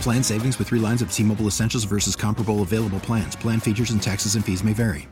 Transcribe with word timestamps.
Plan 0.00 0.22
savings 0.22 0.58
with 0.58 0.68
three 0.68 0.78
lines 0.78 1.02
of 1.02 1.12
T 1.12 1.22
Mobile 1.22 1.46
Essentials 1.46 1.84
versus 1.84 2.16
comparable 2.16 2.62
available 2.62 3.00
plans. 3.00 3.36
Plan 3.36 3.60
features 3.60 3.90
and 3.90 4.02
taxes 4.02 4.34
and 4.34 4.44
fees 4.44 4.62
may 4.64 4.72
vary. 4.72 5.08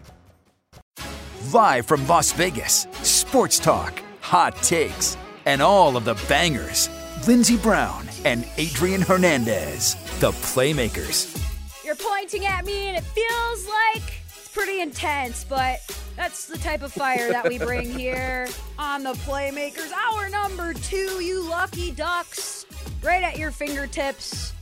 Live 1.53 1.87
from 1.87 2.07
Las 2.09 2.33
Vegas, 2.33 2.87
sports 3.03 3.59
talk, 3.59 4.03
hot 4.21 4.57
takes, 4.57 5.17
and 5.47 5.63
all 5.63 5.97
of 5.97 6.05
the 6.05 6.15
bangers. 6.29 6.89
Lindsey 7.27 7.57
Brown 7.57 8.07
and 8.25 8.47
Adrian 8.57 9.01
Hernandez, 9.01 9.95
the 10.21 10.31
Playmakers. 10.31 11.41
You're 11.85 11.95
pointing 11.97 12.47
at 12.47 12.65
me, 12.65 12.89
and 12.89 12.97
it 12.97 13.05
feels 13.05 13.69
like 13.69 14.03
it's 14.27 14.49
pretty 14.49 14.81
intense, 14.81 15.45
but 15.45 15.79
that's 16.17 16.47
the 16.47 16.59
type 16.59 16.83
of 16.83 16.93
fire 16.93 17.31
that 17.31 17.49
we 17.49 17.59
bring 17.59 17.91
here 17.99 18.49
on 18.79 19.03
the 19.03 19.13
Playmakers. 19.13 19.93
Hour 19.93 20.29
number 20.31 20.75
two, 20.75 21.23
you 21.23 21.49
lucky 21.49 21.91
ducks, 21.93 22.67
right 23.05 23.23
at 23.23 23.39
your 23.39 23.51
fingertips. 23.51 24.53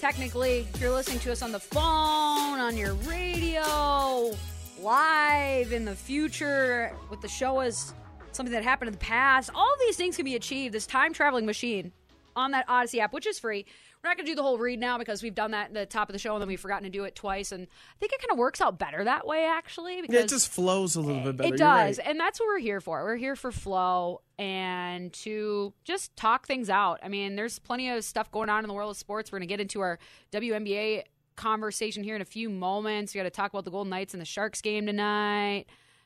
Technically, 0.00 0.66
if 0.72 0.80
you're 0.80 0.90
listening 0.90 1.18
to 1.20 1.32
us 1.32 1.42
on 1.42 1.52
the 1.52 1.60
phone, 1.60 2.58
on 2.58 2.76
your 2.76 2.94
radio, 2.94 4.34
live 4.80 5.72
in 5.72 5.84
the 5.84 5.94
future, 5.94 6.96
with 7.10 7.20
the 7.20 7.28
show 7.28 7.60
as 7.60 7.92
something 8.32 8.52
that 8.52 8.64
happened 8.64 8.88
in 8.88 8.92
the 8.92 8.98
past, 8.98 9.50
all 9.54 9.74
these 9.80 9.96
things 9.96 10.16
can 10.16 10.24
be 10.24 10.34
achieved. 10.34 10.74
This 10.74 10.86
time 10.86 11.12
traveling 11.12 11.44
machine 11.44 11.92
on 12.34 12.52
that 12.52 12.66
Audacy 12.68 12.98
app, 13.00 13.12
which 13.12 13.26
is 13.26 13.38
free. 13.38 13.66
We're 14.04 14.10
not 14.10 14.18
going 14.18 14.26
to 14.26 14.32
do 14.32 14.36
the 14.36 14.42
whole 14.42 14.58
read 14.58 14.78
now 14.78 14.98
because 14.98 15.22
we've 15.22 15.34
done 15.34 15.52
that 15.52 15.68
at 15.68 15.74
the 15.74 15.86
top 15.86 16.10
of 16.10 16.12
the 16.12 16.18
show 16.18 16.34
and 16.34 16.42
then 16.42 16.48
we've 16.48 16.60
forgotten 16.60 16.84
to 16.84 16.90
do 16.90 17.04
it 17.04 17.14
twice. 17.14 17.52
And 17.52 17.62
I 17.62 17.98
think 17.98 18.12
it 18.12 18.20
kind 18.20 18.32
of 18.32 18.36
works 18.36 18.60
out 18.60 18.78
better 18.78 19.02
that 19.02 19.26
way, 19.26 19.46
actually. 19.46 20.02
Because 20.02 20.14
Yeah, 20.14 20.20
it 20.20 20.28
just 20.28 20.48
flows 20.50 20.94
a 20.94 21.00
little 21.00 21.22
bit 21.22 21.38
better. 21.38 21.54
it 21.54 21.56
does. 21.56 21.96
right. 21.96 22.06
And 22.06 22.20
that's 22.20 22.38
what 22.38 22.46
we're 22.48 22.58
here 22.58 22.82
for. 22.82 23.02
We're 23.02 23.16
here 23.16 23.34
for 23.34 23.50
flow 23.50 24.20
and 24.38 25.10
to 25.14 25.72
just 25.84 26.14
talk 26.16 26.46
things 26.46 26.68
out. 26.68 27.00
I 27.02 27.08
mean, 27.08 27.34
there's 27.34 27.58
plenty 27.58 27.88
of 27.88 28.04
stuff 28.04 28.30
going 28.30 28.50
on 28.50 28.62
in 28.62 28.68
the 28.68 28.74
world 28.74 28.90
of 28.90 28.98
sports. 28.98 29.32
We're 29.32 29.38
going 29.38 29.48
to 29.48 29.52
get 29.52 29.60
into 29.60 29.80
our 29.80 29.98
WNBA 30.32 31.04
conversation 31.36 32.04
here 32.04 32.14
in 32.14 32.20
a 32.20 32.26
few 32.26 32.50
moments. 32.50 33.14
We 33.14 33.20
got 33.20 33.24
to 33.24 33.30
talk 33.30 33.52
about 33.52 33.64
the 33.64 33.70
Golden 33.70 33.88
Knights 33.88 34.12
and 34.12 34.20
the 34.20 34.26
Sharks 34.26 34.60
game 34.60 34.84
tonight. 34.84 35.64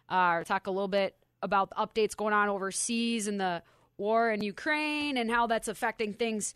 Uh, 0.08 0.44
talk 0.44 0.68
a 0.68 0.70
little 0.70 0.86
bit 0.86 1.16
about 1.42 1.70
the 1.70 1.74
updates 1.74 2.16
going 2.16 2.32
on 2.32 2.48
overseas 2.48 3.26
and 3.26 3.40
the 3.40 3.60
war 3.96 4.30
in 4.30 4.40
Ukraine 4.40 5.16
and 5.16 5.28
how 5.30 5.48
that's 5.48 5.66
affecting 5.66 6.12
things, 6.12 6.54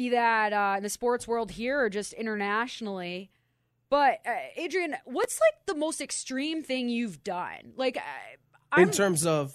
be 0.00 0.08
that 0.10 0.52
uh, 0.52 0.74
in 0.78 0.82
the 0.82 0.88
sports 0.88 1.28
world 1.28 1.50
here 1.50 1.78
or 1.80 1.90
just 1.90 2.12
internationally. 2.14 3.30
But 3.90 4.20
uh, 4.26 4.30
Adrian, 4.56 4.96
what's 5.04 5.38
like 5.40 5.66
the 5.66 5.74
most 5.74 6.00
extreme 6.00 6.62
thing 6.62 6.88
you've 6.88 7.22
done? 7.24 7.72
Like, 7.76 7.96
uh, 7.96 8.00
I'm, 8.72 8.84
In 8.88 8.90
terms 8.92 9.26
of 9.26 9.54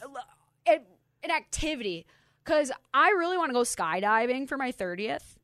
an 0.67 0.81
an 1.23 1.31
activity, 1.31 2.05
because 2.43 2.71
I 2.93 3.09
really 3.11 3.37
want 3.37 3.49
to 3.49 3.53
go 3.53 3.61
skydiving 3.61 4.47
for 4.47 4.57
my 4.57 4.71
thirtieth. 4.71 5.37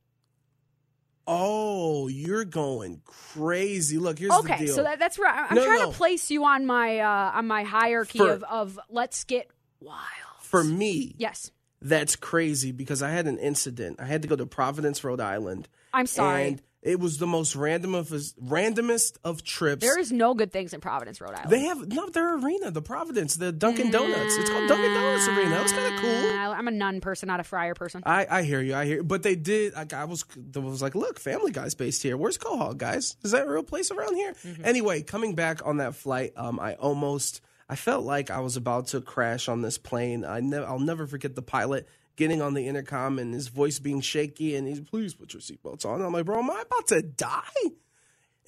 oh, 1.28 2.07
you're 2.07 2.45
going 2.45 3.01
crazy. 3.06 3.97
Look, 3.97 4.19
here's 4.19 4.31
the 4.31 4.40
Okay, 4.40 4.66
deal. 4.66 4.75
so 4.75 4.84
that, 4.84 5.00
that's 5.00 5.17
where 5.17 5.29
I- 5.29 5.47
I'm 5.50 5.56
No, 5.56 5.66
trying 5.66 5.79
no. 5.79 5.91
to 5.91 5.97
place 5.97 6.29
you 6.29 6.44
on 6.45 6.66
my 6.66 7.00
uh, 7.00 7.31
on 7.38 7.47
my 7.47 7.63
hierarchy 7.63 8.19
For- 8.19 8.29
of 8.31 8.44
of 8.44 8.79
let's 8.90 9.23
get 9.23 9.50
wild. 9.79 10.00
For 10.41 10.63
me, 10.66 11.16
Yes, 11.17 11.50
that's 11.81 12.15
crazy 12.15 12.71
because 12.71 13.01
I 13.01 13.09
had 13.09 13.27
an 13.27 13.37
incident. 13.39 13.99
I 13.99 14.05
had 14.05 14.21
to 14.21 14.27
go 14.27 14.35
to 14.35 14.45
Providence, 14.45 15.03
Rhode 15.03 15.21
Island. 15.21 15.67
I'm 15.93 16.07
sorry. 16.07 16.47
And 16.47 16.61
it 16.83 16.99
was 16.99 17.19
the 17.19 17.27
most 17.27 17.55
random 17.55 17.93
of 17.93 18.07
randomest 18.09 19.17
of 19.23 19.43
trips. 19.43 19.81
there 19.81 19.99
is 19.99 20.11
no 20.11 20.33
good 20.33 20.51
things 20.51 20.73
in 20.73 20.81
Providence, 20.81 21.21
Rhode 21.21 21.35
Island. 21.35 21.51
they 21.51 21.59
have 21.61 21.87
no 21.87 22.09
their 22.09 22.37
arena, 22.37 22.71
the 22.71 22.81
Providence, 22.81 23.35
the 23.35 23.51
Dunkin' 23.51 23.91
Donuts. 23.91 24.35
It's 24.37 24.49
called 24.49 24.67
Dunkin' 24.67 24.91
Donuts 24.93 25.27
Arena. 25.27 25.49
That 25.51 25.63
was 25.63 25.71
kind 25.73 25.93
of 25.93 26.01
cool. 26.01 26.11
I'm 26.51 26.67
a 26.67 26.71
nun 26.71 26.99
person, 27.01 27.27
not 27.27 27.39
a 27.39 27.43
friar 27.43 27.73
person. 27.75 28.01
I, 28.05 28.25
I 28.29 28.43
hear 28.43 28.61
you. 28.61 28.73
I 28.75 28.85
hear, 28.85 28.97
You. 28.97 29.03
but 29.03 29.23
they 29.23 29.35
did. 29.35 29.73
Like, 29.73 29.93
I 29.93 30.05
was, 30.05 30.25
I 30.55 30.59
was 30.59 30.81
like, 30.81 30.95
look, 30.95 31.19
Family 31.19 31.51
Guy's 31.51 31.75
based 31.75 32.01
here. 32.03 32.17
Where's 32.17 32.37
Quahog, 32.37 32.77
guys? 32.77 33.15
Is 33.23 33.31
that 33.31 33.45
a 33.47 33.49
real 33.49 33.63
place 33.63 33.91
around 33.91 34.15
here? 34.15 34.33
Mm-hmm. 34.45 34.65
Anyway, 34.65 35.01
coming 35.03 35.35
back 35.35 35.65
on 35.65 35.77
that 35.77 35.95
flight, 35.95 36.33
um, 36.35 36.59
I 36.59 36.73
almost, 36.75 37.41
I 37.71 37.75
felt 37.75 38.03
like 38.03 38.29
I 38.29 38.41
was 38.41 38.57
about 38.57 38.87
to 38.87 38.99
crash 38.99 39.47
on 39.47 39.61
this 39.61 39.77
plane. 39.77 40.25
I 40.25 40.41
never, 40.41 40.65
I'll 40.65 40.77
never 40.77 41.07
forget 41.07 41.35
the 41.35 41.41
pilot 41.41 41.87
getting 42.17 42.41
on 42.41 42.53
the 42.53 42.67
intercom 42.67 43.17
and 43.17 43.33
his 43.33 43.47
voice 43.47 43.79
being 43.79 44.01
shaky, 44.01 44.57
and 44.57 44.67
he's, 44.67 44.81
please 44.81 45.13
put 45.13 45.33
your 45.33 45.41
seatbelts 45.41 45.85
on. 45.85 46.01
I'm 46.01 46.11
like, 46.11 46.25
bro, 46.25 46.39
am 46.39 46.51
I 46.51 46.61
about 46.61 46.87
to 46.87 47.01
die? 47.01 47.39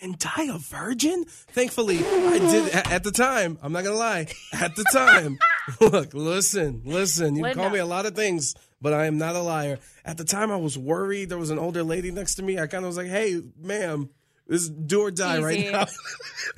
and 0.01 0.19
die 0.19 0.47
a 0.53 0.57
virgin? 0.57 1.23
Thankfully, 1.25 1.99
I 1.99 2.39
did 2.39 2.69
at 2.73 3.03
the 3.05 3.11
time. 3.11 3.57
I'm 3.61 3.71
not 3.71 3.85
gonna 3.85 3.95
lie. 3.95 4.27
At 4.51 4.75
the 4.75 4.83
time, 4.91 5.39
look, 5.79 6.13
listen, 6.13 6.81
listen. 6.83 7.37
You 7.37 7.43
can 7.43 7.55
call 7.55 7.69
me 7.69 7.79
a 7.79 7.85
lot 7.85 8.05
of 8.05 8.15
things, 8.15 8.55
but 8.81 8.91
I 8.91 9.05
am 9.05 9.17
not 9.17 9.35
a 9.35 9.41
liar. 9.41 9.79
At 10.03 10.17
the 10.17 10.25
time, 10.25 10.51
I 10.51 10.57
was 10.57 10.77
worried. 10.77 11.29
There 11.29 11.37
was 11.37 11.51
an 11.51 11.59
older 11.59 11.83
lady 11.83 12.11
next 12.11 12.35
to 12.35 12.43
me. 12.43 12.59
I 12.59 12.67
kind 12.67 12.83
of 12.83 12.89
was 12.89 12.97
like, 12.97 13.07
"Hey, 13.07 13.39
ma'am." 13.57 14.09
This 14.53 14.61
is 14.61 14.69
do 14.69 15.01
or 15.01 15.09
die 15.09 15.37
Easy. 15.37 15.43
right 15.43 15.71
now. 15.71 15.85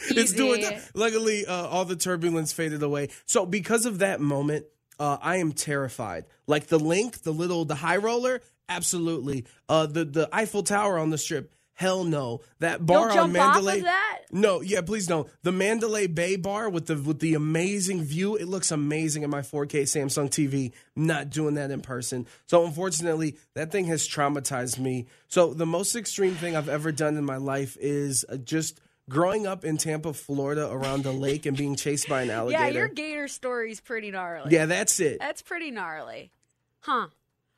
it's 0.09 0.33
do 0.33 0.53
or 0.53 0.57
die. 0.57 0.81
Luckily, 0.94 1.45
uh, 1.45 1.67
all 1.67 1.85
the 1.85 1.95
turbulence 1.95 2.51
faded 2.51 2.83
away. 2.83 3.07
So, 3.25 3.45
because 3.45 3.85
of 3.85 4.00
that 4.00 4.19
moment, 4.19 4.66
uh, 5.00 5.17
I 5.22 5.38
am 5.38 5.53
terrified. 5.53 6.25
Like 6.45 6.67
the 6.67 6.78
link, 6.78 7.22
the 7.22 7.31
little, 7.31 7.63
the 7.63 7.75
high 7.75 7.95
roller, 7.95 8.41
absolutely. 8.67 9.45
Uh, 9.69 9.85
the 9.85 10.03
the 10.03 10.28
Eiffel 10.34 10.61
Tower 10.61 11.00
on 11.00 11.09
the 11.09 11.17
strip, 11.17 11.54
hell 11.75 12.03
no. 12.03 12.41
That 12.59 12.85
bar 12.85 13.09
You'll 13.09 13.19
on 13.19 13.29
of 13.29 13.31
Mandalay. 13.31 13.81
that? 13.81 14.21
No, 14.31 14.61
yeah, 14.61 14.81
please 14.81 15.05
don't. 15.07 15.29
The 15.43 15.51
Mandalay 15.51 16.07
Bay 16.07 16.35
bar 16.35 16.69
with 16.69 16.87
the 16.87 16.95
with 16.95 17.19
the 17.19 17.35
amazing 17.35 18.03
view, 18.03 18.35
it 18.35 18.47
looks 18.47 18.71
amazing 18.71 19.23
in 19.23 19.29
my 19.29 19.41
4K 19.41 19.83
Samsung 19.83 20.29
TV. 20.29 20.73
Not 20.95 21.29
doing 21.29 21.53
that 21.55 21.71
in 21.71 21.81
person. 21.81 22.25
So 22.47 22.65
unfortunately, 22.65 23.37
that 23.53 23.71
thing 23.71 23.85
has 23.85 24.07
traumatized 24.07 24.79
me. 24.79 25.05
So 25.27 25.53
the 25.53 25.65
most 25.65 25.95
extreme 25.95 26.33
thing 26.35 26.55
I've 26.55 26.69
ever 26.69 26.91
done 26.91 27.17
in 27.17 27.23
my 27.25 27.37
life 27.37 27.77
is 27.79 28.25
uh, 28.27 28.37
just 28.37 28.79
growing 29.07 29.45
up 29.45 29.63
in 29.63 29.77
Tampa, 29.77 30.13
Florida, 30.13 30.69
around 30.71 31.05
a 31.05 31.11
lake 31.11 31.45
and 31.45 31.55
being 31.55 31.75
chased 31.75 32.09
by 32.09 32.23
an 32.23 32.29
alligator. 32.31 32.63
Yeah, 32.65 32.69
your 32.69 32.87
gator 32.87 33.27
story's 33.27 33.79
pretty 33.79 34.09
gnarly. 34.11 34.51
Yeah, 34.51 34.65
that's 34.65 34.99
it. 34.99 35.19
That's 35.19 35.41
pretty 35.43 35.69
gnarly. 35.71 36.31
Huh. 36.79 37.07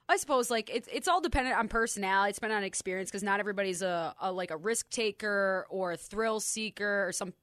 I 0.10 0.18
suppose 0.18 0.50
like 0.50 0.70
it's 0.74 0.88
it's 0.92 1.08
all 1.08 1.22
dependent 1.22 1.58
on 1.58 1.68
personality. 1.68 2.30
It's 2.30 2.38
dependent 2.38 2.58
on 2.60 2.64
experience 2.64 3.10
because 3.10 3.24
not 3.24 3.40
everybody's 3.40 3.82
a, 3.82 4.16
a 4.22 4.32
like 4.32 4.52
a 4.52 4.58
risk 4.58 4.90
taker 4.90 5.66
or 5.70 5.92
a 5.92 5.98
thrill 5.98 6.40
seeker 6.40 7.08
or 7.08 7.12
some 7.12 7.34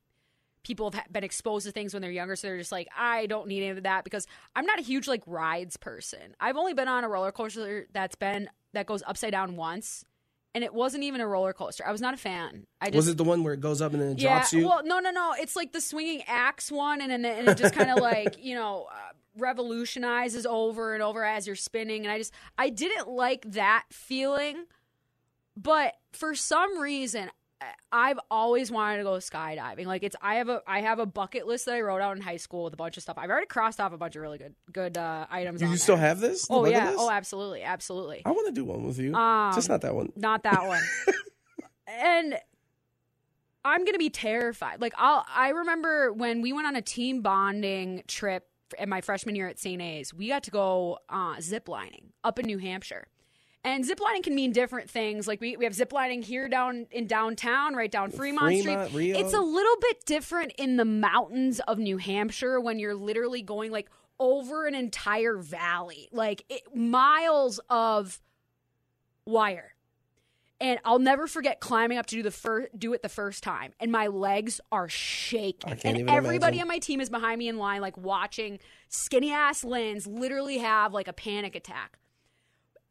people 0.62 0.90
have 0.92 1.12
been 1.12 1.24
exposed 1.24 1.66
to 1.66 1.72
things 1.72 1.92
when 1.92 2.00
they're 2.00 2.10
younger 2.10 2.34
so 2.34 2.46
they're 2.46 2.56
just 2.56 2.72
like 2.72 2.88
I 2.96 3.26
don't 3.26 3.48
need 3.48 3.58
any 3.58 3.68
of 3.76 3.82
that 3.82 4.02
because 4.02 4.26
I'm 4.56 4.64
not 4.64 4.78
a 4.78 4.82
huge 4.82 5.06
like 5.06 5.22
rides 5.26 5.76
person. 5.76 6.34
I've 6.40 6.56
only 6.56 6.72
been 6.72 6.88
on 6.88 7.04
a 7.04 7.08
roller 7.08 7.32
coaster 7.32 7.86
that's 7.92 8.14
been 8.14 8.48
that 8.72 8.86
goes 8.86 9.02
upside 9.06 9.32
down 9.32 9.56
once 9.56 10.04
and 10.54 10.62
it 10.62 10.72
wasn't 10.72 11.02
even 11.02 11.20
a 11.20 11.26
roller 11.26 11.52
coaster. 11.52 11.84
I 11.86 11.92
was 11.92 12.00
not 12.00 12.14
a 12.14 12.16
fan. 12.16 12.66
I 12.80 12.86
just 12.86 12.96
Was 12.96 13.08
it 13.08 13.16
the 13.16 13.24
one 13.24 13.42
where 13.42 13.54
it 13.54 13.60
goes 13.60 13.82
up 13.82 13.92
and 13.92 14.00
then 14.00 14.12
it 14.12 14.18
drops 14.18 14.52
you? 14.52 14.66
well, 14.66 14.82
no, 14.84 15.00
no, 15.00 15.10
no. 15.10 15.34
It's 15.38 15.56
like 15.56 15.72
the 15.72 15.80
swinging 15.80 16.22
axe 16.28 16.70
one, 16.70 17.00
and 17.00 17.10
then 17.10 17.24
and 17.24 17.48
it 17.48 17.58
just 17.58 17.74
kind 17.74 17.90
of 17.90 17.98
like 18.00 18.42
you 18.42 18.54
know 18.54 18.86
uh, 18.90 19.12
revolutionizes 19.36 20.46
over 20.46 20.94
and 20.94 21.02
over 21.02 21.24
as 21.24 21.46
you're 21.46 21.56
spinning. 21.56 22.04
And 22.04 22.12
I 22.12 22.18
just 22.18 22.32
I 22.58 22.70
didn't 22.70 23.08
like 23.08 23.50
that 23.52 23.84
feeling, 23.90 24.64
but 25.56 25.94
for 26.12 26.34
some 26.34 26.78
reason 26.78 27.30
I've 27.92 28.18
always 28.30 28.70
wanted 28.70 28.98
to 28.98 29.04
go 29.04 29.12
skydiving. 29.12 29.86
Like 29.86 30.02
it's 30.02 30.16
I 30.20 30.36
have 30.36 30.48
a 30.48 30.62
I 30.66 30.80
have 30.80 30.98
a 30.98 31.06
bucket 31.06 31.46
list 31.46 31.66
that 31.66 31.74
I 31.74 31.80
wrote 31.80 32.00
out 32.00 32.16
in 32.16 32.22
high 32.22 32.36
school 32.36 32.64
with 32.64 32.74
a 32.74 32.76
bunch 32.76 32.96
of 32.96 33.02
stuff. 33.02 33.16
I've 33.18 33.30
already 33.30 33.46
crossed 33.46 33.80
off 33.80 33.92
a 33.92 33.98
bunch 33.98 34.16
of 34.16 34.22
really 34.22 34.38
good 34.38 34.54
good 34.72 34.98
uh, 34.98 35.26
items. 35.30 35.60
Do 35.60 35.66
on 35.66 35.70
you 35.70 35.76
there. 35.76 35.82
still 35.82 35.96
have 35.96 36.20
this? 36.20 36.46
Oh 36.50 36.66
yeah. 36.66 36.90
list? 36.90 36.98
Oh, 37.00 37.10
absolutely, 37.10 37.62
absolutely. 37.62 38.22
I 38.24 38.30
want 38.30 38.48
to 38.48 38.52
do 38.52 38.64
one 38.64 38.84
with 38.84 38.98
you. 38.98 39.14
Um, 39.14 39.54
Just 39.54 39.68
not 39.68 39.82
that 39.82 39.94
one. 39.94 40.12
Not 40.16 40.42
that 40.42 40.66
one. 40.66 40.82
and 41.86 42.36
I'm 43.64 43.84
gonna 43.84 43.98
be 43.98 44.10
terrified. 44.10 44.80
Like 44.80 44.94
I'll 44.98 45.24
I 45.34 45.50
remember 45.50 46.12
when 46.12 46.42
we 46.42 46.52
went 46.52 46.66
on 46.66 46.76
a 46.76 46.82
team 46.82 47.22
bonding 47.22 48.02
trip 48.06 48.48
in 48.78 48.88
my 48.88 49.00
freshman 49.00 49.34
year 49.34 49.48
at 49.48 49.58
St. 49.58 49.80
A's, 49.80 50.12
we 50.12 50.28
got 50.28 50.42
to 50.44 50.50
go 50.50 50.98
uh, 51.08 51.40
zip 51.40 51.68
lining 51.68 52.12
up 52.22 52.38
in 52.38 52.46
New 52.46 52.58
Hampshire. 52.58 53.08
And 53.66 53.82
zip 53.82 53.98
lining 53.98 54.22
can 54.22 54.34
mean 54.34 54.52
different 54.52 54.90
things. 54.90 55.26
Like 55.26 55.40
we, 55.40 55.56
we 55.56 55.64
have 55.64 55.74
zip 55.74 55.92
lining 55.92 56.20
here 56.20 56.48
down 56.48 56.86
in 56.90 57.06
downtown, 57.06 57.74
right 57.74 57.90
down 57.90 58.10
Fremont, 58.10 58.62
Fremont, 58.62 58.90
Street. 58.90 58.98
Rio. 58.98 59.18
It's 59.18 59.32
a 59.32 59.40
little 59.40 59.76
bit 59.80 60.04
different 60.04 60.52
in 60.58 60.76
the 60.76 60.84
mountains 60.84 61.60
of 61.60 61.78
New 61.78 61.96
Hampshire 61.96 62.60
when 62.60 62.78
you're 62.78 62.94
literally 62.94 63.40
going 63.40 63.72
like 63.72 63.88
over 64.20 64.66
an 64.66 64.74
entire 64.74 65.38
valley, 65.38 66.08
like 66.12 66.44
it, 66.50 66.62
miles 66.74 67.58
of 67.70 68.20
wire. 69.24 69.73
And 70.64 70.80
I'll 70.82 70.98
never 70.98 71.26
forget 71.26 71.60
climbing 71.60 71.98
up 71.98 72.06
to 72.06 72.16
do 72.16 72.22
the 72.22 72.30
first 72.30 72.70
do 72.78 72.94
it 72.94 73.02
the 73.02 73.10
first 73.10 73.42
time, 73.42 73.74
and 73.80 73.92
my 73.92 74.06
legs 74.06 74.62
are 74.72 74.88
shaking. 74.88 75.78
And 75.84 76.08
everybody 76.08 76.56
imagine. 76.56 76.60
on 76.62 76.68
my 76.68 76.78
team 76.78 77.02
is 77.02 77.10
behind 77.10 77.38
me 77.38 77.48
in 77.48 77.58
line, 77.58 77.82
like 77.82 77.98
watching 77.98 78.58
skinny 78.88 79.30
ass 79.30 79.62
Lins 79.62 80.06
literally 80.06 80.56
have 80.56 80.94
like 80.94 81.06
a 81.06 81.12
panic 81.12 81.54
attack. 81.54 81.98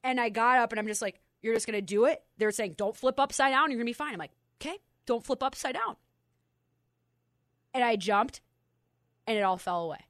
And 0.04 0.22
I 0.22 0.30
got 0.30 0.60
up 0.60 0.72
and 0.72 0.78
I'm 0.78 0.86
just 0.86 1.02
like, 1.02 1.20
"You're 1.42 1.56
just 1.56 1.66
gonna 1.66 1.82
do 1.82 2.06
it." 2.06 2.24
They're 2.38 2.52
saying, 2.52 2.76
"Don't 2.78 2.96
flip 2.96 3.20
upside 3.20 3.52
down. 3.52 3.72
You're 3.72 3.80
gonna 3.80 3.86
be 3.86 3.94
fine." 3.94 4.14
I'm 4.14 4.20
like, 4.20 4.36
"Okay, 4.62 4.78
don't 5.08 5.26
flip 5.26 5.42
upside 5.42 5.74
down." 5.74 5.96
And 7.74 7.84
I 7.84 7.96
jumped, 7.96 8.42
and 9.26 9.36
it 9.36 9.42
all 9.42 9.58
fell 9.58 9.86
away. 9.86 10.06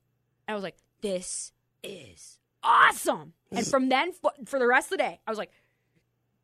And 0.50 0.54
I 0.54 0.56
was 0.56 0.64
like, 0.64 0.76
"This 1.00 1.54
is 1.82 2.40
awesome!" 2.62 3.36
And 3.54 3.66
from 3.66 3.88
then 3.88 4.12
for 4.46 4.60
the 4.60 4.68
rest 4.68 4.88
of 4.88 4.98
the 4.98 5.04
day, 5.04 5.22
I 5.26 5.32
was 5.32 5.38
like, 5.38 5.52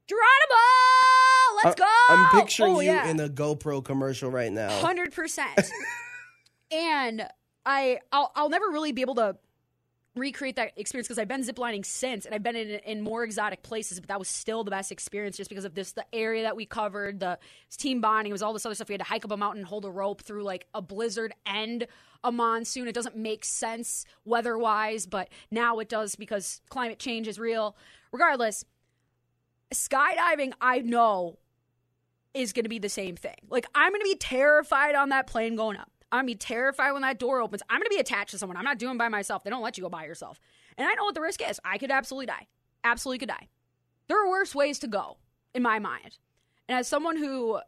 "Geronimo, 0.09 1.63
let's 1.63 1.75
go!" 1.75 1.85
I'm 2.09 2.41
picturing 2.41 2.75
Oh, 2.75 2.79
you 2.79 2.91
yeah. 2.91 3.07
in 3.09 3.19
a 3.19 3.29
GoPro 3.29 3.83
commercial 3.83 4.31
right 4.31 4.51
now. 4.51 4.69
hundred 4.79 5.13
percent. 5.13 5.59
And 6.71 7.27
I, 7.65 7.99
I'll, 8.11 8.31
I'll 8.35 8.49
never 8.49 8.67
really 8.69 8.91
be 8.91 9.01
able 9.01 9.15
to 9.15 9.37
recreate 10.15 10.55
that 10.57 10.73
experience 10.75 11.07
because 11.07 11.17
I've 11.17 11.27
been 11.27 11.43
ziplining 11.43 11.83
since, 11.85 12.25
and 12.25 12.35
I've 12.35 12.43
been 12.43 12.55
in, 12.55 12.69
in 12.85 13.01
more 13.01 13.23
exotic 13.23 13.63
places, 13.63 13.99
but 13.99 14.07
that 14.09 14.19
was 14.19 14.27
still 14.27 14.63
the 14.63 14.69
best 14.71 14.91
experience 14.91 15.35
just 15.37 15.49
because 15.49 15.65
of 15.65 15.73
this, 15.73 15.93
the 15.93 16.05
area 16.13 16.43
that 16.43 16.55
we 16.55 16.65
covered, 16.67 17.19
the 17.19 17.39
team 17.75 18.01
bonding, 18.01 18.29
it 18.29 18.33
was 18.33 18.41
all 18.43 18.53
this 18.53 18.65
other 18.67 18.75
stuff. 18.75 18.87
We 18.89 18.93
had 18.93 18.99
to 19.01 19.05
hike 19.05 19.25
up 19.25 19.31
a 19.31 19.37
mountain, 19.37 19.63
hold 19.63 19.83
a 19.85 19.89
rope 19.89 20.21
through 20.21 20.43
like 20.43 20.67
a 20.75 20.81
blizzard 20.81 21.33
and 21.45 21.87
a 22.23 22.31
monsoon. 22.31 22.87
It 22.87 22.93
doesn't 22.93 23.15
make 23.15 23.45
sense 23.45 24.05
weather 24.25 24.55
wise, 24.57 25.07
but 25.07 25.29
now 25.49 25.79
it 25.79 25.89
does 25.89 26.15
because 26.15 26.61
climate 26.69 26.99
change 26.99 27.27
is 27.27 27.39
real. 27.39 27.75
Regardless, 28.11 28.63
skydiving, 29.73 30.53
I 30.61 30.79
know 30.79 31.37
is 32.33 32.53
going 32.53 32.63
to 32.63 32.69
be 32.69 32.79
the 32.79 32.89
same 32.89 33.15
thing. 33.15 33.35
Like 33.49 33.65
I'm 33.73 33.91
going 33.91 34.01
to 34.01 34.05
be 34.05 34.15
terrified 34.15 34.95
on 34.95 35.09
that 35.09 35.27
plane 35.27 35.55
going 35.55 35.77
up. 35.77 35.91
I'm 36.11 36.19
going 36.19 36.27
to 36.27 36.33
be 36.33 36.37
terrified 36.37 36.91
when 36.91 37.01
that 37.03 37.19
door 37.19 37.39
opens. 37.39 37.61
I'm 37.69 37.79
going 37.79 37.89
to 37.89 37.95
be 37.95 37.99
attached 37.99 38.31
to 38.31 38.39
someone. 38.39 38.57
I'm 38.57 38.63
not 38.63 38.79
doing 38.79 38.97
by 38.97 39.09
myself. 39.09 39.43
They 39.43 39.49
don't 39.49 39.61
let 39.61 39.77
you 39.77 39.83
go 39.83 39.89
by 39.89 40.05
yourself. 40.05 40.39
And 40.77 40.87
I 40.87 40.93
know 40.95 41.03
what 41.03 41.15
the 41.15 41.21
risk 41.21 41.41
is. 41.47 41.59
I 41.63 41.77
could 41.77 41.91
absolutely 41.91 42.25
die. 42.27 42.47
Absolutely 42.83 43.19
could 43.19 43.29
die. 43.29 43.47
There 44.07 44.23
are 44.23 44.29
worse 44.29 44.55
ways 44.55 44.79
to 44.79 44.87
go 44.87 45.17
in 45.53 45.61
my 45.61 45.77
mind. 45.77 46.17
And 46.67 46.77
as 46.77 46.87
someone 46.87 47.17
who 47.17 47.59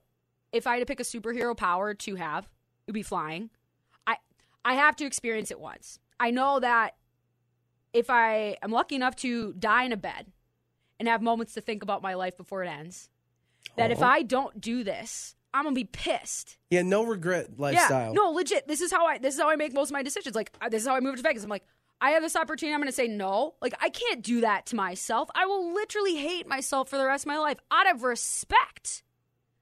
if 0.52 0.68
I 0.68 0.74
had 0.74 0.80
to 0.80 0.86
pick 0.86 1.00
a 1.00 1.04
superhero 1.04 1.56
power 1.56 1.94
to 1.94 2.16
have, 2.16 2.46
it 2.46 2.88
would 2.88 2.94
be 2.94 3.04
flying. 3.04 3.50
I 4.06 4.18
I 4.66 4.76
have 4.76 4.96
to 4.98 5.06
experience 5.06 5.52
it 5.52 5.60
once. 5.60 6.00
I 6.20 6.32
know 6.32 6.60
that 6.60 6.96
if 7.94 8.10
I 8.10 8.58
am 8.62 8.72
lucky 8.72 8.96
enough 8.96 9.16
to 9.18 9.54
die 9.54 9.84
in 9.84 9.92
a 9.92 9.98
bed 9.98 10.28
and 11.02 11.08
have 11.10 11.20
moments 11.24 11.56
to 11.56 11.62
think 11.62 11.82
about 11.82 12.04
my 12.04 12.14
life 12.14 12.38
before 12.38 12.64
it 12.64 12.68
ends, 12.68 13.10
that 13.76 13.90
if 13.90 14.00
Oh. 14.02 14.06
I 14.06 14.22
don't 14.22 14.62
do 14.62 14.84
this, 14.84 15.36
I'm 15.52 15.64
gonna 15.64 15.74
be 15.74 15.84
pissed. 15.84 16.58
Yeah, 16.70 16.84
no 16.84 17.04
regret 17.04 17.60
lifestyle. 17.60 18.10
Yeah, 18.10 18.14
no, 18.14 18.30
legit. 18.30 18.68
This 18.68 18.82
is 18.82 18.92
how 18.92 19.08
I. 19.08 19.18
This 19.18 19.34
is 19.34 19.42
how 19.42 19.50
I 19.50 19.56
make 19.56 19.74
most 19.74 19.90
of 19.90 19.94
my 19.94 20.04
decisions. 20.04 20.36
Like 20.36 20.52
uh, 20.62 20.70
this 20.70 20.84
is 20.84 20.88
how 20.88 20.94
I 20.96 21.00
moved 21.00 21.18
to 21.18 21.24
Vegas. 21.24 21.44
I'm 21.44 21.50
like, 21.50 21.66
I 22.00 22.12
have 22.12 22.22
this 22.22 22.36
opportunity. 22.36 22.74
I'm 22.76 22.80
gonna 22.82 22.92
say 22.92 23.08
no. 23.08 23.56
Like 23.64 23.74
I 23.82 23.90
can't 23.90 24.22
do 24.22 24.42
that 24.42 24.68
to 24.68 24.76
myself. 24.76 25.28
I 25.34 25.48
will 25.48 25.74
literally 25.74 26.16
hate 26.18 26.48
myself 26.48 26.88
for 26.90 26.98
the 26.98 27.06
rest 27.06 27.24
of 27.24 27.30
my 27.30 27.40
life 27.40 27.58
out 27.72 27.90
of 27.90 28.04
respect. 28.04 29.02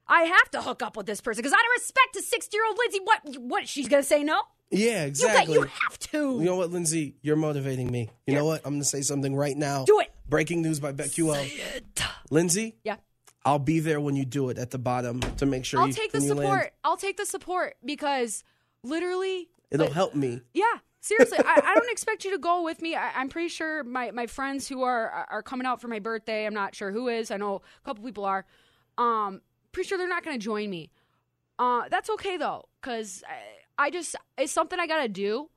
I 0.08 0.24
have 0.24 0.52
to 0.52 0.62
hook 0.62 0.82
up 0.84 0.98
with 0.98 1.06
this 1.06 1.22
person 1.22 1.40
because 1.42 1.54
out 1.54 1.60
of 1.60 1.72
respect 1.82 2.14
to 2.16 2.22
60 2.22 2.56
year 2.58 2.66
old 2.68 2.78
Lindsay, 2.78 3.00
what? 3.04 3.38
What? 3.42 3.68
She's 3.68 3.88
gonna 3.88 4.04
say 4.04 4.24
no? 4.24 4.42
Yeah, 4.72 5.02
You 5.04 5.08
exactly. 5.08 5.56
got. 5.56 5.62
You 5.64 5.70
have 5.88 5.98
to. 6.00 6.18
You 6.40 6.46
know 6.46 6.56
what, 6.56 6.70
Lindsay? 6.72 7.16
You're 7.24 7.36
motivating 7.36 7.90
me. 7.92 8.10
You 8.28 8.36
know 8.36 8.46
what? 8.46 8.62
I'm 8.66 8.78
to 8.78 8.86
say 8.86 9.02
something 9.02 9.36
right 9.36 9.58
now. 9.58 9.86
Do 9.86 10.00
it. 10.00 10.12
Breaking 10.30 10.62
news 10.62 10.80
by 10.80 10.94
BetQL. 10.94 11.81
Lindsay, 12.30 12.76
yeah. 12.84 12.98
I'll 13.44 13.58
be 13.58 13.80
there 13.80 14.00
when 14.00 14.16
you 14.16 14.26
do 14.26 14.50
it 14.50 14.60
at 14.60 14.70
the 14.70 14.78
bottom 14.78 15.22
to 15.22 15.46
make 15.48 15.66
sure 15.66 15.80
I'll 15.80 15.88
you, 15.88 15.94
take 15.94 16.12
the 16.12 16.22
you 16.22 16.36
land, 16.36 16.48
support. 16.48 16.74
I'll 16.84 16.98
take 16.98 17.18
the 17.18 17.26
support 17.26 17.78
because 17.84 18.44
literally 18.84 19.50
it'll 19.72 19.90
help 19.90 20.14
me. 20.14 20.42
Yeah, 20.54 20.66
seriously, 21.02 21.40
I, 21.40 21.62
I 21.66 21.74
don't 21.74 21.90
expect 21.90 22.26
you 22.26 22.31
to 22.31 22.38
go 22.38 22.64
with 22.64 22.80
me. 22.81 22.96
I, 22.96 23.12
I'm 23.16 23.30
pretty 23.30 23.48
sure 23.48 23.84
my, 23.84 24.12
my 24.12 24.28
friends 24.28 24.68
who 24.68 24.84
are 24.84 25.26
are 25.31 25.42
coming 25.42 25.66
out 25.66 25.81
for 25.81 25.88
my 25.88 26.00
birthday. 26.00 26.46
I'm 26.46 26.54
not 26.54 26.76
sure 26.76 26.92
who 26.92 27.08
is. 27.08 27.31
I 27.31 27.38
know 27.38 27.56
a 27.81 27.86
couple 27.86 28.04
people 28.04 28.26
are. 28.26 28.46
Um, 29.00 29.42
pretty 29.72 29.88
sure 29.88 29.98
they're 29.98 30.08
not 30.08 30.24
going 30.24 30.38
to 30.38 30.44
join 30.44 30.70
me. 30.70 30.92
Uh, 31.58 31.84
that's 31.90 32.10
okay 32.12 32.38
though, 32.38 32.66
because 32.80 33.24
I, 33.28 33.86
I 33.86 33.90
just 33.90 34.16
it's 34.38 34.52
something 34.52 34.80
I 34.80 34.86
got 34.86 35.02
to 35.02 35.10
do, 35.10 35.50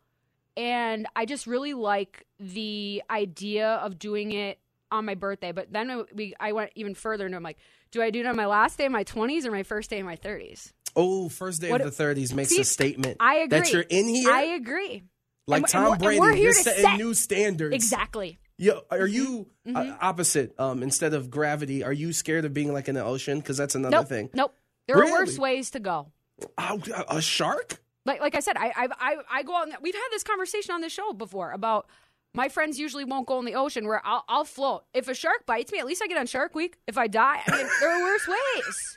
and 0.56 1.06
I 1.14 1.26
just 1.26 1.46
really 1.46 1.74
like 1.74 2.24
the 2.40 3.02
idea 3.10 3.68
of 3.68 3.98
doing 3.98 4.32
it 4.32 4.58
on 4.92 5.04
my 5.04 5.14
birthday. 5.14 5.50
But 5.52 5.72
then 5.72 5.90
I- 5.90 6.04
we 6.14 6.34
I 6.38 6.52
went 6.52 6.70
even 6.76 6.94
further, 6.94 7.26
and 7.26 7.34
I'm 7.34 7.42
like, 7.42 7.58
do 7.90 8.00
I 8.02 8.10
do 8.10 8.20
it 8.20 8.26
on 8.26 8.36
my 8.36 8.46
last 8.46 8.78
day 8.78 8.86
of 8.86 8.92
my 8.92 9.02
20s 9.04 9.44
or 9.46 9.50
my 9.50 9.62
first 9.64 9.90
day 9.90 9.98
of 10.00 10.06
my 10.06 10.16
30s? 10.16 10.72
Oh, 10.94 11.28
first 11.28 11.60
day 11.60 11.70
What- 11.70 11.80
of 11.80 11.96
the 11.96 12.02
30s 12.04 12.32
makes 12.34 12.50
See, 12.50 12.60
a 12.60 12.64
statement. 12.64 13.16
I 13.18 13.36
agree. 13.36 13.58
That 13.60 13.72
you're 13.72 13.82
in 13.82 14.06
here. 14.08 14.30
I 14.30 14.42
agree. 14.42 15.02
like 15.48 15.56
and- 15.58 15.64
and 15.64 15.68
Tom 15.72 15.92
and 15.94 16.02
Brady. 16.02 16.20
we're 16.20 16.32
here 16.34 16.44
you're 16.44 16.52
to 16.52 16.62
setting 16.62 16.84
set- 16.84 16.96
new 16.98 17.14
standards. 17.14 17.74
Exactly. 17.74 18.38
Yo, 18.58 18.82
are 18.92 19.06
you 19.08 19.48
Mm-hmm. 19.66 19.76
uh, 19.76 19.96
opposite? 20.00 20.54
Um, 20.60 20.82
instead 20.84 21.14
of 21.14 21.30
gravity, 21.30 21.82
are 21.82 21.92
you 21.92 22.12
scared 22.12 22.44
of 22.44 22.52
being 22.54 22.72
like 22.72 22.88
in 22.88 22.94
the 22.94 23.02
ocean? 23.04 23.40
Because 23.40 23.56
that's 23.56 23.74
another 23.74 23.96
Nope. 23.96 24.08
thing. 24.08 24.30
Nope. 24.34 24.54
There 24.86 24.96
are 25.02 25.10
worse 25.10 25.38
ways 25.38 25.70
to 25.72 25.80
go. 25.80 26.12
Oh, 26.58 26.80
a 27.08 27.20
shark? 27.22 27.80
Like 28.04 28.20
like 28.20 28.34
I 28.34 28.40
said, 28.40 28.56
I 28.56 28.72
I 28.76 28.88
I, 29.00 29.16
I 29.30 29.42
go 29.44 29.56
out. 29.56 29.68
And, 29.68 29.76
we've 29.80 29.94
had 29.94 30.08
this 30.10 30.22
conversation 30.24 30.74
on 30.74 30.80
this 30.80 30.92
show 30.92 31.12
before 31.12 31.50
about 31.52 31.86
my 32.34 32.48
friends 32.48 32.78
usually 32.78 33.04
won't 33.04 33.26
go 33.26 33.38
in 33.38 33.44
the 33.44 33.54
ocean 33.54 33.86
where 33.86 34.00
I'll, 34.04 34.24
I'll 34.28 34.44
float. 34.44 34.84
If 34.94 35.08
a 35.08 35.14
shark 35.14 35.44
bites 35.46 35.70
me, 35.72 35.78
at 35.78 35.86
least 35.86 36.02
I 36.02 36.06
get 36.06 36.18
on 36.18 36.26
Shark 36.26 36.54
Week. 36.54 36.78
If 36.86 36.96
I 36.96 37.06
die, 37.06 37.40
I 37.46 37.56
mean, 37.56 37.66
there 37.80 37.90
are 37.90 38.02
worse 38.02 38.26
ways. 38.26 38.96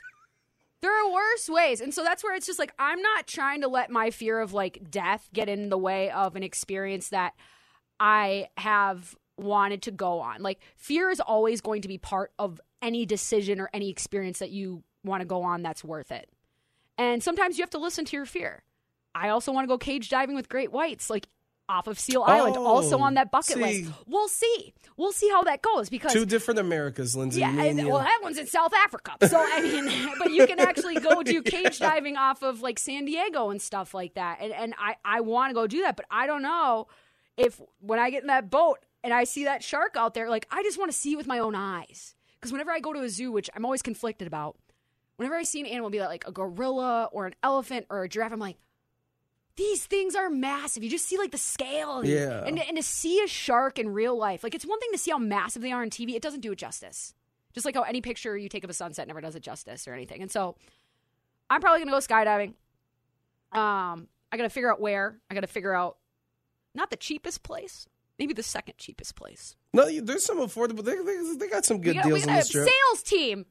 There 0.80 0.92
are 0.92 1.12
worse 1.12 1.48
ways. 1.48 1.80
And 1.80 1.92
so 1.92 2.02
that's 2.02 2.22
where 2.22 2.34
it's 2.34 2.46
just 2.46 2.58
like 2.58 2.72
I'm 2.78 3.02
not 3.02 3.26
trying 3.26 3.62
to 3.62 3.68
let 3.68 3.90
my 3.90 4.10
fear 4.10 4.40
of 4.40 4.52
like 4.52 4.90
death 4.90 5.28
get 5.32 5.48
in 5.48 5.68
the 5.68 5.78
way 5.78 6.10
of 6.10 6.36
an 6.36 6.42
experience 6.42 7.10
that 7.10 7.34
I 7.98 8.48
have 8.56 9.16
wanted 9.36 9.82
to 9.82 9.90
go 9.90 10.20
on. 10.20 10.42
Like 10.42 10.60
fear 10.76 11.10
is 11.10 11.20
always 11.20 11.60
going 11.60 11.82
to 11.82 11.88
be 11.88 11.98
part 11.98 12.32
of 12.38 12.60
any 12.80 13.04
decision 13.04 13.60
or 13.60 13.68
any 13.74 13.90
experience 13.90 14.38
that 14.38 14.50
you 14.50 14.82
want 15.04 15.20
to 15.20 15.26
go 15.26 15.42
on 15.42 15.62
that's 15.62 15.84
worth 15.84 16.10
it. 16.10 16.30
And 16.98 17.22
sometimes 17.22 17.58
you 17.58 17.62
have 17.62 17.70
to 17.70 17.78
listen 17.78 18.04
to 18.06 18.16
your 18.16 18.26
fear. 18.26 18.62
I 19.14 19.30
also 19.30 19.52
want 19.52 19.64
to 19.64 19.68
go 19.68 19.78
cage 19.78 20.08
diving 20.08 20.36
with 20.36 20.48
great 20.48 20.72
whites, 20.72 21.10
like 21.10 21.28
off 21.68 21.86
of 21.86 21.98
Seal 21.98 22.22
Island, 22.22 22.56
also 22.56 22.98
Oh, 22.98 23.02
on 23.02 23.14
that 23.14 23.30
bucket 23.30 23.56
see. 23.56 23.60
list. 23.84 23.92
We'll 24.06 24.28
see. 24.28 24.72
We'll 24.96 25.12
see 25.12 25.28
how 25.28 25.42
that 25.44 25.62
goes 25.62 25.88
because 25.90 26.12
Two 26.12 26.24
different 26.24 26.58
Americas, 26.60 27.14
Lindsay. 27.14 27.40
yeah, 27.40 27.50
and 27.50 27.86
well, 27.86 27.98
that 27.98 28.20
one's 28.22 28.38
in 28.38 28.46
South 28.46 28.72
Africa. 28.72 29.12
So 29.28 29.36
I 29.38 29.60
mean, 29.60 30.10
but 30.18 30.30
you 30.32 30.46
can 30.46 30.58
actually 30.60 30.94
go 30.96 31.22
do 31.22 31.42
cage 31.42 31.78
diving 31.78 32.16
off 32.16 32.42
of 32.42 32.62
like 32.62 32.78
San 32.78 33.04
Diego 33.04 33.50
and 33.50 33.60
stuff 33.60 33.92
like 33.94 34.14
that. 34.14 34.38
And 34.40 34.52
and 34.52 34.74
I 34.78 34.96
I 35.04 35.20
want 35.20 35.50
to 35.50 35.54
go 35.54 35.66
do 35.66 35.82
that, 35.82 35.96
but 35.96 36.06
I 36.10 36.26
don't 36.26 36.42
know 36.42 36.86
if 37.36 37.60
when 37.80 37.98
I 37.98 38.10
get 38.10 38.22
in 38.22 38.28
that 38.28 38.48
boat 38.50 38.78
and 39.04 39.12
I 39.12 39.24
see 39.24 39.44
that 39.44 39.62
shark 39.62 39.96
out 39.96 40.14
there, 40.14 40.30
like 40.30 40.46
I 40.50 40.62
just 40.62 40.78
want 40.78 40.90
to 40.90 40.96
see 40.96 41.12
it 41.12 41.16
with 41.16 41.26
my 41.26 41.38
own 41.40 41.54
eyes. 41.54 42.14
Because 42.40 42.52
whenever 42.52 42.70
I 42.70 42.80
go 42.80 42.92
to 42.92 43.00
a 43.00 43.08
zoo, 43.08 43.32
which 43.32 43.50
I'm 43.54 43.64
always 43.64 43.82
conflicted 43.82 44.26
about, 44.26 44.56
whenever 45.16 45.34
I 45.34 45.42
see 45.42 45.60
an 45.60 45.66
animal, 45.66 45.90
be 45.90 45.98
that 45.98 46.08
like 46.08 46.26
a 46.26 46.32
gorilla 46.32 47.08
or 47.12 47.26
an 47.26 47.34
elephant 47.42 47.86
or 47.90 48.02
a 48.04 48.08
giraffe, 48.08 48.32
I'm 48.32 48.38
like. 48.38 48.56
These 49.56 49.86
things 49.86 50.14
are 50.14 50.28
massive. 50.28 50.82
You 50.84 50.90
just 50.90 51.06
see 51.06 51.16
like 51.16 51.30
the 51.30 51.38
scale, 51.38 52.00
and, 52.00 52.08
Yeah. 52.08 52.44
and 52.44 52.58
and 52.58 52.76
to 52.76 52.82
see 52.82 53.20
a 53.22 53.26
shark 53.26 53.78
in 53.78 53.88
real 53.88 54.16
life, 54.16 54.42
like 54.44 54.54
it's 54.54 54.66
one 54.66 54.78
thing 54.80 54.90
to 54.92 54.98
see 54.98 55.10
how 55.10 55.18
massive 55.18 55.62
they 55.62 55.72
are 55.72 55.80
on 55.82 55.88
TV. 55.90 56.14
It 56.14 56.22
doesn't 56.22 56.40
do 56.40 56.52
it 56.52 56.56
justice. 56.58 57.14
Just 57.54 57.64
like 57.64 57.74
how 57.74 57.82
any 57.82 58.02
picture 58.02 58.36
you 58.36 58.50
take 58.50 58.64
of 58.64 58.70
a 58.70 58.74
sunset 58.74 59.08
never 59.08 59.20
does 59.22 59.34
it 59.34 59.40
justice 59.42 59.88
or 59.88 59.94
anything. 59.94 60.20
And 60.20 60.30
so 60.30 60.56
I'm 61.48 61.60
probably 61.62 61.80
gonna 61.80 61.90
go 61.90 61.98
skydiving. 61.98 62.48
Um, 63.52 64.08
I 64.30 64.36
gotta 64.36 64.50
figure 64.50 64.70
out 64.70 64.80
where. 64.80 65.18
I 65.30 65.34
gotta 65.34 65.46
figure 65.46 65.72
out 65.72 65.96
not 66.74 66.90
the 66.90 66.96
cheapest 66.96 67.42
place, 67.42 67.86
maybe 68.18 68.34
the 68.34 68.42
second 68.42 68.74
cheapest 68.76 69.14
place. 69.16 69.56
no, 69.72 69.88
there's 70.00 70.24
some 70.24 70.38
affordable. 70.40 70.84
They, 70.84 70.96
they, 70.96 71.36
they 71.38 71.48
got 71.50 71.64
some 71.64 71.80
good 71.80 71.94
got, 71.94 72.04
deals 72.04 72.26
got 72.26 72.30
on 72.30 72.36
this 72.36 72.50
trip. 72.50 72.68
sales 72.68 73.02
team 73.02 73.46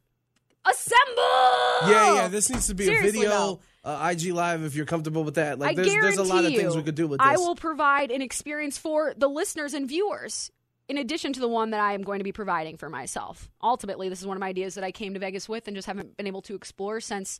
Assemble! 0.65 1.89
Yeah, 1.89 2.15
yeah. 2.15 2.27
This 2.27 2.49
needs 2.49 2.67
to 2.67 2.75
be 2.75 2.85
Seriously, 2.85 3.09
a 3.09 3.11
video, 3.11 3.29
though. 3.29 3.59
uh, 3.83 4.09
IG 4.11 4.33
live 4.33 4.63
if 4.63 4.75
you're 4.75 4.85
comfortable 4.85 5.23
with 5.23 5.35
that. 5.35 5.59
Like, 5.59 5.75
there's 5.75 5.93
there's 5.93 6.17
a 6.17 6.23
lot 6.23 6.45
of 6.45 6.53
things 6.53 6.75
we 6.75 6.83
could 6.83 6.95
do 6.95 7.07
with 7.07 7.19
this. 7.19 7.27
I 7.27 7.37
will 7.37 7.55
provide 7.55 8.11
an 8.11 8.21
experience 8.21 8.77
for 8.77 9.13
the 9.15 9.27
listeners 9.27 9.73
and 9.73 9.87
viewers 9.87 10.51
in 10.87 10.97
addition 10.97 11.33
to 11.33 11.39
the 11.39 11.47
one 11.47 11.71
that 11.71 11.79
I 11.79 11.93
am 11.93 12.01
going 12.01 12.19
to 12.19 12.23
be 12.23 12.31
providing 12.31 12.77
for 12.77 12.89
myself. 12.89 13.49
Ultimately, 13.61 14.09
this 14.09 14.21
is 14.21 14.27
one 14.27 14.37
of 14.37 14.41
my 14.41 14.47
ideas 14.47 14.75
that 14.75 14.83
I 14.83 14.91
came 14.91 15.13
to 15.13 15.19
Vegas 15.19 15.49
with 15.49 15.67
and 15.67 15.75
just 15.75 15.87
haven't 15.87 16.17
been 16.17 16.27
able 16.27 16.41
to 16.43 16.55
explore 16.55 16.99
since 16.99 17.39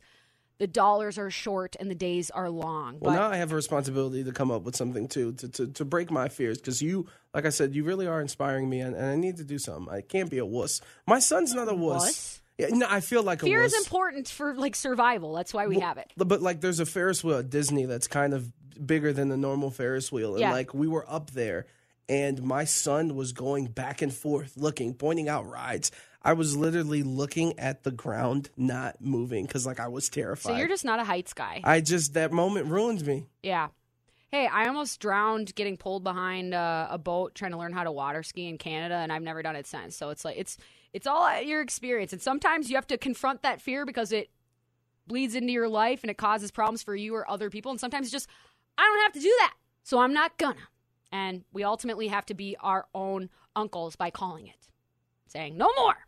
the 0.58 0.66
dollars 0.66 1.18
are 1.18 1.30
short 1.30 1.76
and 1.78 1.90
the 1.90 1.94
days 1.94 2.30
are 2.30 2.48
long. 2.48 2.98
Well, 3.00 3.12
but 3.12 3.20
now 3.20 3.28
I 3.28 3.36
have 3.36 3.52
a 3.52 3.54
responsibility 3.54 4.24
to 4.24 4.32
come 4.32 4.50
up 4.50 4.62
with 4.62 4.74
something 4.74 5.06
too 5.06 5.32
to 5.34 5.48
to, 5.48 5.66
to 5.68 5.84
break 5.84 6.10
my 6.10 6.28
fears 6.28 6.58
because 6.58 6.80
you, 6.80 7.06
like 7.34 7.44
I 7.44 7.50
said, 7.50 7.74
you 7.74 7.84
really 7.84 8.06
are 8.06 8.20
inspiring 8.20 8.68
me, 8.68 8.80
and, 8.80 8.94
and 8.96 9.04
I 9.06 9.16
need 9.16 9.36
to 9.36 9.44
do 9.44 9.58
something. 9.58 9.92
I 9.92 10.00
can't 10.00 10.30
be 10.30 10.38
a 10.38 10.46
wuss. 10.46 10.80
My 11.06 11.18
son's 11.18 11.52
not 11.52 11.68
a 11.68 11.74
wuss. 11.74 12.02
Wuss? 12.02 12.42
Yeah, 12.58 12.68
no, 12.70 12.86
I 12.88 13.00
feel 13.00 13.22
like 13.22 13.40
fear 13.40 13.62
is 13.62 13.74
important 13.74 14.28
for 14.28 14.54
like 14.54 14.74
survival. 14.76 15.34
That's 15.34 15.52
why 15.52 15.66
we 15.66 15.80
have 15.80 15.98
it. 15.98 16.10
But 16.16 16.40
like, 16.40 16.60
there's 16.60 16.80
a 16.80 16.86
Ferris 16.86 17.22
wheel 17.22 17.38
at 17.38 17.50
Disney 17.50 17.84
that's 17.84 18.06
kind 18.08 18.32
of 18.32 18.50
bigger 18.86 19.12
than 19.12 19.28
the 19.28 19.36
normal 19.36 19.70
Ferris 19.70 20.10
wheel, 20.10 20.32
and 20.32 20.40
Yeah. 20.40 20.52
like 20.52 20.72
we 20.74 20.88
were 20.88 21.04
up 21.10 21.30
there, 21.32 21.66
and 22.08 22.42
my 22.42 22.64
son 22.64 23.14
was 23.14 23.32
going 23.32 23.66
back 23.66 24.00
and 24.02 24.12
forth, 24.12 24.56
looking, 24.56 24.94
pointing 24.94 25.28
out 25.28 25.46
rides. 25.48 25.90
I 26.22 26.32
was 26.32 26.56
literally 26.56 27.02
looking 27.02 27.58
at 27.58 27.84
the 27.84 27.90
ground, 27.92 28.50
not 28.56 29.00
moving, 29.00 29.46
because 29.46 29.64
like 29.66 29.78
I 29.78 29.88
was 29.88 30.08
terrified. 30.08 30.50
So 30.52 30.56
you're 30.56 30.66
just 30.68 30.84
not 30.84 30.98
a 30.98 31.04
heights 31.04 31.32
guy. 31.34 31.60
I 31.62 31.80
just 31.80 32.14
that 32.14 32.32
moment 32.32 32.66
ruined 32.66 33.06
me. 33.06 33.26
Yeah. 33.42 33.68
Hey, 34.32 34.48
I 34.48 34.66
almost 34.66 34.98
drowned 35.00 35.54
getting 35.54 35.76
pulled 35.76 36.02
behind 36.02 36.52
uh, 36.52 36.88
a 36.90 36.98
boat 36.98 37.34
trying 37.34 37.52
to 37.52 37.58
learn 37.58 37.72
how 37.72 37.84
to 37.84 37.92
water 37.92 38.22
ski 38.22 38.48
in 38.48 38.58
Canada, 38.58 38.96
and 38.96 39.12
I've 39.12 39.22
never 39.22 39.42
done 39.42 39.54
it 39.54 39.66
since. 39.66 39.96
So 39.96 40.10
it's 40.10 40.24
like 40.24 40.36
it's 40.36 40.56
it's 40.92 41.06
all 41.06 41.40
your 41.40 41.60
experience, 41.60 42.12
and 42.12 42.20
sometimes 42.20 42.68
you 42.68 42.76
have 42.76 42.86
to 42.88 42.98
confront 42.98 43.42
that 43.42 43.60
fear 43.60 43.86
because 43.86 44.10
it 44.10 44.30
bleeds 45.06 45.36
into 45.36 45.52
your 45.52 45.68
life 45.68 46.02
and 46.02 46.10
it 46.10 46.18
causes 46.18 46.50
problems 46.50 46.82
for 46.82 46.96
you 46.96 47.14
or 47.14 47.30
other 47.30 47.50
people. 47.50 47.70
And 47.70 47.80
sometimes 47.80 48.06
it's 48.06 48.12
just 48.12 48.28
I 48.76 48.82
don't 48.82 49.02
have 49.02 49.12
to 49.12 49.20
do 49.20 49.34
that, 49.40 49.54
so 49.84 50.00
I'm 50.00 50.12
not 50.12 50.36
gonna. 50.38 50.68
And 51.12 51.44
we 51.52 51.62
ultimately 51.62 52.08
have 52.08 52.26
to 52.26 52.34
be 52.34 52.56
our 52.60 52.86
own 52.94 53.30
uncles 53.54 53.94
by 53.94 54.10
calling 54.10 54.48
it, 54.48 54.68
saying 55.28 55.56
no 55.56 55.70
more, 55.78 56.06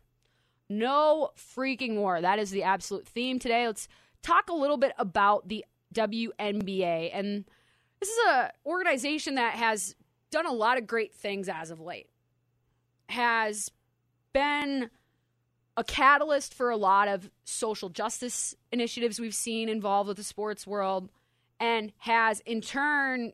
no 0.69 1.31
freaking 1.37 1.95
more. 1.95 2.19
That 2.19 2.37
is 2.37 2.51
the 2.51 2.63
absolute 2.63 3.07
theme 3.07 3.39
today. 3.39 3.65
Let's 3.65 3.87
talk 4.21 4.49
a 4.49 4.53
little 4.53 4.77
bit 4.77 4.91
about 4.97 5.47
the 5.47 5.63
WNBA 5.95 7.11
and 7.13 7.45
this 7.99 8.09
is 8.09 8.17
a 8.27 8.51
organization 8.65 9.35
that 9.35 9.55
has 9.55 9.95
done 10.31 10.45
a 10.45 10.51
lot 10.51 10.77
of 10.77 10.87
great 10.87 11.13
things 11.13 11.49
as 11.49 11.71
of 11.71 11.79
late. 11.79 12.09
Has 13.09 13.71
been 14.33 14.89
a 15.75 15.83
catalyst 15.83 16.53
for 16.53 16.69
a 16.69 16.77
lot 16.77 17.07
of 17.07 17.29
social 17.45 17.89
justice 17.89 18.55
initiatives 18.71 19.19
we've 19.19 19.33
seen 19.33 19.69
involved 19.69 20.07
with 20.07 20.17
the 20.17 20.23
sports 20.23 20.67
world 20.67 21.09
and 21.59 21.91
has 21.99 22.41
in 22.41 22.61
turn 22.61 23.33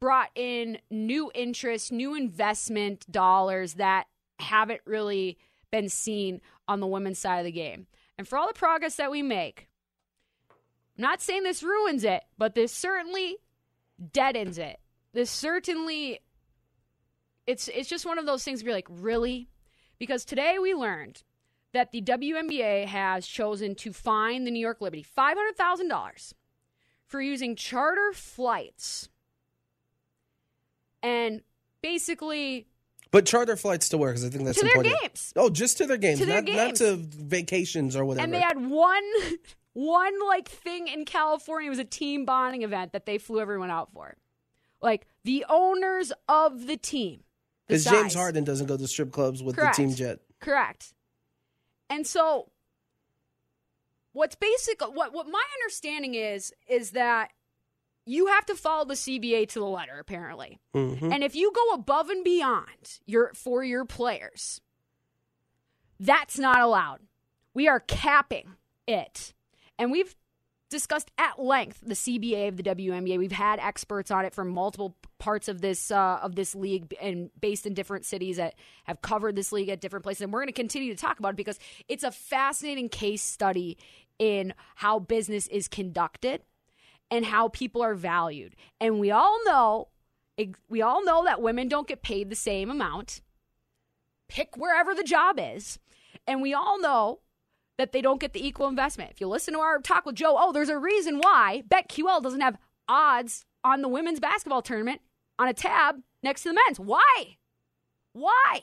brought 0.00 0.30
in 0.34 0.78
new 0.90 1.30
interest, 1.34 1.92
new 1.92 2.14
investment 2.14 3.10
dollars 3.10 3.74
that 3.74 4.06
haven't 4.40 4.80
really 4.84 5.38
been 5.70 5.88
seen 5.88 6.40
on 6.66 6.80
the 6.80 6.86
women's 6.86 7.20
side 7.20 7.38
of 7.38 7.44
the 7.44 7.52
game. 7.52 7.86
And 8.18 8.26
for 8.26 8.36
all 8.36 8.48
the 8.48 8.52
progress 8.52 8.96
that 8.96 9.12
we 9.12 9.22
make, 9.22 9.68
I'm 10.50 11.02
not 11.02 11.22
saying 11.22 11.44
this 11.44 11.62
ruins 11.62 12.02
it, 12.02 12.24
but 12.36 12.56
this 12.56 12.72
certainly 12.72 13.36
deadens 14.12 14.58
it. 14.58 14.78
This 15.12 15.30
certainly 15.30 16.20
it's 17.46 17.68
it's 17.68 17.88
just 17.88 18.06
one 18.06 18.18
of 18.18 18.26
those 18.26 18.42
things 18.44 18.62
where 18.62 18.68
you're 18.70 18.76
like, 18.76 18.86
really? 18.88 19.48
Because 19.98 20.24
today 20.24 20.58
we 20.60 20.74
learned 20.74 21.22
that 21.72 21.90
the 21.92 22.02
WNBA 22.02 22.86
has 22.86 23.26
chosen 23.26 23.74
to 23.76 23.92
fine 23.92 24.44
the 24.44 24.50
New 24.50 24.60
York 24.60 24.80
Liberty 24.80 25.02
five 25.02 25.36
hundred 25.36 25.56
thousand 25.56 25.88
dollars 25.88 26.34
for 27.06 27.20
using 27.20 27.56
charter 27.56 28.12
flights 28.14 29.08
and 31.02 31.42
basically 31.82 32.66
But 33.10 33.26
charter 33.26 33.56
flights 33.56 33.88
to 33.90 33.98
where? 33.98 34.10
Because 34.10 34.24
I 34.24 34.28
think 34.30 34.44
that's 34.44 34.58
to 34.58 34.64
their 34.64 34.76
important. 34.76 35.00
games. 35.02 35.32
Oh, 35.36 35.50
just 35.50 35.78
to 35.78 35.86
their 35.86 35.96
games, 35.98 36.20
To 36.20 36.26
their 36.26 36.42
not, 36.42 36.54
not 36.54 36.74
to 36.76 36.96
vacations 36.96 37.96
or 37.96 38.04
whatever. 38.04 38.24
And 38.24 38.32
they 38.32 38.40
had 38.40 38.56
one 38.70 39.02
one 39.74 40.14
like 40.28 40.48
thing 40.48 40.88
in 40.88 41.04
California 41.04 41.70
was 41.70 41.78
a 41.78 41.84
team 41.84 42.24
bonding 42.24 42.62
event 42.62 42.92
that 42.92 43.06
they 43.06 43.18
flew 43.18 43.40
everyone 43.40 43.70
out 43.70 43.92
for. 43.92 44.16
Like 44.80 45.06
the 45.24 45.44
owners 45.48 46.12
of 46.28 46.66
the 46.66 46.76
team. 46.76 47.20
Because 47.66 47.84
James. 47.84 48.14
Harden 48.14 48.44
doesn't 48.44 48.66
go 48.66 48.76
to 48.76 48.86
strip 48.86 49.12
clubs 49.12 49.42
with 49.42 49.56
Correct. 49.56 49.76
the 49.76 49.82
team 49.84 49.94
jet. 49.94 50.18
Correct. 50.40 50.92
And 51.88 52.06
so 52.06 52.50
what's 54.12 54.34
basic 54.34 54.80
what 54.80 55.12
what 55.12 55.26
my 55.28 55.44
understanding 55.60 56.14
is 56.14 56.52
is 56.68 56.90
that 56.90 57.30
you 58.04 58.26
have 58.26 58.44
to 58.46 58.54
follow 58.54 58.84
the 58.84 58.94
CBA 58.94 59.48
to 59.50 59.60
the 59.60 59.66
letter 59.66 59.98
apparently. 59.98 60.58
Mm-hmm. 60.74 61.12
And 61.12 61.22
if 61.22 61.34
you 61.34 61.52
go 61.54 61.74
above 61.74 62.10
and 62.10 62.24
beyond 62.24 63.00
your 63.06 63.32
for 63.34 63.62
your 63.62 63.84
players, 63.84 64.60
that's 66.00 66.38
not 66.38 66.60
allowed. 66.60 67.00
We 67.54 67.68
are 67.68 67.80
capping 67.80 68.56
it. 68.86 69.32
And 69.78 69.90
we've 69.90 70.14
discussed 70.72 71.10
at 71.18 71.38
length 71.38 71.80
the 71.82 71.94
CBA 71.94 72.48
of 72.48 72.56
the 72.56 72.62
WNBA. 72.62 73.18
We've 73.18 73.30
had 73.30 73.60
experts 73.60 74.10
on 74.10 74.24
it 74.24 74.34
from 74.34 74.48
multiple 74.48 74.96
parts 75.18 75.46
of 75.46 75.60
this 75.60 75.90
uh, 75.90 76.18
of 76.22 76.34
this 76.34 76.54
league 76.54 76.94
and 77.00 77.30
based 77.40 77.66
in 77.66 77.74
different 77.74 78.04
cities 78.04 78.38
that 78.38 78.54
have 78.84 79.02
covered 79.02 79.36
this 79.36 79.52
league 79.52 79.68
at 79.68 79.80
different 79.80 80.02
places. 80.02 80.22
And 80.22 80.32
we're 80.32 80.40
going 80.40 80.48
to 80.48 80.52
continue 80.52 80.92
to 80.92 81.00
talk 81.00 81.18
about 81.18 81.34
it 81.34 81.36
because 81.36 81.60
it's 81.88 82.02
a 82.02 82.10
fascinating 82.10 82.88
case 82.88 83.22
study 83.22 83.76
in 84.18 84.54
how 84.76 84.98
business 84.98 85.46
is 85.48 85.68
conducted 85.68 86.42
and 87.10 87.26
how 87.26 87.48
people 87.48 87.82
are 87.82 87.94
valued. 87.94 88.56
And 88.80 88.98
we 88.98 89.10
all 89.10 89.44
know 89.44 89.88
we 90.68 90.80
all 90.80 91.04
know 91.04 91.24
that 91.24 91.42
women 91.42 91.68
don't 91.68 91.86
get 91.86 92.02
paid 92.02 92.30
the 92.30 92.36
same 92.36 92.70
amount. 92.70 93.20
Pick 94.28 94.56
wherever 94.56 94.94
the 94.94 95.04
job 95.04 95.38
is. 95.38 95.78
And 96.26 96.40
we 96.40 96.54
all 96.54 96.80
know 96.80 97.20
that 97.78 97.92
they 97.92 98.02
don't 98.02 98.20
get 98.20 98.32
the 98.32 98.46
equal 98.46 98.68
investment. 98.68 99.10
If 99.10 99.20
you 99.20 99.28
listen 99.28 99.54
to 99.54 99.60
our 99.60 99.78
talk 99.78 100.06
with 100.06 100.14
Joe, 100.14 100.36
oh, 100.38 100.52
there's 100.52 100.68
a 100.68 100.78
reason 100.78 101.18
why 101.18 101.62
BetQL 101.68 102.22
doesn't 102.22 102.40
have 102.40 102.58
odds 102.88 103.44
on 103.64 103.82
the 103.82 103.88
women's 103.88 104.20
basketball 104.20 104.62
tournament 104.62 105.00
on 105.38 105.48
a 105.48 105.54
tab 105.54 105.96
next 106.22 106.42
to 106.42 106.50
the 106.50 106.58
men's. 106.66 106.78
Why? 106.78 107.36
Why? 108.12 108.60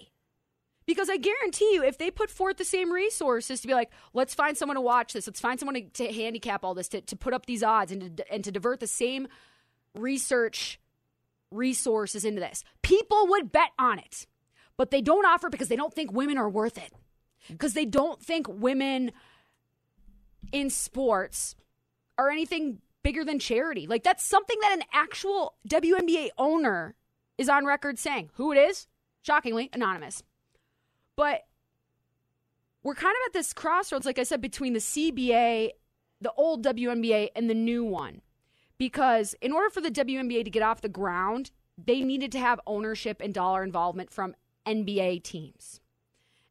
Because 0.85 1.09
I 1.09 1.17
guarantee 1.17 1.73
you, 1.73 1.83
if 1.83 1.97
they 1.97 2.09
put 2.09 2.31
forth 2.31 2.57
the 2.57 2.65
same 2.65 2.91
resources 2.91 3.61
to 3.61 3.67
be 3.67 3.73
like, 3.73 3.91
let's 4.13 4.33
find 4.33 4.57
someone 4.57 4.75
to 4.75 4.81
watch 4.81 5.13
this, 5.13 5.27
let's 5.27 5.39
find 5.39 5.59
someone 5.59 5.75
to, 5.75 5.89
to 6.05 6.11
handicap 6.11 6.63
all 6.63 6.73
this, 6.73 6.87
to, 6.89 7.01
to 7.01 7.15
put 7.15 7.33
up 7.33 7.45
these 7.45 7.61
odds 7.61 7.91
and 7.91 8.17
to, 8.17 8.33
and 8.33 8.43
to 8.43 8.51
divert 8.51 8.79
the 8.79 8.87
same 8.87 9.27
research 9.95 10.79
resources 11.51 12.25
into 12.25 12.39
this, 12.39 12.63
people 12.81 13.27
would 13.27 13.51
bet 13.51 13.69
on 13.77 13.99
it. 13.99 14.25
But 14.77 14.91
they 14.91 15.01
don't 15.01 15.25
offer 15.25 15.49
because 15.49 15.67
they 15.67 15.75
don't 15.75 15.93
think 15.93 16.11
women 16.11 16.37
are 16.37 16.49
worth 16.49 16.77
it. 16.77 16.91
Because 17.47 17.73
they 17.73 17.85
don't 17.85 18.21
think 18.21 18.47
women 18.47 19.11
in 20.51 20.69
sports 20.69 21.55
are 22.17 22.29
anything 22.29 22.79
bigger 23.03 23.23
than 23.23 23.39
charity. 23.39 23.87
Like 23.87 24.03
that's 24.03 24.25
something 24.25 24.57
that 24.61 24.73
an 24.73 24.83
actual 24.93 25.55
WNBA 25.67 26.29
owner 26.37 26.95
is 27.37 27.49
on 27.49 27.65
record 27.65 27.97
saying. 27.97 28.29
Who 28.33 28.51
it 28.51 28.57
is? 28.57 28.87
Shockingly, 29.21 29.69
anonymous. 29.73 30.23
But 31.15 31.45
we're 32.83 32.95
kind 32.95 33.15
of 33.15 33.29
at 33.29 33.33
this 33.33 33.53
crossroads, 33.53 34.05
like 34.05 34.19
I 34.19 34.23
said, 34.23 34.41
between 34.41 34.73
the 34.73 34.79
CBA, 34.79 35.71
the 36.21 36.31
old 36.33 36.63
WNBA, 36.63 37.29
and 37.35 37.49
the 37.49 37.55
new 37.55 37.83
one. 37.83 38.21
Because 38.77 39.35
in 39.41 39.51
order 39.51 39.69
for 39.69 39.81
the 39.81 39.91
WNBA 39.91 40.45
to 40.45 40.49
get 40.49 40.63
off 40.63 40.81
the 40.81 40.89
ground, 40.89 41.51
they 41.77 42.01
needed 42.01 42.31
to 42.31 42.39
have 42.39 42.61
ownership 42.65 43.21
and 43.21 43.33
dollar 43.33 43.63
involvement 43.63 44.11
from 44.11 44.35
NBA 44.65 45.23
teams. 45.23 45.81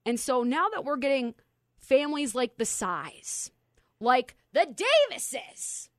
And 0.09 0.19
so 0.19 0.43
now 0.43 0.71
that 0.71 0.87
we're 0.87 0.97
getting 0.97 1.35
families 1.77 2.35
like 2.35 2.57
the 2.57 2.65
Tsais, 2.65 3.50
like 4.00 4.37
the 4.55 4.67
Davises, 5.11 5.91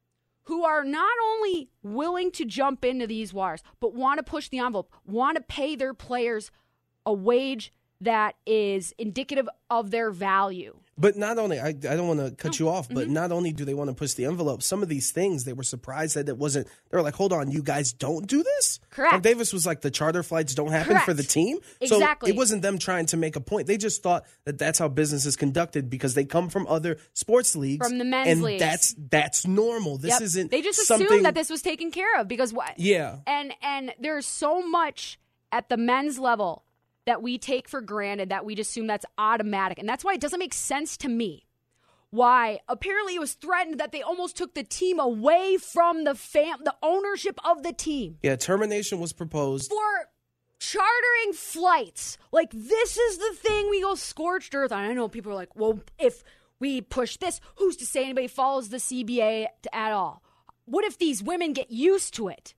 who 0.45 0.63
are 0.63 0.83
not 0.83 1.15
only 1.23 1.69
willing 1.83 2.31
to 2.31 2.43
jump 2.43 2.83
into 2.83 3.05
these 3.05 3.35
waters, 3.35 3.61
but 3.79 3.93
want 3.93 4.17
to 4.17 4.23
push 4.23 4.49
the 4.49 4.57
envelope, 4.57 4.91
want 5.05 5.37
to 5.37 5.43
pay 5.43 5.75
their 5.75 5.93
players 5.93 6.49
a 7.05 7.13
wage 7.13 7.71
that 8.01 8.33
is 8.47 8.95
indicative 8.97 9.47
of 9.69 9.91
their 9.91 10.09
value. 10.09 10.79
But 10.99 11.15
not 11.15 11.37
only, 11.39 11.59
I, 11.59 11.69
I 11.69 11.71
don't 11.71 12.07
want 12.09 12.19
to 12.19 12.31
cut 12.35 12.59
you 12.59 12.67
off, 12.67 12.85
Mm-hmm. 12.87 12.93
but 12.95 13.07
not 13.07 13.31
only 13.31 13.53
do 13.53 13.63
they 13.63 13.73
want 13.73 13.89
to 13.89 13.93
push 13.95 14.13
the 14.13 14.25
envelope, 14.25 14.61
some 14.61 14.83
of 14.83 14.89
these 14.89 15.11
things 15.11 15.45
they 15.45 15.53
were 15.53 15.63
surprised 15.63 16.15
that 16.15 16.27
it 16.27 16.37
wasn't. 16.37 16.67
They 16.89 16.97
were 16.97 17.01
like, 17.01 17.13
hold 17.15 17.31
on, 17.31 17.49
you 17.51 17.63
guys 17.63 17.93
don't 17.93 18.27
do 18.27 18.43
this? 18.43 18.79
Correct. 18.89 19.13
Like 19.13 19.21
Davis 19.21 19.53
was 19.53 19.65
like, 19.65 19.79
the 19.81 19.91
charter 19.91 20.23
flights 20.23 20.53
don't 20.53 20.71
happen 20.71 20.99
for 20.99 21.13
the 21.13 21.23
team. 21.23 21.57
Exactly. 21.79 22.29
So 22.29 22.33
it 22.33 22.37
wasn't 22.37 22.61
them 22.63 22.77
trying 22.79 23.05
to 23.07 23.17
make 23.17 23.35
a 23.37 23.41
point. 23.41 23.67
They 23.67 23.77
just 23.77 24.03
thought 24.03 24.25
that 24.45 24.57
that's 24.59 24.77
how 24.77 24.89
business 24.89 25.25
is 25.25 25.35
conducted 25.37 25.89
because 25.89 26.13
they 26.15 26.25
come 26.25 26.49
from 26.49 26.67
other 26.67 26.97
sports 27.13 27.55
leagues. 27.55 27.87
From 27.87 27.97
the 27.97 28.03
men's 28.05 28.27
and 28.29 28.41
leagues. 28.41 28.59
that's 28.61 28.93
that's 29.09 29.47
normal. 29.47 29.97
This 29.97 30.11
Yep. 30.11 30.21
isn't 30.21 30.51
They 30.51 30.61
just 30.61 30.85
something, 30.85 31.07
assumed 31.07 31.25
that 31.25 31.35
this 31.35 31.49
was 31.49 31.61
taken 31.61 31.91
care 31.91 32.19
of 32.19 32.27
because 32.27 32.51
what? 32.51 32.77
Yeah. 32.77 33.17
And 33.25 33.53
and 33.61 33.93
there's 33.99 34.25
so 34.25 34.61
much 34.67 35.17
at 35.51 35.69
the 35.69 35.77
men's 35.77 36.19
level 36.19 36.63
that 37.09 37.21
we 37.21 37.37
take 37.37 37.67
for 37.67 37.81
granted 37.81 38.29
that 38.29 38.45
we 38.45 38.55
just 38.55 38.69
assume 38.71 38.87
that's 38.87 39.05
automatic, 39.17 39.77
and 39.79 39.89
that's 39.89 40.03
why 40.05 40.13
it 40.13 40.21
doesn't 40.21 40.39
make 40.39 40.53
sense 40.53 40.95
to 40.97 41.09
me 41.09 41.45
why 42.11 42.59
apparently 42.67 43.13
it 43.13 43.19
was 43.19 43.33
threatened 43.33 43.79
that 43.79 43.91
they 43.91 44.01
almost 44.01 44.35
took 44.35 44.55
the 44.55 44.63
team 44.63 44.99
away 44.99 45.57
from 45.57 46.05
the 46.05 46.15
fam 46.15 46.57
the 46.63 46.73
ownership 46.81 47.39
of 47.45 47.61
the 47.61 47.71
team 47.71 48.17
Yeah, 48.23 48.35
termination 48.35 48.99
was 48.99 49.13
proposed. 49.13 49.69
for 49.69 50.09
chartering 50.59 51.33
flights. 51.33 52.17
Like 52.31 52.49
this 52.51 52.97
is 52.97 53.17
the 53.19 53.35
thing 53.35 53.69
we 53.69 53.81
go 53.81 53.93
scorched 53.93 54.55
earth 54.55 54.71
on. 54.71 54.83
I 54.83 54.93
know 54.93 55.07
people 55.07 55.31
are 55.31 55.35
like, 55.35 55.55
well, 55.55 55.81
if 55.99 56.23
we 56.59 56.81
push 56.81 57.17
this, 57.17 57.39
who's 57.57 57.77
to 57.77 57.85
say 57.85 58.05
anybody 58.05 58.27
follows 58.27 58.69
the 58.69 58.77
CBA 58.77 59.45
at 59.71 59.91
all? 59.91 60.23
What 60.65 60.85
if 60.85 60.97
these 60.97 61.21
women 61.21 61.53
get 61.53 61.69
used 61.69 62.15
to 62.15 62.27
it? 62.27 62.55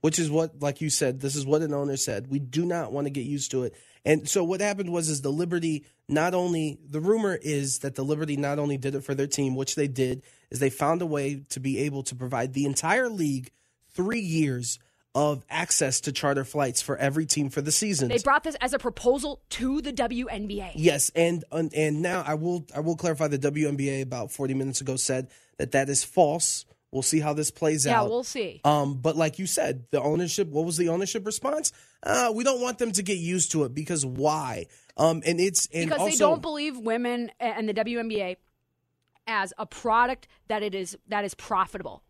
Which 0.00 0.18
is 0.18 0.30
what 0.30 0.60
like 0.60 0.80
you 0.80 0.90
said 0.90 1.20
this 1.20 1.36
is 1.36 1.46
what 1.46 1.62
an 1.62 1.74
owner 1.74 1.96
said 1.96 2.28
we 2.28 2.38
do 2.38 2.64
not 2.64 2.92
want 2.92 3.06
to 3.06 3.10
get 3.10 3.24
used 3.24 3.50
to 3.50 3.64
it 3.64 3.74
and 4.04 4.28
so 4.28 4.44
what 4.44 4.60
happened 4.60 4.92
was 4.92 5.08
is 5.08 5.22
the 5.22 5.32
liberty 5.32 5.84
not 6.08 6.34
only 6.34 6.78
the 6.88 7.00
rumor 7.00 7.38
is 7.40 7.80
that 7.80 7.94
the 7.94 8.04
liberty 8.04 8.36
not 8.36 8.58
only 8.58 8.76
did 8.76 8.94
it 8.94 9.04
for 9.04 9.14
their 9.14 9.26
team 9.26 9.54
which 9.54 9.74
they 9.74 9.88
did 9.88 10.22
is 10.50 10.60
they 10.60 10.70
found 10.70 11.02
a 11.02 11.06
way 11.06 11.42
to 11.48 11.60
be 11.60 11.78
able 11.78 12.02
to 12.02 12.14
provide 12.14 12.52
the 12.52 12.64
entire 12.64 13.08
league 13.08 13.50
three 13.90 14.20
years 14.20 14.78
of 15.14 15.44
access 15.50 16.00
to 16.02 16.12
charter 16.12 16.44
flights 16.44 16.80
for 16.80 16.96
every 16.96 17.26
team 17.26 17.50
for 17.50 17.60
the 17.60 17.72
season 17.72 18.08
They 18.08 18.18
brought 18.18 18.44
this 18.44 18.54
as 18.60 18.72
a 18.72 18.78
proposal 18.78 19.40
to 19.50 19.80
the 19.80 19.92
WNBA. 19.92 20.72
Yes, 20.76 21.10
and 21.14 21.44
and 21.50 21.74
and 21.74 22.02
now 22.02 22.22
I 22.24 22.34
will 22.34 22.66
I 22.74 22.80
will 22.80 22.94
clarify 22.94 23.26
the 23.26 23.38
WNBA 23.38 24.02
about 24.02 24.30
40 24.30 24.54
minutes 24.54 24.80
ago 24.80 24.96
said 24.96 25.28
that 25.56 25.72
that 25.72 25.88
is 25.88 26.04
false. 26.04 26.66
We'll 26.90 27.02
see 27.02 27.20
how 27.20 27.34
this 27.34 27.50
plays 27.50 27.84
Yeah, 27.84 28.00
out. 28.00 28.04
Yeah, 28.04 28.08
we'll 28.08 28.24
see. 28.24 28.60
Um, 28.64 28.94
but 28.94 29.16
like 29.16 29.38
you 29.38 29.46
said, 29.46 29.84
the 29.90 30.00
ownership. 30.00 30.48
What 30.48 30.64
was 30.64 30.76
the 30.76 30.88
ownership 30.88 31.26
response? 31.26 31.72
Uh, 32.02 32.32
we 32.34 32.44
don't 32.44 32.60
want 32.60 32.78
them 32.78 32.92
to 32.92 33.02
get 33.02 33.18
used 33.18 33.52
to 33.52 33.64
it 33.64 33.74
because 33.74 34.06
why? 34.06 34.66
Um, 34.96 35.22
and 35.26 35.38
it's 35.38 35.68
and 35.72 35.86
because 35.86 36.00
also 36.00 36.10
they 36.10 36.16
don't 36.16 36.42
believe 36.42 36.78
women 36.78 37.30
and 37.38 37.68
the 37.68 37.74
WNBA 37.74 38.36
as 39.26 39.52
a 39.58 39.66
product 39.66 40.28
that 40.48 40.62
it 40.62 40.74
is 40.74 40.96
that 41.08 41.24
is 41.24 41.34
profitable, 41.34 42.02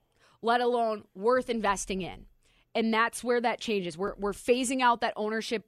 let 0.42 0.61
alone 0.61 1.04
worth 1.14 1.50
investing 1.50 2.02
in. 2.02 2.26
And 2.75 2.94
that's 2.94 3.25
where 3.25 3.40
that 3.40 3.61
changes. 3.61 3.99
We're 3.99 4.14
we're 4.16 4.32
phasing 4.32 4.80
out 4.80 5.00
that 5.00 5.14
ownership 5.16 5.66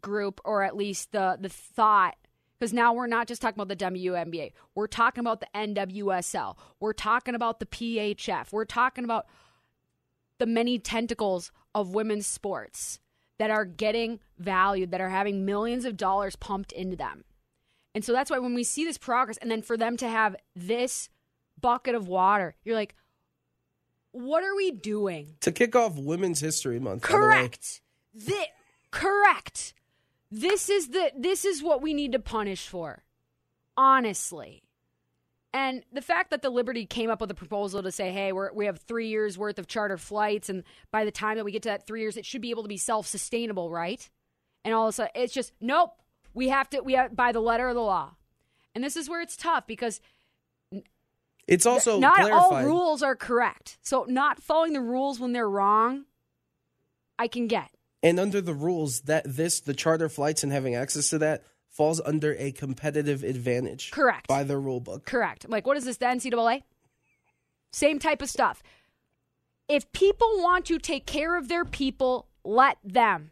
group 0.00 0.40
or 0.44 0.62
at 0.62 0.76
least 0.76 1.12
the 1.12 1.38
the 1.40 1.48
thought 1.48 2.16
because 2.58 2.72
now 2.72 2.92
we're 2.92 3.06
not 3.06 3.26
just 3.28 3.42
talking 3.42 3.60
about 3.60 3.68
the 3.68 3.84
WNBA. 3.84 4.52
We're 4.74 4.86
talking 4.86 5.20
about 5.20 5.40
the 5.40 5.48
NWSL. 5.54 6.56
We're 6.80 6.92
talking 6.92 7.34
about 7.34 7.60
the 7.60 7.66
PHF. 7.66 8.52
We're 8.52 8.64
talking 8.64 9.04
about 9.04 9.26
the 10.38 10.46
many 10.46 10.78
tentacles 10.78 11.52
of 11.74 11.94
women's 11.94 12.26
sports 12.26 13.00
that 13.38 13.50
are 13.50 13.64
getting 13.64 14.20
valued, 14.38 14.90
that 14.92 15.00
are 15.00 15.08
having 15.08 15.44
millions 15.44 15.84
of 15.84 15.96
dollars 15.96 16.36
pumped 16.36 16.72
into 16.72 16.96
them. 16.96 17.24
And 17.94 18.04
so 18.04 18.12
that's 18.12 18.30
why 18.30 18.38
when 18.38 18.54
we 18.54 18.64
see 18.64 18.84
this 18.84 18.98
progress, 18.98 19.36
and 19.38 19.50
then 19.50 19.62
for 19.62 19.76
them 19.76 19.96
to 19.98 20.08
have 20.08 20.36
this 20.54 21.08
bucket 21.60 21.94
of 21.94 22.08
water, 22.08 22.54
you're 22.64 22.74
like, 22.74 22.94
what 24.12 24.44
are 24.44 24.54
we 24.54 24.70
doing? 24.70 25.34
to 25.40 25.50
kick 25.50 25.74
off 25.74 25.96
Women's 25.96 26.40
History 26.40 26.78
Month. 26.78 27.02
Correct. 27.02 27.80
the. 28.14 28.46
Correct. 28.90 29.74
This 30.30 30.68
is 30.68 30.88
the 30.88 31.12
this 31.16 31.44
is 31.44 31.62
what 31.62 31.82
we 31.82 31.94
need 31.94 32.12
to 32.12 32.18
punish 32.18 32.68
for. 32.68 33.04
Honestly. 33.76 34.62
And 35.52 35.84
the 35.92 36.02
fact 36.02 36.30
that 36.30 36.42
the 36.42 36.50
Liberty 36.50 36.84
came 36.84 37.10
up 37.10 37.20
with 37.20 37.30
a 37.30 37.34
proposal 37.34 37.80
to 37.84 37.92
say, 37.92 38.10
hey, 38.10 38.32
we're, 38.32 38.52
we 38.52 38.66
have 38.66 38.80
three 38.80 39.06
years 39.06 39.38
worth 39.38 39.60
of 39.60 39.68
charter 39.68 39.96
flights, 39.96 40.48
and 40.48 40.64
by 40.90 41.04
the 41.04 41.12
time 41.12 41.36
that 41.36 41.44
we 41.44 41.52
get 41.52 41.62
to 41.62 41.68
that 41.68 41.86
three 41.86 42.00
years, 42.00 42.16
it 42.16 42.26
should 42.26 42.40
be 42.40 42.50
able 42.50 42.64
to 42.64 42.68
be 42.68 42.76
self 42.76 43.06
sustainable, 43.06 43.70
right? 43.70 44.10
And 44.64 44.74
all 44.74 44.88
of 44.88 44.88
a 44.88 44.92
sudden, 44.94 45.12
it's 45.14 45.32
just, 45.32 45.52
nope, 45.60 45.92
we 46.32 46.48
have 46.48 46.68
to, 46.70 46.80
we 46.80 46.94
have 46.94 47.14
by 47.14 47.30
the 47.30 47.40
letter 47.40 47.68
of 47.68 47.76
the 47.76 47.82
law. 47.82 48.16
And 48.74 48.82
this 48.82 48.96
is 48.96 49.08
where 49.08 49.20
it's 49.20 49.36
tough 49.36 49.68
because 49.68 50.00
It's 51.46 51.66
also 51.66 52.00
not 52.00 52.30
all 52.32 52.64
rules 52.64 53.02
are 53.04 53.14
correct. 53.14 53.78
So 53.82 54.06
not 54.08 54.42
following 54.42 54.72
the 54.72 54.80
rules 54.80 55.20
when 55.20 55.32
they're 55.32 55.48
wrong, 55.48 56.06
I 57.16 57.28
can 57.28 57.46
get. 57.46 57.70
And 58.04 58.20
under 58.20 58.42
the 58.42 58.54
rules, 58.54 59.00
that 59.02 59.24
this 59.24 59.60
the 59.60 59.72
charter 59.72 60.10
flights 60.10 60.44
and 60.44 60.52
having 60.52 60.74
access 60.74 61.08
to 61.08 61.18
that 61.18 61.42
falls 61.70 62.00
under 62.04 62.34
a 62.36 62.52
competitive 62.52 63.24
advantage. 63.24 63.90
Correct. 63.90 64.28
By 64.28 64.44
the 64.44 64.58
rule 64.58 64.78
book. 64.78 65.06
Correct. 65.06 65.48
Like, 65.48 65.66
what 65.66 65.76
is 65.78 65.86
this, 65.86 65.96
the 65.96 66.06
NCAA? 66.06 66.62
Same 67.72 67.98
type 67.98 68.20
of 68.20 68.28
stuff. 68.28 68.62
If 69.68 69.90
people 69.92 70.28
want 70.36 70.66
to 70.66 70.78
take 70.78 71.06
care 71.06 71.36
of 71.36 71.48
their 71.48 71.64
people, 71.64 72.28
let 72.44 72.76
them. 72.84 73.30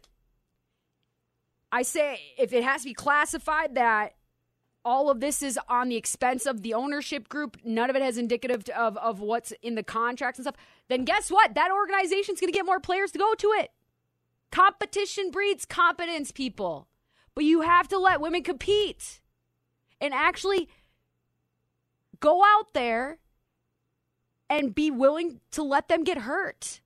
I 1.71 1.83
say 1.83 2.19
if 2.37 2.51
it 2.51 2.63
has 2.63 2.81
to 2.81 2.89
be 2.89 2.93
classified 2.93 3.75
that 3.75 4.15
all 4.83 5.09
of 5.09 5.19
this 5.19 5.41
is 5.41 5.57
on 5.69 5.89
the 5.89 5.95
expense 5.95 6.45
of 6.45 6.63
the 6.63 6.73
ownership 6.73 7.29
group, 7.29 7.57
none 7.63 7.89
of 7.89 7.95
it 7.95 8.01
has 8.01 8.17
indicative 8.17 8.67
of, 8.75 8.97
of 8.97 9.19
what's 9.19 9.53
in 9.61 9.75
the 9.75 9.83
contracts 9.83 10.39
and 10.39 10.45
stuff, 10.45 10.57
then 10.89 11.05
guess 11.05 11.29
what? 11.31 11.53
That 11.53 11.71
organization's 11.71 12.39
going 12.39 12.51
to 12.51 12.57
get 12.57 12.65
more 12.65 12.79
players 12.79 13.11
to 13.11 13.19
go 13.19 13.33
to 13.35 13.47
it. 13.59 13.71
Competition 14.53 15.31
breeds 15.31 15.65
competence, 15.65 16.31
people. 16.31 16.87
But 17.33 17.43
you 17.43 17.61
have 17.61 17.87
to 17.87 17.97
let 17.97 18.21
women 18.21 18.43
compete 18.43 19.19
and 19.99 20.13
actually 20.13 20.69
go 22.19 22.43
out 22.43 22.71
there 22.75 23.17
and 24.51 24.75
be 24.75 24.91
willing 24.91 25.39
to 25.53 25.63
let 25.63 25.87
them 25.87 26.03
get 26.03 26.19
hurt. 26.19 26.81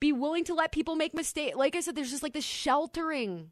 Be 0.00 0.10
willing 0.10 0.44
to 0.44 0.54
let 0.54 0.72
people 0.72 0.96
make 0.96 1.12
mistakes. 1.12 1.54
Like 1.54 1.76
I 1.76 1.80
said, 1.80 1.94
there's 1.94 2.10
just 2.10 2.22
like 2.22 2.32
this 2.32 2.46
sheltering 2.46 3.50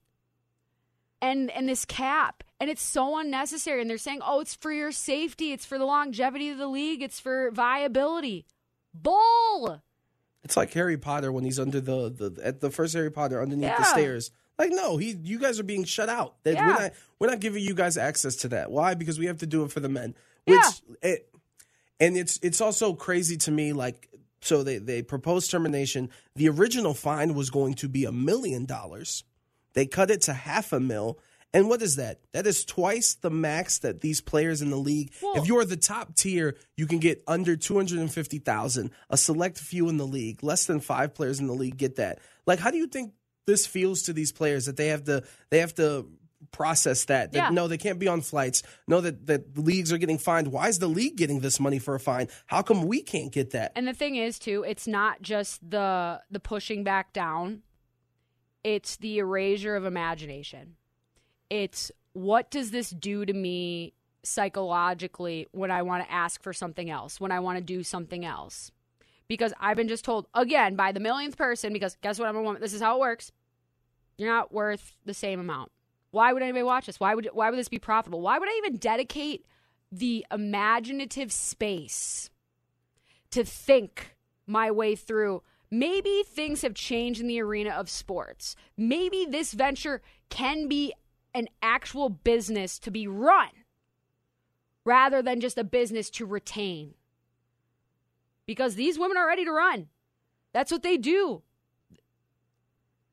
and 1.21 1.51
and 1.51 1.69
this 1.69 1.85
cap. 1.85 2.43
And 2.61 2.71
it's 2.71 2.83
so 2.83 3.19
unnecessary. 3.19 3.83
And 3.83 3.91
they're 3.91 3.99
saying, 3.99 4.21
oh, 4.25 4.41
it's 4.41 4.55
for 4.55 4.73
your 4.73 4.91
safety, 4.91 5.53
it's 5.53 5.67
for 5.67 5.77
the 5.77 5.85
longevity 5.85 6.49
of 6.49 6.57
the 6.57 6.67
league, 6.67 7.03
it's 7.03 7.21
for 7.21 7.51
viability. 7.51 8.47
Bull. 8.95 9.83
It's 10.43 10.57
like 10.57 10.73
Harry 10.73 10.97
Potter 10.97 11.31
when 11.31 11.45
he's 11.45 11.59
under 11.59 11.81
the, 11.81 12.11
the 12.11 12.41
at 12.45 12.61
the 12.61 12.71
first 12.71 12.95
Harry 12.95 13.11
Potter 13.11 13.43
underneath 13.43 13.77
the 13.77 13.85
stairs. 13.85 14.31
Like, 14.59 14.71
no, 14.73 14.97
he 14.97 15.17
you 15.23 15.39
guys 15.39 15.59
are 15.59 15.65
being 15.65 15.85
shut 15.85 16.09
out. 16.09 16.37
That 16.45 16.55
Yeah. 16.55 16.67
we're 16.67 16.73
not 16.73 16.93
we're 17.19 17.29
not 17.29 17.41
giving 17.41 17.63
you 17.63 17.75
guys 17.75 17.97
access 17.97 18.37
to 18.37 18.49
that. 18.49 18.71
Why? 18.71 18.95
Because 18.95 19.19
we 19.19 19.27
have 19.27 19.39
to 19.39 19.47
do 19.47 19.65
it 19.65 19.71
for 19.73 19.81
the 19.81 19.89
men. 19.89 20.15
Which 20.47 20.61
it, 21.03 21.29
and 21.99 22.17
it's 22.17 22.39
it's 22.43 22.61
also 22.61 22.95
crazy 22.95 23.37
to 23.39 23.51
me, 23.51 23.73
like 23.73 24.09
so 24.43 24.63
they, 24.63 24.79
they 24.79 25.03
proposed 25.03 25.51
termination. 25.51 26.09
The 26.35 26.49
original 26.49 26.95
fine 26.95 27.35
was 27.35 27.51
going 27.51 27.75
to 27.75 27.89
be 27.89 28.05
a 28.07 28.13
million 28.13 28.65
dollars. 28.65 29.25
They 29.75 29.87
cut 29.87 30.11
it 30.11 30.23
to 30.23 30.33
half 30.33 30.73
a 30.73 30.81
mil. 30.81 31.19
And 31.53 31.69
what 31.69 31.83
is 31.83 31.97
that? 31.97 32.21
That 32.33 32.47
is 32.47 32.65
twice 32.65 33.15
the 33.15 33.31
max 33.31 33.79
that 33.81 34.01
these 34.01 34.21
players 34.21 34.63
in 34.63 34.71
the 34.71 34.77
league. 34.77 35.13
Well- 35.21 35.35
if 35.37 35.47
you're 35.49 35.65
the 35.65 35.77
top 35.77 36.15
tier, 36.15 36.57
you 36.77 36.87
can 36.87 36.99
get 36.99 37.23
under 37.27 37.57
two 37.57 37.77
hundred 37.77 37.99
and 37.99 38.13
fifty 38.13 38.39
thousand. 38.39 38.91
A 39.09 39.17
select 39.17 39.59
few 39.59 39.89
in 39.89 39.97
the 39.97 40.07
league, 40.07 40.43
less 40.45 40.67
than 40.67 40.79
five 40.81 41.15
players 41.15 41.41
in 41.41 41.47
the 41.49 41.53
league, 41.55 41.77
get 41.77 41.97
that. 41.97 42.21
Like, 42.47 42.61
how 42.61 42.71
do 42.71 42.77
you 42.79 42.87
think 42.87 43.13
this 43.47 43.67
feels 43.67 44.03
to 44.03 44.13
these 44.13 44.31
players 44.33 44.67
that 44.67 44.77
they 44.77 44.89
have 44.89 45.05
to 45.05 45.25
they 45.51 45.59
have 45.59 45.75
to 45.75 46.07
process 46.53 47.05
that? 47.07 47.33
That 47.33 47.39
Yeah. 47.39 47.51
no, 47.51 47.67
they 47.67 47.79
can't 47.79 47.99
be 47.99 48.07
on 48.07 48.21
flights. 48.21 48.63
No, 48.87 49.01
that 49.01 49.27
that 49.27 49.55
the 49.57 49.61
leagues 49.61 49.93
are 49.93 49.99
getting 49.99 50.19
fined. 50.19 50.49
Why 50.53 50.69
is 50.69 50.79
the 50.79 50.87
league 50.89 51.17
getting 51.17 51.41
this 51.41 51.59
money 51.59 51.81
for 51.81 51.97
a 51.97 52.01
fine? 52.01 52.29
How 52.47 52.63
come 52.63 52.87
we 52.87 53.03
can't 53.03 53.33
get 53.33 53.51
that? 53.51 53.73
And 53.75 53.89
the 53.89 53.93
thing 53.95 54.15
is, 54.15 54.39
too, 54.39 54.63
it's 54.67 54.87
not 54.87 55.21
just 55.21 55.69
the 55.69 56.21
the 56.31 56.39
pushing 56.39 56.85
back 56.85 57.13
down. 57.13 57.63
It's 58.63 58.97
the 58.99 59.19
erasure 59.19 59.75
of 59.75 59.85
imagination. 59.85 60.77
It's 61.51 61.93
what 62.13 62.51
does 62.51 62.71
this 62.71 62.91
do 62.91 63.27
to 63.27 63.33
me 63.33 63.93
psychologically 64.23 65.47
when 65.53 65.71
I 65.71 65.83
want 65.83 66.05
to 66.05 66.13
ask 66.13 66.43
for 66.43 66.53
something 66.53 66.91
else, 66.91 67.21
when 67.21 67.33
I 67.33 67.41
want 67.41 67.59
to 67.59 67.65
do 67.65 67.83
something 67.83 68.25
else. 68.25 68.71
Because 69.29 69.53
I've 69.61 69.77
been 69.77 69.89
just 69.89 70.05
told 70.05 70.27
again 70.35 70.75
by 70.75 70.93
the 70.93 71.01
millionth 71.01 71.37
person, 71.37 71.73
because 71.73 71.97
guess 72.03 72.19
what, 72.19 72.29
I'm 72.29 72.37
a 72.37 72.43
woman. 72.43 72.61
This 72.61 72.73
is 72.73 72.83
how 72.83 72.97
it 72.97 73.01
works. 73.01 73.31
You're 74.17 74.33
not 74.33 74.53
worth 74.53 74.97
the 75.05 75.15
same 75.15 75.39
amount. 75.41 75.71
Why 76.11 76.33
would 76.33 76.43
anybody 76.43 76.65
watch 76.65 76.87
this? 76.87 76.99
Why 76.99 77.15
would 77.15 77.29
why 77.33 77.51
would 77.51 77.59
this 77.59 77.69
be 77.69 77.79
profitable? 77.79 78.21
Why 78.21 78.39
would 78.39 78.49
I 78.49 78.55
even 78.59 78.77
dedicate 78.77 79.47
the 79.93 80.25
imaginative 80.31 81.33
space 81.33 82.31
to 83.31 83.45
think 83.45 84.17
my 84.47 84.71
way 84.71 84.95
through. 84.97 85.43
Maybe 85.71 86.25
things 86.27 86.63
have 86.63 86.75
changed 86.75 87.21
in 87.21 87.29
the 87.29 87.41
arena 87.41 87.71
of 87.71 87.89
sports. 87.89 88.57
Maybe 88.77 89.25
this 89.29 89.53
venture 89.53 90.03
can 90.29 90.69
be 90.69 90.93
an 91.35 91.49
actual 91.63 92.09
business 92.09 92.79
to 92.81 92.91
be 92.91 93.07
run 93.07 93.51
rather 94.85 95.23
than 95.23 95.41
just 95.41 95.59
a 95.59 95.65
business 95.65 96.11
to 96.11 96.27
retain. 96.27 96.95
Because 98.47 98.75
these 98.75 98.99
women 98.99 99.17
are 99.17 99.27
ready 99.27 99.45
to 99.45 99.53
run. 99.53 99.89
That's 100.53 100.73
what 100.73 100.83
they 100.83 100.97
do. 100.97 101.43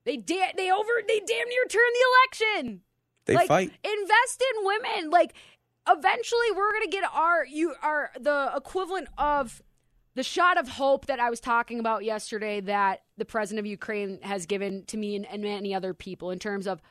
They 0.05 0.17
da- 0.17 0.53
they 0.55 0.71
over 0.71 0.89
they 1.07 1.19
damn 1.19 1.49
near 1.49 1.65
turn 1.69 1.81
the 1.93 2.55
election 2.55 2.81
They 3.25 3.35
like, 3.35 3.47
fight. 3.47 3.71
Invest 3.83 4.43
in 4.55 4.65
women. 4.65 5.09
Like 5.09 5.33
eventually 5.87 6.51
we're 6.55 6.71
gonna 6.71 6.87
get 6.87 7.03
our 7.13 7.45
you 7.45 7.75
are 7.81 8.11
the 8.19 8.51
equivalent 8.55 9.09
of 9.17 9.61
the 10.15 10.23
shot 10.23 10.57
of 10.57 10.67
hope 10.67 11.05
that 11.05 11.19
I 11.19 11.29
was 11.29 11.39
talking 11.39 11.79
about 11.79 12.03
yesterday 12.03 12.61
that 12.61 13.03
the 13.17 13.25
president 13.25 13.59
of 13.59 13.69
Ukraine 13.69 14.19
has 14.23 14.45
given 14.47 14.83
to 14.85 14.97
me 14.97 15.15
and, 15.15 15.27
and 15.27 15.43
many 15.43 15.75
other 15.75 15.93
people 15.93 16.31
in 16.31 16.39
terms 16.39 16.67
of 16.67 16.81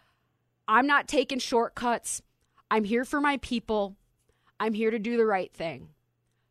I'm 0.68 0.86
not 0.86 1.08
taking 1.08 1.38
shortcuts. 1.38 2.22
I'm 2.70 2.84
here 2.84 3.04
for 3.04 3.20
my 3.20 3.36
people. 3.38 3.96
I'm 4.58 4.74
here 4.74 4.90
to 4.90 4.98
do 4.98 5.16
the 5.16 5.26
right 5.26 5.52
thing. 5.52 5.90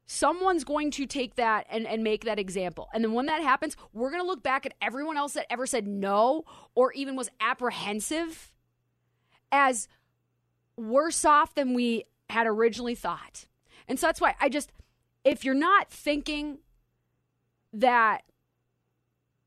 Someone's 0.05 0.63
going 0.63 0.91
to 0.91 1.07
take 1.07 1.35
that 1.35 1.65
and, 1.69 1.87
and 1.87 2.03
make 2.03 2.25
that 2.25 2.37
example. 2.37 2.87
And 2.93 3.03
then 3.03 3.13
when 3.13 3.25
that 3.25 3.41
happens, 3.41 3.75
we're 3.91 4.11
going 4.11 4.21
to 4.21 4.27
look 4.27 4.43
back 4.43 4.65
at 4.65 4.75
everyone 4.81 5.17
else 5.17 5.33
that 5.33 5.51
ever 5.51 5.65
said 5.65 5.87
no 5.87 6.45
or 6.75 6.93
even 6.93 7.15
was 7.15 7.29
apprehensive 7.39 8.53
as 9.51 9.87
worse 10.77 11.25
off 11.25 11.55
than 11.55 11.73
we 11.73 12.05
had 12.29 12.45
originally 12.45 12.95
thought. 12.95 13.47
And 13.87 13.99
so 13.99 14.07
that's 14.07 14.21
why 14.21 14.35
I 14.39 14.49
just, 14.49 14.71
if 15.23 15.43
you're 15.43 15.55
not 15.55 15.89
thinking 15.89 16.59
that 17.73 18.23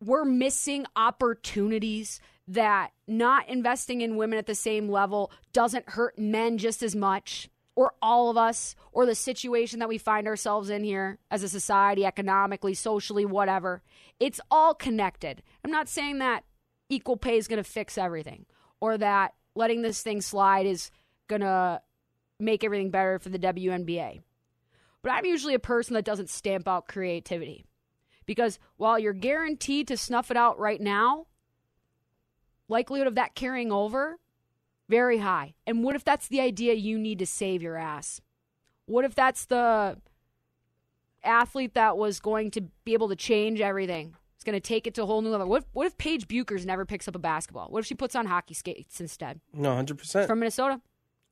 we're 0.05 0.25
missing 0.25 0.87
opportunities, 0.97 2.21
that 2.49 2.93
not 3.07 3.49
investing 3.49 4.01
in 4.01 4.17
women 4.17 4.39
at 4.39 4.47
the 4.47 4.55
same 4.55 4.89
level 4.89 5.31
doesn't 5.53 5.91
hurt 5.91 6.19
men 6.19 6.59
just 6.59 6.83
as 6.83 6.97
much, 6.97 7.49
or 7.77 7.93
all 8.03 8.31
of 8.31 8.37
us, 8.37 8.75
or 8.91 9.07
the 9.07 9.15
situation 9.15 9.79
that 9.79 9.89
we 9.89 9.99
find 9.99 10.27
ourselves 10.27 10.69
in 10.71 10.83
here 10.83 11.19
as 11.31 11.43
a 11.43 11.49
society, 11.49 12.05
economically, 12.05 12.75
socially, 12.75 13.25
whatever. 13.25 13.83
It's 14.19 14.41
all 14.51 14.75
connected. 14.75 15.43
I'm 15.65 15.71
not 15.71 15.89
saying 15.89 16.19
that 16.19 16.45
equal 16.89 17.17
pay 17.17 17.37
is 17.37 17.47
going 17.47 17.63
to 17.63 17.71
fix 17.71 17.97
everything, 17.97 18.47
or 18.81 18.99
that 18.99 19.35
letting 19.55 19.83
this 19.83 20.03
thing 20.03 20.21
slide 20.21 20.67
is 20.67 20.91
going 21.29 21.43
to 21.43 21.81
make 22.41 22.65
everything 22.65 22.91
better 22.91 23.19
for 23.19 23.29
the 23.29 23.39
WNBA. 23.39 24.23
But 25.03 25.13
I'm 25.13 25.25
usually 25.25 25.55
a 25.55 25.61
person 25.61 25.95
that 25.95 26.05
doesn't 26.05 26.31
stamp 26.31 26.67
out 26.67 26.89
creativity. 26.89 27.65
Because 28.27 28.59
while 28.77 28.99
you're 28.99 29.13
guaranteed 29.13 29.89
to 29.89 29.97
snuff 29.97 30.31
it 30.31 30.37
out 30.37 30.59
right 30.59 30.81
now, 30.81 31.28
likelihood 32.69 33.07
of 33.07 33.15
that 33.17 33.35
carrying 33.35 33.73
over 33.73 34.19
very 34.89 35.19
high. 35.19 35.55
And 35.67 35.83
what 35.85 35.97
if 35.97 36.05
that's 36.05 36.29
the 36.29 36.41
idea 36.41 36.75
you 36.75 36.99
need 36.99 37.19
to 37.19 37.27
save 37.27 37.63
your 37.63 37.77
ass? 37.77 38.21
What 38.87 39.05
if 39.05 39.15
that's 39.15 39.45
the 39.45 39.99
athlete 41.23 41.75
that 41.75 41.97
was 41.97 42.21
going 42.21 42.51
to 42.53 42.63
be 42.85 42.93
able 42.95 43.09
to 43.09 43.17
change 43.17 43.61
everything? 43.61 44.15
It's 44.37 44.45
going 44.45 44.55
to 44.55 44.61
take 44.61 44.87
it 44.87 44.95
to 44.95 45.03
a 45.03 45.07
whole 45.07 45.21
new 45.21 45.31
level. 45.31 45.49
What 45.49 45.63
if, 45.63 45.69
what 45.73 45.87
if 45.87 45.99
Paige 45.99 46.29
Bueckers 46.29 46.65
never 46.65 46.85
picks 46.87 47.09
up 47.09 47.17
a 47.17 47.19
basketball? 47.19 47.69
What 47.71 47.81
if 47.81 47.87
she 47.87 47.95
puts 47.95 48.15
on 48.15 48.27
hockey 48.27 48.55
skates 48.55 49.01
instead? 49.01 49.41
No, 49.53 49.75
hundred 49.75 49.99
percent. 49.99 50.29
From 50.29 50.39
Minnesota? 50.39 50.81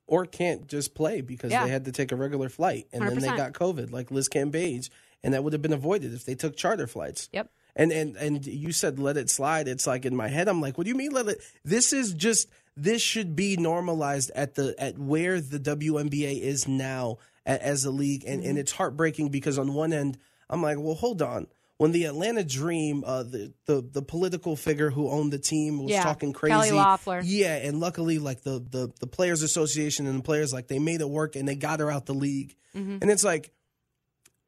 Or 0.08 0.26
can't 0.26 0.66
just 0.66 0.94
play 0.94 1.20
because 1.20 1.50
Yeah. 1.52 1.64
they 1.64 1.70
had 1.70 1.84
to 1.86 1.92
take 1.92 2.12
a 2.12 2.16
regular 2.16 2.48
flight 2.48 2.86
and 2.92 3.06
then 3.08 3.18
they 3.18 3.26
got 3.28 3.52
COVID, 3.52 3.90
like 3.92 4.10
Liz 4.10 4.28
Cambage, 4.28 4.90
and 5.22 5.32
that 5.34 5.42
would 5.44 5.52
have 5.52 5.62
been 5.62 5.72
avoided 5.72 6.12
if 6.14 6.24
they 6.24 6.34
took 6.34 6.56
charter 6.56 6.86
flights. 6.86 7.28
Yep. 7.32 7.50
And 7.78 7.92
and 7.92 8.16
and 8.16 8.46
you 8.46 8.72
said 8.72 8.98
let 8.98 9.16
it 9.18 9.28
slide. 9.30 9.68
It's 9.68 9.86
like 9.86 10.04
in 10.06 10.16
my 10.16 10.28
head, 10.28 10.48
I'm 10.48 10.60
like, 10.62 10.78
what 10.78 10.84
do 10.84 10.88
you 10.90 10.96
mean 10.96 11.12
let 11.12 11.28
it? 11.28 11.40
This 11.64 11.92
is 11.92 12.14
just 12.14 12.48
this 12.74 13.02
should 13.02 13.36
be 13.36 13.56
normalized 13.58 14.30
at 14.34 14.54
the 14.54 14.74
at 14.78 14.98
where 14.98 15.40
the 15.40 15.60
WNBA 15.60 16.40
is 16.40 16.66
now 16.66 17.18
as 17.44 17.84
a 17.84 17.90
league, 17.90 18.24
and 18.26 18.40
Mm-hmm. 18.40 18.48
and 18.50 18.58
it's 18.58 18.72
heartbreaking 18.72 19.28
because 19.28 19.58
on 19.58 19.74
one 19.74 19.92
end, 19.92 20.16
I'm 20.48 20.62
like, 20.62 20.78
well, 20.80 20.94
hold 20.94 21.20
on. 21.22 21.46
When 21.78 21.92
the 21.92 22.06
Atlanta 22.06 22.42
Dream, 22.42 23.04
uh, 23.06 23.22
the, 23.24 23.52
the 23.66 23.82
the 23.82 24.00
political 24.00 24.56
figure 24.56 24.88
who 24.88 25.10
owned 25.10 25.30
the 25.30 25.38
team 25.38 25.82
was 25.82 25.90
Yeah, 25.90 26.02
talking 26.02 26.32
crazy, 26.32 26.54
Kelly 26.54 26.70
Loeffler. 26.72 27.20
yeah, 27.22 27.56
and 27.56 27.78
luckily, 27.78 28.18
like 28.18 28.42
the 28.42 28.58
the 28.70 28.90
the 29.00 29.06
players' 29.06 29.42
association 29.42 30.06
and 30.06 30.18
the 30.20 30.22
players, 30.22 30.50
like 30.54 30.68
they 30.68 30.78
made 30.78 31.02
it 31.02 31.10
work 31.10 31.36
and 31.36 31.46
they 31.46 31.54
got 31.56 31.80
her 31.80 31.90
out 31.90 32.06
the 32.06 32.14
league. 32.14 32.56
Mm-hmm. 32.74 32.98
And 33.02 33.10
it's 33.10 33.22
like 33.24 33.52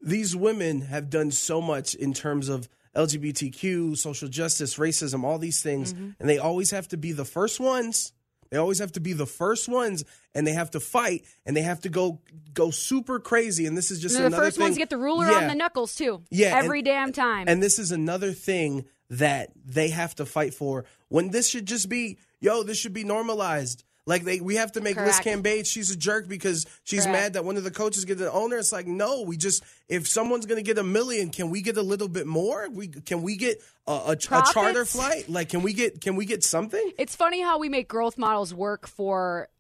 these 0.01 0.35
women 0.35 0.81
have 0.83 1.11
done 1.11 1.31
so 1.31 1.61
much 1.61 1.95
in 1.95 2.15
terms 2.15 2.49
of 2.49 2.69
LGBTQ, 2.99 3.97
social 3.97 4.29
justice, 4.29 4.77
racism, 4.77 5.25
all 5.25 5.39
these 5.39 5.63
things, 5.63 5.93
Mm-hmm. 5.95 6.11
and 6.21 6.29
they 6.29 6.39
always 6.39 6.71
have 6.73 6.89
to 6.89 6.97
be 6.97 7.13
the 7.13 7.25
first 7.25 7.61
ones. 7.61 8.13
They 8.51 8.57
always 8.57 8.79
have 8.79 8.93
to 8.93 9.01
be 9.01 9.13
the 9.13 9.27
first 9.27 9.69
ones, 9.69 10.05
and 10.35 10.47
they 10.47 10.55
have 10.55 10.71
to 10.71 10.81
fight, 10.81 11.25
and 11.45 11.55
they 11.57 11.61
have 11.63 11.81
to 11.83 11.89
go 11.91 12.21
go 12.55 12.71
super 12.71 13.21
crazy. 13.21 13.67
And 13.67 13.77
this 13.77 13.91
is 13.91 14.01
just 14.01 14.17
And 14.19 14.33
the 14.33 14.37
first 14.37 14.57
thing. 14.57 14.65
ones 14.65 14.79
get 14.79 14.89
the 14.91 14.97
ruler 14.97 15.27
Yeah. 15.31 15.39
on 15.39 15.49
the 15.49 15.55
knuckles, 15.55 15.95
too. 15.95 16.23
Yeah, 16.31 16.57
and- 16.57 16.65
Every 16.65 16.83
damn 16.83 17.13
time. 17.13 17.47
And 17.49 17.63
this 17.63 17.79
is 17.79 17.93
another 17.93 18.33
thing 18.33 18.87
that 19.11 19.51
they 19.65 19.89
have 19.91 20.15
to 20.17 20.27
fight 20.27 20.55
for 20.55 20.85
when 21.09 21.31
this 21.31 21.49
should 21.49 21.67
just 21.67 21.89
be, 21.89 22.19
yo, 22.41 22.63
this 22.63 22.79
should 22.79 22.93
be 22.95 23.05
normalized. 23.05 23.85
Like 24.09 24.25
they, 24.25 24.41
we 24.41 24.55
have 24.55 24.73
to 24.73 24.81
make 24.81 24.97
Liz 24.97 25.21
Correct. 25.21 25.45
Cambage. 25.45 25.67
She's 25.67 25.91
a 25.91 25.97
jerk 25.97 26.29
because 26.29 26.65
she's 26.83 27.05
Correct. 27.05 27.13
mad 27.13 27.33
that 27.35 27.45
one 27.45 27.59
of 27.59 27.65
the 27.65 27.71
coaches 27.71 28.07
get 28.07 28.17
the 28.17 28.33
owner. 28.33 28.57
It's 28.57 28.73
like 28.73 28.87
no, 28.87 29.21
we 29.21 29.37
just 29.37 29.63
if 29.87 30.09
someone's 30.09 30.47
gonna 30.47 30.63
get 30.63 30.79
a 30.79 30.83
million, 30.83 31.29
can 31.29 31.51
we 31.51 31.61
get 31.61 31.77
a 31.77 31.83
little 31.83 32.09
bit 32.09 32.27
more? 32.27 32.67
We 32.71 32.89
can 32.89 33.21
we 33.21 33.37
get 33.37 33.63
a, 33.87 33.93
a, 33.93 34.11
a 34.13 34.17
charter 34.17 34.87
flight? 34.87 35.29
Like 35.29 35.51
can 35.51 35.61
we 35.61 35.75
get 35.75 36.01
can 36.01 36.17
we 36.17 36.25
get 36.25 36.43
something? 36.43 36.93
It's 36.97 37.15
funny 37.15 37.43
how 37.43 37.59
we 37.59 37.69
make 37.69 37.87
growth 37.87 38.17
models 38.17 38.55
work 38.55 38.89
for 38.89 39.51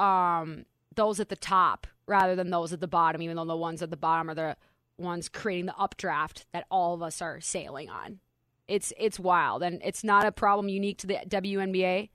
um, 0.00 0.66
those 0.96 1.20
at 1.20 1.28
the 1.28 1.36
top 1.36 1.86
rather 2.08 2.34
than 2.34 2.50
those 2.50 2.72
at 2.72 2.80
the 2.80 2.88
bottom, 2.88 3.22
even 3.22 3.36
though 3.36 3.44
the 3.44 3.56
ones 3.56 3.82
at 3.82 3.90
the 3.90 3.96
bottom 3.96 4.28
are 4.28 4.34
the 4.34 4.56
ones 4.98 5.28
creating 5.28 5.66
the 5.66 5.76
updraft 5.78 6.46
that 6.52 6.66
all 6.72 6.92
of 6.92 7.02
us 7.02 7.22
are 7.22 7.40
sailing 7.40 7.88
on. 7.88 8.18
It's 8.66 8.92
it's 8.98 9.20
wild, 9.20 9.62
and 9.62 9.80
it's 9.84 10.02
not 10.02 10.26
a 10.26 10.32
problem 10.32 10.68
unique 10.68 10.98
to 10.98 11.06
the 11.06 11.18
WNBA, 11.28 12.08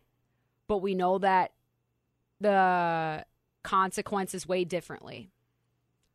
but 0.67 0.79
we 0.79 0.93
know 0.93 1.17
that 1.19 1.53
the 2.39 3.25
consequences 3.63 4.47
way 4.47 4.63
differently 4.63 5.29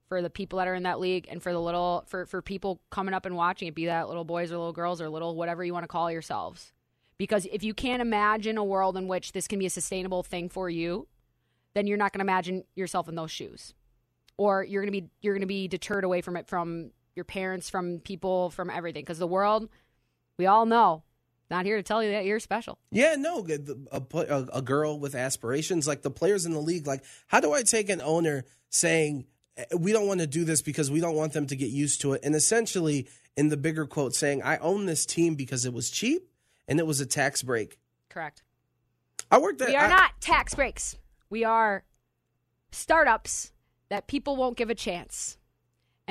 for 0.08 0.20
the 0.22 0.30
people 0.30 0.58
that 0.58 0.68
are 0.68 0.74
in 0.74 0.82
that 0.82 1.00
league 1.00 1.26
and 1.30 1.42
for 1.42 1.52
the 1.52 1.60
little 1.60 2.04
for 2.06 2.26
for 2.26 2.42
people 2.42 2.80
coming 2.90 3.14
up 3.14 3.24
and 3.24 3.34
watching 3.34 3.68
it, 3.68 3.74
be 3.74 3.86
that 3.86 4.08
little 4.08 4.24
boys 4.24 4.52
or 4.52 4.58
little 4.58 4.72
girls 4.72 5.00
or 5.00 5.08
little 5.08 5.34
whatever 5.34 5.64
you 5.64 5.72
want 5.72 5.84
to 5.84 5.88
call 5.88 6.10
yourselves. 6.10 6.72
Because 7.18 7.46
if 7.52 7.62
you 7.62 7.72
can't 7.72 8.02
imagine 8.02 8.58
a 8.58 8.64
world 8.64 8.96
in 8.96 9.08
which 9.08 9.32
this 9.32 9.48
can 9.48 9.58
be 9.58 9.66
a 9.66 9.70
sustainable 9.70 10.22
thing 10.22 10.48
for 10.48 10.68
you, 10.68 11.08
then 11.74 11.86
you're 11.86 11.96
not 11.96 12.12
going 12.12 12.18
to 12.18 12.30
imagine 12.30 12.64
yourself 12.74 13.08
in 13.08 13.14
those 13.14 13.30
shoes. 13.30 13.74
Or 14.36 14.64
you're 14.64 14.82
going 14.82 14.92
to 14.92 15.00
be 15.00 15.08
you're 15.20 15.34
going 15.34 15.40
to 15.40 15.46
be 15.46 15.68
deterred 15.68 16.04
away 16.04 16.20
from 16.20 16.36
it 16.36 16.46
from 16.46 16.90
your 17.14 17.24
parents, 17.24 17.70
from 17.70 18.00
people, 18.00 18.50
from 18.50 18.70
everything 18.70 19.02
because 19.02 19.18
the 19.18 19.26
world 19.26 19.68
we 20.36 20.46
all 20.46 20.66
know 20.66 21.04
not 21.50 21.66
here 21.66 21.76
to 21.76 21.82
tell 21.82 22.02
you 22.02 22.10
that 22.12 22.24
you're 22.24 22.40
special. 22.40 22.78
Yeah, 22.90 23.16
no, 23.16 23.46
a, 23.92 23.98
a, 23.98 24.46
a 24.54 24.62
girl 24.62 24.98
with 24.98 25.14
aspirations, 25.14 25.86
like 25.86 26.02
the 26.02 26.10
players 26.10 26.46
in 26.46 26.52
the 26.52 26.60
league, 26.60 26.86
like 26.86 27.04
how 27.28 27.40
do 27.40 27.52
I 27.52 27.62
take 27.62 27.88
an 27.90 28.00
owner 28.00 28.44
saying 28.70 29.26
"Eh, 29.56 29.64
we 29.78 29.92
don't 29.92 30.06
want 30.06 30.20
to 30.20 30.26
do 30.26 30.44
this 30.44 30.62
because 30.62 30.90
we 30.90 31.00
don't 31.00 31.14
want 31.16 31.32
them 31.34 31.46
to 31.48 31.56
get 31.56 31.70
used 31.70 32.00
to 32.02 32.14
it, 32.14 32.20
and 32.24 32.34
essentially 32.34 33.08
in 33.36 33.48
the 33.48 33.56
bigger 33.56 33.86
quote 33.86 34.14
saying 34.14 34.42
I 34.42 34.56
own 34.58 34.86
this 34.86 35.04
team 35.06 35.34
because 35.34 35.64
it 35.66 35.72
was 35.72 35.90
cheap 35.90 36.28
and 36.68 36.78
it 36.78 36.86
was 36.86 37.00
a 37.00 37.06
tax 37.06 37.42
break. 37.42 37.78
Correct. 38.08 38.42
I 39.30 39.38
worked 39.38 39.60
at 39.62 39.68
We 39.68 39.76
are 39.76 39.86
I- 39.86 39.88
not 39.88 40.10
tax 40.20 40.54
breaks. 40.54 40.96
We 41.30 41.44
are 41.44 41.84
startups 42.70 43.52
that 43.88 44.06
people 44.06 44.36
won't 44.36 44.56
give 44.56 44.70
a 44.70 44.74
chance. 44.74 45.38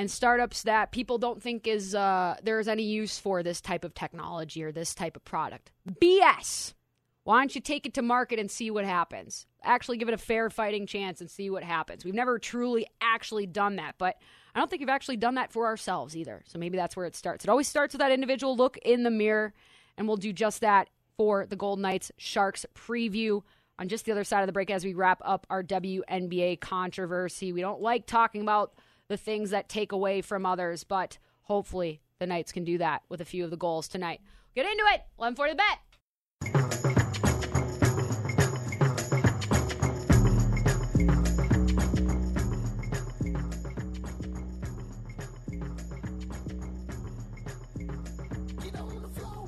And 0.02 0.10
startups 0.10 0.64
that 0.64 0.90
people 0.90 1.16
don't 1.16 1.40
think 1.40 1.68
is 1.68 1.94
uh, 1.94 2.34
there 2.42 2.58
is 2.58 2.66
any 2.66 2.82
use 2.82 3.20
for 3.20 3.44
this 3.44 3.60
type 3.60 3.84
of 3.84 3.94
technology 3.94 4.64
or 4.64 4.72
this 4.72 4.96
type 4.96 5.14
of 5.14 5.24
product. 5.24 5.70
BS. 5.88 6.74
Why 7.22 7.38
don't 7.38 7.54
you 7.54 7.60
take 7.60 7.86
it 7.86 7.94
to 7.94 8.02
market 8.02 8.40
and 8.40 8.50
see 8.50 8.68
what 8.72 8.84
happens? 8.84 9.46
Actually, 9.62 9.98
give 9.98 10.08
it 10.08 10.14
a 10.14 10.18
fair 10.18 10.50
fighting 10.50 10.88
chance 10.88 11.20
and 11.20 11.30
see 11.30 11.50
what 11.50 11.62
happens. 11.62 12.04
We've 12.04 12.16
never 12.16 12.40
truly 12.40 12.88
actually 13.00 13.46
done 13.46 13.76
that, 13.76 13.94
but 13.96 14.16
I 14.56 14.58
don't 14.58 14.68
think 14.68 14.80
we've 14.80 14.88
actually 14.88 15.18
done 15.18 15.36
that 15.36 15.52
for 15.52 15.66
ourselves 15.66 16.16
either. 16.16 16.42
So 16.48 16.58
maybe 16.58 16.76
that's 16.76 16.96
where 16.96 17.06
it 17.06 17.14
starts. 17.14 17.44
It 17.44 17.48
always 17.48 17.68
starts 17.68 17.94
with 17.94 18.00
that 18.00 18.10
individual 18.10 18.56
look 18.56 18.78
in 18.78 19.04
the 19.04 19.10
mirror, 19.12 19.54
and 19.96 20.08
we'll 20.08 20.16
do 20.16 20.32
just 20.32 20.62
that 20.62 20.90
for 21.16 21.46
the 21.46 21.54
Golden 21.54 21.82
Knights 21.82 22.10
Sharks 22.16 22.66
preview 22.74 23.44
on 23.78 23.86
just 23.86 24.04
the 24.04 24.10
other 24.10 24.24
side 24.24 24.40
of 24.40 24.48
the 24.48 24.52
break 24.52 24.72
as 24.72 24.84
we 24.84 24.94
wrap 24.94 25.22
up 25.24 25.46
our 25.48 25.62
WNBA 25.62 26.58
controversy. 26.58 27.52
We 27.52 27.60
don't 27.60 27.80
like 27.80 28.06
talking 28.06 28.42
about 28.42 28.72
the 29.08 29.16
things 29.16 29.50
that 29.50 29.68
take 29.68 29.92
away 29.92 30.20
from 30.22 30.46
others, 30.46 30.84
but 30.84 31.18
hopefully 31.42 32.00
the 32.18 32.26
Knights 32.26 32.52
can 32.52 32.64
do 32.64 32.78
that 32.78 33.02
with 33.08 33.20
a 33.20 33.24
few 33.24 33.44
of 33.44 33.50
the 33.50 33.56
goals 33.56 33.88
tonight. 33.88 34.20
Get 34.54 34.66
into 34.66 34.84
it. 34.92 35.02
11 35.18 35.36
for 35.36 35.48
the 35.48 35.54
bet. 35.54 35.78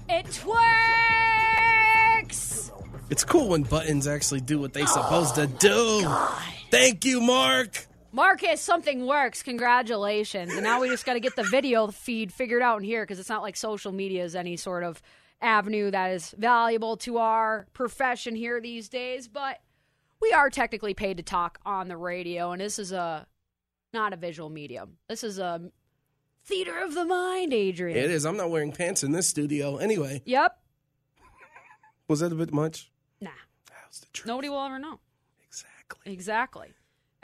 It 0.09 0.45
works. 2.23 2.71
It's 3.11 3.25
cool 3.25 3.49
when 3.49 3.63
buttons 3.65 4.07
actually 4.07 4.41
do 4.41 4.59
what 4.59 4.73
they're 4.73 4.87
supposed 4.87 5.35
to 5.37 5.47
do. 5.47 6.09
Thank 6.71 7.05
you, 7.05 7.21
Mark. 7.21 7.87
Marcus, 8.15 8.61
something 8.61 9.07
works. 9.07 9.43
Congratulations. 9.43 10.53
And 10.55 10.63
now 10.63 10.81
we 10.81 10.89
just 10.89 11.05
got 11.05 11.15
to 11.15 11.21
get 11.21 11.35
the 11.35 11.43
video 11.43 11.89
feed 11.89 12.33
figured 12.33 12.63
out 12.63 12.79
in 12.79 12.85
here 12.85 13.03
because 13.03 13.19
it's 13.19 13.29
not 13.29 13.43
like 13.43 13.57
social 13.57 13.91
media 13.91 14.23
is 14.23 14.37
any 14.37 14.57
sort 14.57 14.85
of 14.85 15.03
avenue 15.43 15.91
that 15.91 16.13
is 16.13 16.33
valuable 16.39 16.97
to 16.99 17.19
our 17.19 17.67
profession 17.73 18.37
here 18.37 18.61
these 18.61 18.89
days. 18.89 19.27
But 19.27 19.61
we 20.21 20.31
are 20.33 20.49
technically 20.49 20.95
paid 20.95 21.17
to 21.17 21.25
talk 21.25 21.59
on 21.67 21.89
the 21.89 21.97
radio, 21.97 22.53
and 22.53 22.61
this 22.61 22.79
is 22.79 22.93
a 22.93 23.27
not 23.93 24.13
a 24.13 24.17
visual 24.17 24.49
medium. 24.49 24.97
This 25.09 25.25
is 25.25 25.41
a 25.41 25.61
theater 26.45 26.79
of 26.79 26.95
the 26.95 27.05
mind, 27.05 27.53
Adrian. 27.53 27.99
It 27.99 28.13
is. 28.13 28.25
I'm 28.25 28.37
not 28.37 28.49
wearing 28.49 28.71
pants 28.71 29.03
in 29.03 29.11
this 29.11 29.27
studio. 29.27 29.79
Anyway, 29.79 30.23
Yep. 30.25 30.57
was 32.07 32.21
that 32.21 32.31
a 32.31 32.37
bit 32.37 32.53
much? 32.53 32.93
Nah. 33.21 33.31
That's 33.69 33.99
the 33.99 34.07
truth. 34.13 34.29
Nobody 34.29 34.49
will 34.49 34.61
ever 34.65 34.79
know. 34.79 35.01
Exactly. 35.49 36.13
Exactly. 36.13 36.75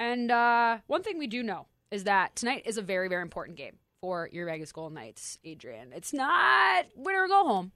And 0.01 0.31
uh, 0.31 0.79
one 0.87 1.03
thing 1.03 1.19
we 1.19 1.27
do 1.27 1.43
know 1.43 1.67
is 1.91 2.05
that 2.05 2.35
tonight 2.35 2.63
is 2.65 2.79
a 2.79 2.83
very, 2.83 3.07
very 3.07 3.21
important 3.21 3.59
game 3.59 3.77
for 4.01 4.31
your 4.33 4.47
Vegas 4.47 4.73
Golden 4.73 4.95
Knights, 4.95 5.39
Adrian. 5.45 5.93
It's 5.93 6.15
not 6.15 6.87
winner 6.97 7.29
go 7.29 7.45
home, 7.45 7.73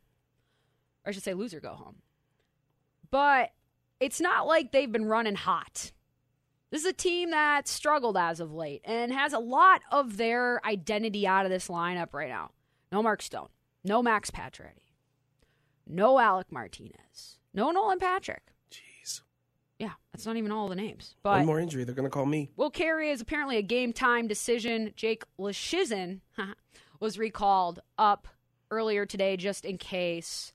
or 1.05 1.11
I 1.11 1.13
should 1.13 1.23
say 1.23 1.35
loser 1.35 1.61
go 1.61 1.75
home. 1.75 1.97
But 3.11 3.51
it's 4.01 4.23
not 4.23 4.47
like 4.47 4.73
they've 4.73 4.91
been 4.91 5.05
running 5.05 5.35
hot. 5.35 5.93
This 6.71 6.81
is 6.81 6.89
a 6.89 6.95
team 6.95 7.31
that 7.31 7.69
struggled 7.69 8.17
as 8.17 8.41
of 8.41 8.55
late 8.55 8.81
and 8.87 9.13
has 9.13 9.35
a 9.35 9.39
lot 9.39 9.83
of 9.93 10.17
their 10.17 10.67
identity 10.67 11.27
out 11.27 11.45
of 11.45 11.53
this 11.53 11.69
lineup 11.69 12.15
right 12.15 12.31
now. 12.31 12.53
No 12.91 13.03
Mark 13.03 13.21
Stone, 13.21 13.49
no 13.85 14.03
Max 14.03 14.31
Pacioretty, 14.31 14.95
no 15.87 16.19
Alec 16.19 16.51
Martinez, 16.51 17.39
no 17.53 17.71
Nolan 17.71 17.99
Patrick. 17.99 18.54
Yeah, 19.79 19.91
that's 20.13 20.27
not 20.27 20.37
even 20.37 20.53
all 20.53 20.69
the 20.69 20.77
names. 20.77 21.17
But 21.23 21.39
One 21.39 21.47
more 21.47 21.61
injury, 21.61 21.85
they're 21.85 21.95
going 21.95 22.07
to 22.07 22.11
call 22.11 22.27
me. 22.27 22.51
Will 22.57 22.71
Carrier 22.71 23.11
is 23.13 23.21
apparently 23.21 23.57
a 23.57 23.63
game 23.63 23.93
time 23.93 24.29
decision. 24.29 24.93
Jake 24.97 25.25
Leschyshyn 25.39 26.21
was 27.01 27.19
recalled 27.19 27.81
up 27.99 28.29
earlier 28.71 29.07
today 29.07 29.37
just 29.37 29.65
in 29.65 29.79
case. 29.79 30.53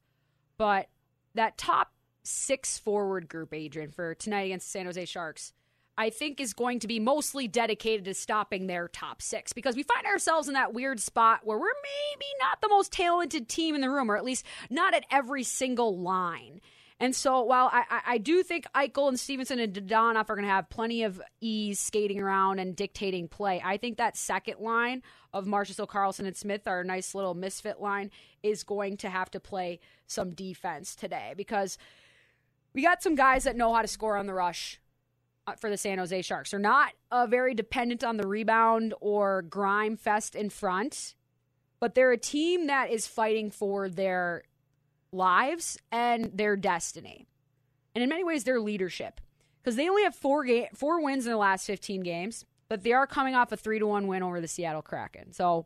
But 0.58 0.88
that 1.36 1.58
top 1.58 1.92
six 2.24 2.78
forward 2.78 3.28
group, 3.28 3.54
Adrian, 3.54 3.92
for 3.92 4.16
tonight 4.16 4.44
against 4.44 4.68
the 4.68 4.72
San 4.72 4.86
Jose 4.86 5.06
Sharks, 5.06 5.54
I 5.98 6.10
think 6.10 6.40
is 6.40 6.54
going 6.54 6.80
to 6.80 6.88
be 6.88 6.98
mostly 6.98 7.50
dedicated 7.50 8.06
to 8.06 8.14
stopping 8.14 8.68
their 8.68 8.88
top 8.88 9.22
six 9.22 9.52
because 9.52 9.76
we 9.76 9.84
find 9.84 10.06
ourselves 10.06 10.48
in 10.48 10.54
that 10.54 10.74
weird 10.74 11.02
spot 11.02 11.42
where 11.44 11.58
we're 11.58 11.66
maybe 11.66 12.26
not 12.40 12.62
the 12.62 12.70
most 12.70 12.94
talented 12.94 13.50
team 13.50 13.76
in 13.76 13.82
the 13.82 13.90
room, 13.90 14.10
or 14.10 14.16
at 14.16 14.24
least 14.24 14.46
not 14.70 14.94
at 14.94 15.04
every 15.12 15.44
single 15.44 15.98
line. 16.00 16.62
And 17.00 17.16
so 17.16 17.42
while 17.44 17.70
I, 17.72 17.84
I, 17.90 18.02
I 18.08 18.18
do 18.18 18.44
think 18.44 18.66
Eichel 18.76 19.08
and 19.08 19.20
Stephenson 19.20 19.60
and 19.60 19.74
Dadonov 19.74 20.30
are 20.30 20.36
going 20.36 20.48
to 20.48 20.52
have 20.52 20.70
plenty 20.70 21.04
of 21.04 21.22
ease 21.40 21.80
skating 21.80 22.20
around 22.20 22.60
and 22.60 22.76
dictating 22.76 23.30
play, 23.30 23.62
I 23.64 23.78
think 23.78 23.98
that 23.98 24.18
second 24.18 24.60
line 24.60 25.02
of 25.34 25.46
Marchessault, 25.46 25.88
Karlsson, 25.88 26.28
and 26.28 26.36
Smith, 26.36 26.68
our 26.68 26.84
nice 26.84 27.16
little 27.16 27.34
misfit 27.34 27.80
line, 27.80 28.12
is 28.44 28.64
going 28.64 28.98
to 28.98 29.10
have 29.10 29.32
to 29.32 29.40
play 29.40 29.80
some 30.08 30.32
defense 30.32 30.96
today 30.96 31.34
because 31.38 31.78
we 32.74 32.82
got 32.82 33.02
some 33.02 33.16
guys 33.16 33.46
that 33.46 33.56
know 33.56 33.74
how 33.74 33.82
to 33.82 33.88
score 33.88 34.18
on 34.18 34.28
the 34.28 34.34
rush 34.34 34.80
uh, 35.48 35.54
for 35.54 35.70
the 35.70 35.78
San 35.78 36.00
Jose 36.00 36.22
Sharks. 36.22 36.52
They're 36.52 36.60
not 36.60 36.92
uh, 37.12 37.28
very 37.28 37.54
dependent 37.54 38.04
on 38.04 38.18
the 38.18 38.28
rebound 38.28 38.94
or 39.00 39.42
grime 39.44 39.96
fest 39.96 40.36
in 40.36 40.50
front, 40.50 41.16
but 41.80 41.96
they're 41.96 42.12
a 42.12 42.18
team 42.18 42.68
that 42.68 42.92
is 42.92 43.08
fighting 43.08 43.52
for 43.52 43.88
their 43.88 44.44
lives 45.12 45.78
and 45.92 46.32
their 46.34 46.56
destiny. 46.56 47.28
And 47.96 48.04
in 48.04 48.10
many 48.10 48.24
ways, 48.24 48.44
their 48.44 48.60
leadership. 48.60 49.20
Because 49.62 49.76
they 49.76 49.90
only 49.90 50.04
have 50.04 50.16
four, 50.16 50.46
ga- 50.46 50.70
four 50.74 51.04
wins 51.04 51.26
in 51.26 51.32
the 51.32 51.38
last 51.38 51.66
15 51.66 52.02
games, 52.02 52.46
but 52.70 52.84
they 52.84 52.94
are 52.94 53.08
coming 53.08 53.36
off 53.36 53.52
a 53.52 53.58
3 53.58 53.80
to 53.80 53.88
1 53.88 54.08
win 54.08 54.24
over 54.24 54.40
the 54.40 54.48
Seattle 54.48 54.82
Kraken. 54.82 55.34
So 55.34 55.66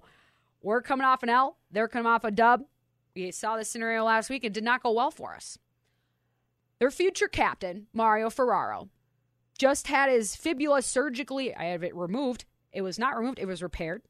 we're 0.61 0.81
coming 0.81 1.05
off 1.05 1.23
an 1.23 1.29
L. 1.29 1.57
They're 1.71 1.87
coming 1.87 2.07
off 2.07 2.23
a 2.23 2.31
dub. 2.31 2.63
We 3.15 3.31
saw 3.31 3.57
this 3.57 3.69
scenario 3.69 4.05
last 4.05 4.29
week. 4.29 4.43
It 4.43 4.53
did 4.53 4.63
not 4.63 4.81
go 4.81 4.91
well 4.91 5.11
for 5.11 5.35
us. 5.35 5.57
Their 6.79 6.89
future 6.91 7.27
captain, 7.27 7.87
Mario 7.93 8.29
Ferraro, 8.29 8.89
just 9.57 9.87
had 9.87 10.09
his 10.09 10.35
fibula 10.35 10.81
surgically, 10.81 11.55
I 11.55 11.65
have 11.65 11.83
it 11.83 11.95
removed. 11.95 12.45
It 12.71 12.81
was 12.81 12.97
not 12.97 13.15
removed, 13.15 13.37
it 13.37 13.45
was 13.45 13.61
repaired 13.61 14.01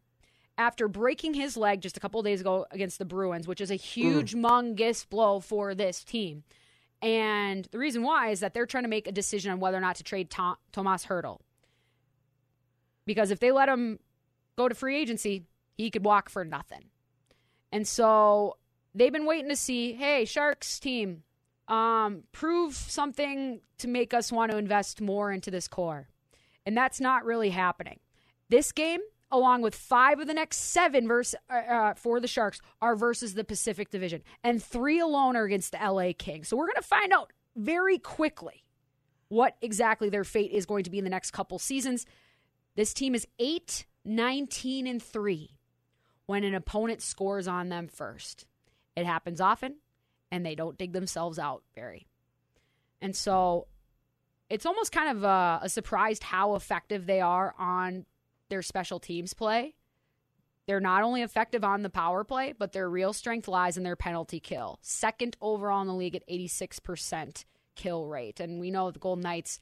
after 0.58 0.88
breaking 0.88 1.34
his 1.34 1.58
leg 1.58 1.82
just 1.82 1.98
a 1.98 2.00
couple 2.00 2.22
days 2.22 2.42
ago 2.42 2.66
against 2.72 3.00
the 3.00 3.06
Bruins, 3.06 3.48
which 3.48 3.62
is 3.62 3.72
a 3.72 3.76
huge, 3.76 4.36
mm. 4.36 4.42
humongous 4.42 5.08
blow 5.08 5.40
for 5.40 5.74
this 5.74 6.04
team. 6.04 6.44
And 7.02 7.68
the 7.72 7.80
reason 7.80 8.04
why 8.04 8.30
is 8.30 8.40
that 8.40 8.54
they're 8.54 8.66
trying 8.66 8.84
to 8.84 8.90
make 8.90 9.08
a 9.08 9.12
decision 9.12 9.52
on 9.52 9.60
whether 9.60 9.78
or 9.78 9.82
not 9.82 9.98
to 9.98 10.04
trade 10.04 10.30
Tom- 10.30 10.58
Tomas 10.72 11.06
Hertl. 11.06 11.40
Because 13.06 13.32
if 13.32 13.40
they 13.40 13.52
let 13.52 13.68
him 13.68 14.00
go 14.56 14.70
to 14.70 14.76
free 14.76 14.98
agency, 14.98 15.44
he 15.76 15.90
could 15.90 16.06
walk 16.06 16.30
for 16.30 16.46
nothing. 16.46 16.86
And 17.72 17.88
so 17.88 18.58
they've 18.96 19.12
been 19.12 19.26
waiting 19.26 19.50
to 19.50 19.56
see, 19.56 19.94
hey, 19.94 20.26
Sharks 20.26 20.80
team, 20.80 21.24
um, 21.68 22.24
prove 22.32 22.76
something 22.76 23.62
to 23.80 23.88
make 23.88 24.14
us 24.14 24.32
want 24.32 24.52
to 24.52 24.58
invest 24.58 25.02
more 25.02 25.32
into 25.32 25.52
this 25.52 25.68
core. 25.68 26.08
And 26.66 26.78
that's 26.78 27.02
not 27.02 27.26
really 27.26 27.50
happening. 27.50 28.00
This 28.50 28.72
game, 28.72 29.02
along 29.34 29.64
with 29.64 29.76
five 29.76 30.20
of 30.20 30.28
the 30.28 30.34
next 30.34 30.58
seven 30.58 31.08
verse, 31.08 31.34
uh, 31.50 31.54
uh, 31.54 31.94
for 31.96 32.20
the 32.20 32.28
Sharks, 32.28 32.62
are 32.82 32.96
versus 32.96 33.34
the 33.34 33.44
Pacific 33.44 33.90
Division, 33.90 34.22
and 34.44 34.64
three 34.64 35.00
alone 35.00 35.36
are 35.36 35.44
against 35.44 35.74
the 35.74 35.80
LA 35.80 36.12
Kings. 36.18 36.48
So 36.48 36.56
we're 36.56 36.68
going 36.68 36.76
to 36.76 36.82
find 36.84 37.12
out 37.12 37.34
very 37.56 37.98
quickly 37.98 38.64
what 39.28 39.58
exactly 39.62 40.10
their 40.10 40.24
fate 40.24 40.52
is 40.52 40.68
going 40.68 40.84
to 40.84 40.92
be 40.92 41.00
in 41.00 41.04
the 41.04 41.10
next 41.10 41.32
couple 41.32 41.58
seasons. 41.58 42.06
This 42.76 42.94
team 42.94 43.16
is 43.16 43.28
8, 43.40 43.86
19, 44.06 44.88
and 44.88 45.02
3 45.02 45.58
when 46.28 46.44
an 46.44 46.54
opponent 46.54 47.02
scores 47.02 47.48
on 47.48 47.70
them 47.70 47.88
first. 47.88 48.46
It 48.96 49.06
happens 49.06 49.42
often, 49.42 49.78
and 50.32 50.46
they 50.46 50.56
don't 50.56 50.78
dig 50.78 50.94
themselves 50.94 51.40
out 51.40 51.64
very. 51.74 52.06
And 53.02 53.16
so 53.16 53.68
it's 54.50 54.68
almost 54.68 54.92
kind 54.92 55.18
of 55.18 55.24
a, 55.24 55.62
a 55.64 55.70
surprised 55.70 56.22
how 56.22 56.54
effective 56.54 57.08
they 57.08 57.22
are 57.22 57.56
on 57.58 58.06
their 58.54 58.62
special 58.62 59.00
teams 59.00 59.34
play. 59.34 59.74
They're 60.68 60.80
not 60.80 61.02
only 61.02 61.24
effective 61.24 61.64
on 61.64 61.82
the 61.82 61.90
power 61.90 62.24
play, 62.24 62.54
but 62.56 62.72
their 62.72 62.88
real 62.88 63.12
strength 63.12 63.48
lies 63.48 63.78
in 63.78 63.84
their 63.84 63.96
penalty 63.96 64.40
kill. 64.40 64.78
Second 64.84 65.36
overall 65.42 65.82
in 65.82 65.88
the 65.88 65.96
league 65.96 66.16
at 66.16 66.28
86% 66.30 67.46
kill 67.76 68.06
rate. 68.06 68.40
And 68.40 68.60
we 68.60 68.70
know 68.70 68.92
the 68.92 69.00
Golden 69.00 69.24
Knights, 69.24 69.60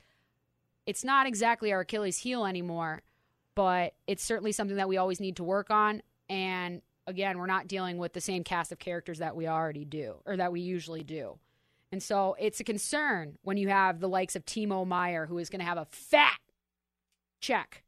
it's 0.86 1.06
not 1.06 1.26
exactly 1.26 1.72
our 1.72 1.80
Achilles 1.80 2.18
heel 2.18 2.46
anymore, 2.46 3.02
but 3.56 3.94
it's 4.08 4.26
certainly 4.26 4.52
something 4.52 4.76
that 4.76 4.90
we 4.90 4.98
always 4.98 5.22
need 5.22 5.38
to 5.38 5.44
work 5.46 5.72
on. 5.72 6.02
And 6.30 6.82
again, 7.08 7.38
we're 7.38 7.46
not 7.46 7.70
dealing 7.70 7.98
with 7.98 8.12
the 8.12 8.22
same 8.22 8.44
cast 8.44 8.74
of 8.74 8.80
characters 8.80 9.20
that 9.20 9.38
we 9.38 9.48
already 9.48 9.86
do 9.86 10.16
or 10.26 10.36
that 10.36 10.52
we 10.52 10.60
usually 10.60 11.04
do. 11.04 11.40
And 11.94 12.04
so 12.04 12.36
it's 12.38 12.60
a 12.60 12.66
concern 12.66 13.38
when 13.44 13.56
you 13.56 13.70
have 13.70 14.02
the 14.02 14.10
likes 14.10 14.36
of 14.36 14.46
Timo 14.46 14.86
Meier, 14.86 15.28
who 15.28 15.38
is 15.38 15.50
going 15.50 15.62
to 15.62 15.66
have 15.66 15.78
a 15.78 15.88
fat 15.90 16.40
check 17.40 17.84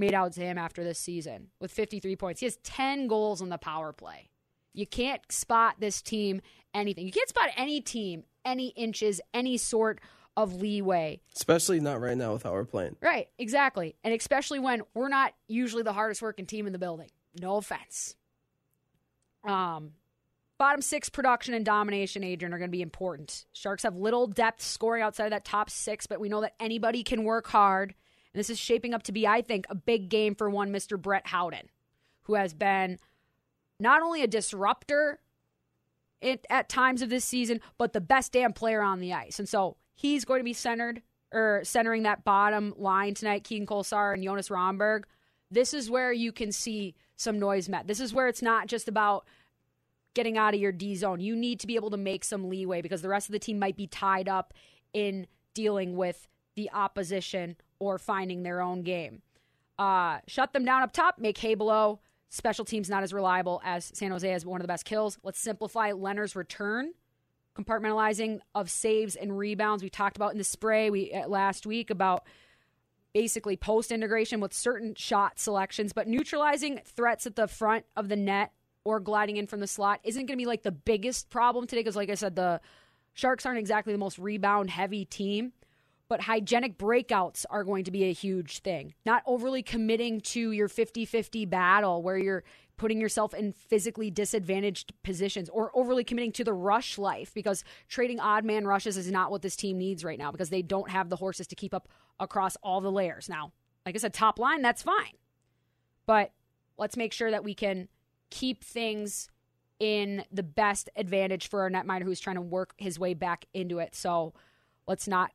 made 0.00 0.14
out 0.14 0.32
to 0.32 0.40
him 0.40 0.58
after 0.58 0.82
this 0.82 0.98
season 0.98 1.48
with 1.60 1.70
53 1.70 2.16
points. 2.16 2.40
He 2.40 2.46
has 2.46 2.56
10 2.64 3.06
goals 3.06 3.40
on 3.40 3.50
the 3.50 3.58
power 3.58 3.92
play. 3.92 4.30
You 4.72 4.86
can't 4.86 5.20
spot 5.30 5.76
this 5.78 6.02
team 6.02 6.40
anything. 6.74 7.06
You 7.06 7.12
can't 7.12 7.28
spot 7.28 7.50
any 7.56 7.80
team 7.80 8.24
any 8.44 8.68
inches, 8.68 9.20
any 9.34 9.56
sort 9.56 10.00
of 10.36 10.54
leeway. 10.60 11.20
Especially 11.36 11.80
not 11.80 12.00
right 12.00 12.16
now 12.16 12.32
with 12.32 12.42
how 12.42 12.52
we're 12.52 12.64
playing. 12.64 12.96
Right, 13.00 13.28
exactly. 13.38 13.96
And 14.04 14.14
especially 14.14 14.58
when 14.58 14.82
we're 14.94 15.08
not 15.08 15.34
usually 15.48 15.82
the 15.82 15.92
hardest 15.92 16.22
working 16.22 16.46
team 16.46 16.66
in 16.66 16.72
the 16.72 16.78
building. 16.78 17.10
No 17.40 17.56
offense. 17.56 18.16
Um, 19.44 19.92
bottom 20.58 20.82
six 20.82 21.08
production 21.08 21.54
and 21.54 21.64
domination, 21.64 22.24
Adrian, 22.24 22.52
are 22.54 22.58
going 22.58 22.70
to 22.70 22.76
be 22.76 22.82
important. 22.82 23.46
Sharks 23.52 23.82
have 23.82 23.96
little 23.96 24.26
depth 24.26 24.62
scoring 24.62 25.02
outside 25.02 25.26
of 25.26 25.30
that 25.30 25.44
top 25.44 25.70
six, 25.70 26.06
but 26.06 26.20
we 26.20 26.28
know 26.28 26.40
that 26.40 26.54
anybody 26.60 27.02
can 27.02 27.24
work 27.24 27.46
hard 27.46 27.94
and 28.32 28.38
this 28.38 28.50
is 28.50 28.58
shaping 28.58 28.94
up 28.94 29.02
to 29.04 29.12
be, 29.12 29.26
I 29.26 29.42
think, 29.42 29.66
a 29.68 29.74
big 29.74 30.08
game 30.08 30.34
for 30.34 30.48
one 30.48 30.72
Mr. 30.72 31.00
Brett 31.00 31.26
Howden, 31.26 31.68
who 32.22 32.34
has 32.34 32.54
been 32.54 32.98
not 33.78 34.02
only 34.02 34.22
a 34.22 34.28
disruptor 34.28 35.20
it, 36.20 36.46
at 36.50 36.68
times 36.68 37.02
of 37.02 37.08
this 37.08 37.24
season, 37.24 37.60
but 37.78 37.92
the 37.92 38.00
best 38.00 38.32
damn 38.32 38.52
player 38.52 38.82
on 38.82 39.00
the 39.00 39.12
ice. 39.12 39.38
And 39.38 39.48
so 39.48 39.76
he's 39.94 40.24
going 40.24 40.40
to 40.40 40.44
be 40.44 40.52
centered 40.52 41.02
or 41.32 41.62
centering 41.64 42.02
that 42.04 42.24
bottom 42.24 42.74
line 42.76 43.14
tonight, 43.14 43.44
Keegan 43.44 43.66
Kolesar 43.66 44.14
and 44.14 44.22
Jonas 44.22 44.48
Rondbjerg. 44.48 45.04
This 45.50 45.74
is 45.74 45.90
where 45.90 46.12
you 46.12 46.32
can 46.32 46.52
see 46.52 46.94
some 47.16 47.38
noise 47.38 47.68
met. 47.68 47.86
This 47.86 48.00
is 48.00 48.14
where 48.14 48.28
it's 48.28 48.42
not 48.42 48.66
just 48.66 48.88
about 48.88 49.26
getting 50.14 50.36
out 50.38 50.54
of 50.54 50.60
your 50.60 50.72
D 50.72 50.94
zone. 50.94 51.20
You 51.20 51.36
need 51.36 51.60
to 51.60 51.66
be 51.66 51.76
able 51.76 51.90
to 51.90 51.96
make 51.96 52.24
some 52.24 52.48
leeway 52.48 52.82
because 52.82 53.02
the 53.02 53.08
rest 53.08 53.28
of 53.28 53.32
the 53.32 53.38
team 53.38 53.58
might 53.58 53.76
be 53.76 53.86
tied 53.86 54.28
up 54.28 54.54
in 54.92 55.26
dealing 55.54 55.96
with 55.96 56.28
the 56.56 56.70
opposition 56.72 57.56
or 57.80 57.98
finding 57.98 58.44
their 58.44 58.60
own 58.60 58.82
game. 58.82 59.22
Uh, 59.78 60.18
shut 60.28 60.52
them 60.52 60.64
down 60.64 60.82
up 60.82 60.92
top, 60.92 61.18
make 61.18 61.38
hay 61.38 61.54
below. 61.56 61.98
Special 62.28 62.64
teams 62.64 62.88
not 62.88 63.02
as 63.02 63.12
reliable 63.12 63.60
as 63.64 63.90
San 63.94 64.12
Jose 64.12 64.30
has 64.30 64.46
one 64.46 64.60
of 64.60 64.62
the 64.62 64.68
best 64.68 64.84
kills. 64.84 65.18
Let's 65.24 65.40
simplify 65.40 65.90
Lehner's 65.90 66.36
return, 66.36 66.92
compartmentalizing 67.56 68.38
of 68.54 68.70
saves 68.70 69.16
and 69.16 69.36
rebounds. 69.36 69.82
We 69.82 69.90
talked 69.90 70.16
about 70.16 70.30
in 70.30 70.38
the 70.38 70.44
spray 70.44 70.90
we 70.90 71.12
uh, 71.12 71.26
last 71.26 71.66
week 71.66 71.90
about 71.90 72.24
basically 73.12 73.56
post 73.56 73.90
integration 73.90 74.38
with 74.38 74.52
certain 74.52 74.94
shot 74.94 75.40
selections, 75.40 75.92
but 75.92 76.06
neutralizing 76.06 76.80
threats 76.84 77.26
at 77.26 77.34
the 77.34 77.48
front 77.48 77.84
of 77.96 78.08
the 78.08 78.16
net 78.16 78.52
or 78.84 79.00
gliding 79.00 79.36
in 79.36 79.46
from 79.46 79.60
the 79.60 79.66
slot 79.66 79.98
isn't 80.04 80.26
going 80.26 80.38
to 80.38 80.42
be 80.42 80.46
like 80.46 80.62
the 80.62 80.70
biggest 80.70 81.30
problem 81.30 81.66
today 81.66 81.80
because, 81.80 81.96
like 81.96 82.10
I 82.10 82.14
said, 82.14 82.36
the 82.36 82.60
Sharks 83.12 83.44
aren't 83.44 83.58
exactly 83.58 83.92
the 83.92 83.98
most 83.98 84.18
rebound 84.18 84.70
heavy 84.70 85.04
team 85.04 85.52
but 86.10 86.22
hygienic 86.22 86.76
breakouts 86.76 87.46
are 87.50 87.62
going 87.62 87.84
to 87.84 87.92
be 87.92 88.02
a 88.02 88.12
huge 88.12 88.58
thing. 88.58 88.94
Not 89.06 89.22
overly 89.26 89.62
committing 89.62 90.20
to 90.22 90.50
your 90.50 90.66
50 90.66 91.04
50 91.04 91.46
battle 91.46 92.02
where 92.02 92.18
you're 92.18 92.42
putting 92.76 93.00
yourself 93.00 93.32
in 93.32 93.52
physically 93.52 94.10
disadvantaged 94.10 94.92
positions 95.04 95.48
or 95.50 95.70
overly 95.72 96.02
committing 96.02 96.32
to 96.32 96.42
the 96.42 96.52
rush 96.52 96.98
life 96.98 97.32
because 97.32 97.62
trading 97.88 98.18
odd 98.18 98.44
man 98.44 98.66
rushes 98.66 98.96
is 98.96 99.08
not 99.08 99.30
what 99.30 99.40
this 99.42 99.54
team 99.54 99.78
needs 99.78 100.02
right 100.02 100.18
now 100.18 100.32
because 100.32 100.50
they 100.50 100.62
don't 100.62 100.90
have 100.90 101.10
the 101.10 101.16
horses 101.16 101.46
to 101.46 101.54
keep 101.54 101.72
up 101.72 101.86
across 102.18 102.56
all 102.56 102.80
the 102.80 102.90
layers. 102.90 103.28
Now, 103.28 103.52
like 103.86 103.94
I 103.94 103.98
said, 103.98 104.12
top 104.12 104.40
line, 104.40 104.62
that's 104.62 104.82
fine. 104.82 105.14
But 106.06 106.32
let's 106.76 106.96
make 106.96 107.12
sure 107.12 107.30
that 107.30 107.44
we 107.44 107.54
can 107.54 107.86
keep 108.30 108.64
things 108.64 109.28
in 109.78 110.24
the 110.32 110.42
best 110.42 110.90
advantage 110.96 111.48
for 111.48 111.60
our 111.60 111.70
netminder 111.70 112.02
who's 112.02 112.18
trying 112.18 112.36
to 112.36 112.42
work 112.42 112.74
his 112.78 112.98
way 112.98 113.14
back 113.14 113.44
into 113.54 113.78
it. 113.78 113.94
So 113.94 114.34
let's 114.88 115.06
not 115.06 115.30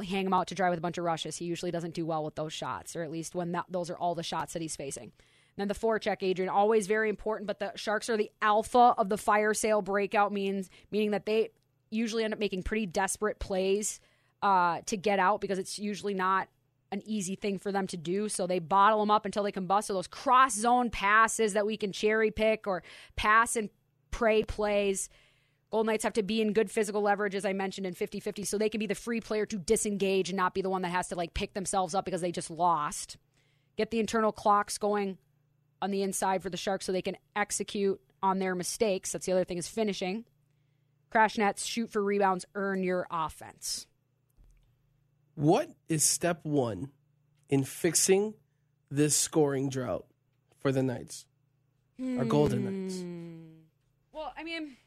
hang 0.00 0.26
him 0.26 0.32
out 0.32 0.48
to 0.48 0.54
dry 0.54 0.70
with 0.70 0.78
a 0.78 0.82
bunch 0.82 0.98
of 0.98 1.04
rushes. 1.04 1.36
He 1.36 1.44
usually 1.44 1.70
doesn't 1.70 1.94
do 1.94 2.06
well 2.06 2.24
with 2.24 2.34
those 2.34 2.52
shots, 2.52 2.96
or 2.96 3.02
at 3.02 3.10
least 3.10 3.34
when 3.34 3.52
that, 3.52 3.66
those 3.68 3.90
are 3.90 3.96
all 3.96 4.14
the 4.14 4.22
shots 4.22 4.52
that 4.52 4.62
he's 4.62 4.76
facing. 4.76 5.04
And 5.04 5.12
then 5.56 5.68
the 5.68 5.74
forecheck, 5.74 6.22
Adrian, 6.22 6.50
always 6.50 6.86
very 6.86 7.08
important. 7.08 7.46
But 7.46 7.60
the 7.60 7.72
Sharks 7.76 8.10
are 8.10 8.16
the 8.16 8.30
alpha 8.42 8.94
of 8.98 9.08
the 9.08 9.18
fire 9.18 9.54
sale 9.54 9.82
breakout, 9.82 10.32
means 10.32 10.68
meaning 10.90 11.12
that 11.12 11.26
they 11.26 11.50
usually 11.90 12.24
end 12.24 12.34
up 12.34 12.40
making 12.40 12.62
pretty 12.62 12.86
desperate 12.86 13.38
plays 13.38 14.00
uh, 14.42 14.80
to 14.86 14.96
get 14.96 15.18
out 15.18 15.40
because 15.40 15.58
it's 15.58 15.78
usually 15.78 16.14
not 16.14 16.48
an 16.92 17.02
easy 17.04 17.34
thing 17.34 17.58
for 17.58 17.72
them 17.72 17.86
to 17.86 17.96
do. 17.96 18.28
So 18.28 18.46
they 18.46 18.58
bottle 18.58 19.00
them 19.00 19.10
up 19.10 19.24
until 19.24 19.42
they 19.42 19.52
can 19.52 19.66
bust. 19.66 19.88
So 19.88 19.94
those 19.94 20.06
cross 20.06 20.54
zone 20.54 20.90
passes 20.90 21.54
that 21.54 21.66
we 21.66 21.76
can 21.76 21.92
cherry 21.92 22.30
pick 22.30 22.66
or 22.66 22.82
pass 23.16 23.56
and 23.56 23.70
pray 24.10 24.44
plays. 24.44 25.08
Golden 25.76 25.92
Knights 25.92 26.04
have 26.04 26.14
to 26.14 26.22
be 26.22 26.40
in 26.40 26.54
good 26.54 26.70
physical 26.70 27.02
leverage, 27.02 27.34
as 27.34 27.44
I 27.44 27.52
mentioned, 27.52 27.86
in 27.86 27.92
50 27.92 28.18
50, 28.18 28.44
so 28.44 28.56
they 28.56 28.70
can 28.70 28.78
be 28.78 28.86
the 28.86 28.94
free 28.94 29.20
player 29.20 29.44
to 29.44 29.58
disengage 29.58 30.30
and 30.30 30.36
not 30.38 30.54
be 30.54 30.62
the 30.62 30.70
one 30.70 30.80
that 30.80 30.88
has 30.88 31.08
to 31.08 31.16
like 31.16 31.34
pick 31.34 31.52
themselves 31.52 31.94
up 31.94 32.06
because 32.06 32.22
they 32.22 32.32
just 32.32 32.50
lost. 32.50 33.18
Get 33.76 33.90
the 33.90 34.00
internal 34.00 34.32
clocks 34.32 34.78
going 34.78 35.18
on 35.82 35.90
the 35.90 36.00
inside 36.00 36.42
for 36.42 36.48
the 36.48 36.56
Sharks 36.56 36.86
so 36.86 36.92
they 36.92 37.02
can 37.02 37.18
execute 37.36 38.00
on 38.22 38.38
their 38.38 38.54
mistakes. 38.54 39.12
That's 39.12 39.26
the 39.26 39.32
other 39.32 39.44
thing 39.44 39.58
is 39.58 39.68
finishing. 39.68 40.24
Crash 41.10 41.36
nets, 41.36 41.66
shoot 41.66 41.90
for 41.90 42.02
rebounds, 42.02 42.46
earn 42.54 42.82
your 42.82 43.06
offense. 43.10 43.86
What 45.34 45.74
is 45.90 46.02
step 46.02 46.40
one 46.42 46.90
in 47.50 47.64
fixing 47.64 48.32
this 48.90 49.14
scoring 49.14 49.68
drought 49.68 50.06
for 50.58 50.72
the 50.72 50.82
Knights? 50.82 51.26
Our 52.00 52.24
Golden 52.24 52.64
Knights. 52.64 52.98
Hmm. 52.98 53.26
Well, 54.14 54.32
I 54.34 54.42
mean, 54.42 54.78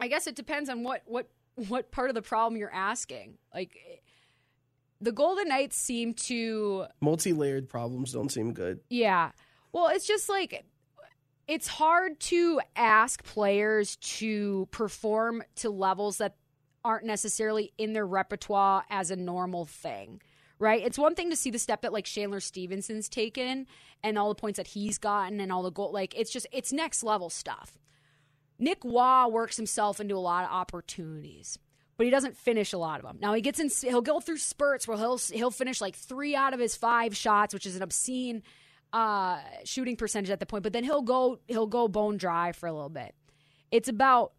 I 0.00 0.08
guess 0.08 0.26
it 0.26 0.36
depends 0.36 0.68
on 0.68 0.82
what 0.82 1.02
what 1.06 1.28
what 1.68 1.90
part 1.90 2.08
of 2.08 2.14
the 2.14 2.22
problem 2.22 2.58
you're 2.58 2.72
asking. 2.72 3.38
Like 3.54 3.76
the 5.00 5.12
Golden 5.12 5.48
Knights 5.48 5.76
seem 5.76 6.14
to 6.14 6.86
Multi 7.00 7.32
layered 7.32 7.68
problems 7.68 8.12
don't 8.12 8.30
seem 8.30 8.52
good. 8.52 8.80
yeah. 8.90 9.30
Well, 9.72 9.88
it's 9.88 10.06
just 10.06 10.28
like 10.28 10.64
it's 11.46 11.68
hard 11.68 12.20
to 12.20 12.60
ask 12.76 13.22
players 13.24 13.96
to 13.96 14.66
perform 14.70 15.42
to 15.56 15.70
levels 15.70 16.18
that 16.18 16.36
aren't 16.84 17.04
necessarily 17.04 17.72
in 17.76 17.92
their 17.92 18.06
repertoire 18.06 18.84
as 18.90 19.10
a 19.10 19.16
normal 19.16 19.64
thing. 19.66 20.20
Right? 20.60 20.82
It's 20.82 20.98
one 20.98 21.14
thing 21.14 21.30
to 21.30 21.36
see 21.36 21.50
the 21.50 21.58
step 21.58 21.82
that 21.82 21.92
like 21.92 22.04
Chandler 22.04 22.40
Stephenson's 22.40 23.08
taken 23.08 23.66
and 24.02 24.18
all 24.18 24.28
the 24.28 24.34
points 24.34 24.56
that 24.56 24.68
he's 24.68 24.98
gotten 24.98 25.38
and 25.40 25.52
all 25.52 25.62
the 25.62 25.70
goal 25.70 25.92
like 25.92 26.18
it's 26.18 26.32
just 26.32 26.46
it's 26.52 26.72
next 26.72 27.02
level 27.02 27.30
stuff. 27.30 27.78
Nick 28.58 28.84
Waugh 28.84 29.28
works 29.28 29.56
himself 29.56 30.00
into 30.00 30.16
a 30.16 30.18
lot 30.18 30.44
of 30.44 30.50
opportunities, 30.50 31.58
but 31.96 32.04
he 32.04 32.10
doesn't 32.10 32.36
finish 32.36 32.72
a 32.72 32.78
lot 32.78 33.00
of 33.00 33.06
them. 33.06 33.18
Now 33.20 33.34
he 33.34 33.40
gets 33.40 33.60
in, 33.60 33.70
he'll 33.88 34.02
go 34.02 34.20
through 34.20 34.38
spurts 34.38 34.88
where 34.88 34.96
he'll 34.96 35.18
he'll 35.18 35.50
finish 35.50 35.80
like 35.80 35.96
three 35.96 36.34
out 36.34 36.54
of 36.54 36.60
his 36.60 36.76
five 36.76 37.16
shots, 37.16 37.54
which 37.54 37.66
is 37.66 37.76
an 37.76 37.82
obscene 37.82 38.42
uh, 38.92 39.38
shooting 39.64 39.96
percentage 39.96 40.30
at 40.30 40.40
the 40.40 40.46
point. 40.46 40.62
But 40.62 40.72
then 40.72 40.84
he'll 40.84 41.02
go 41.02 41.38
he'll 41.46 41.66
go 41.66 41.88
bone 41.88 42.16
dry 42.16 42.52
for 42.52 42.66
a 42.66 42.72
little 42.72 42.88
bit. 42.88 43.14
It's 43.70 43.88
about 43.88 44.32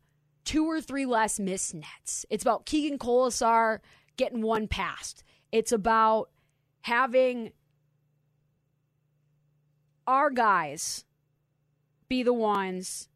two 0.43 0.65
or 0.65 0.81
three 0.81 1.05
less 1.05 1.39
missed 1.39 1.75
nets. 1.75 2.25
It's 2.29 2.43
about 2.43 2.65
Keegan 2.65 2.97
Kolesar 2.97 3.79
getting 4.17 4.41
one 4.41 4.67
past. 4.67 5.23
It's 5.51 5.71
about 5.71 6.29
having 6.81 7.51
our 10.07 10.29
guys 10.29 11.05
be 12.07 12.23
the 12.23 12.33
ones 12.33 13.08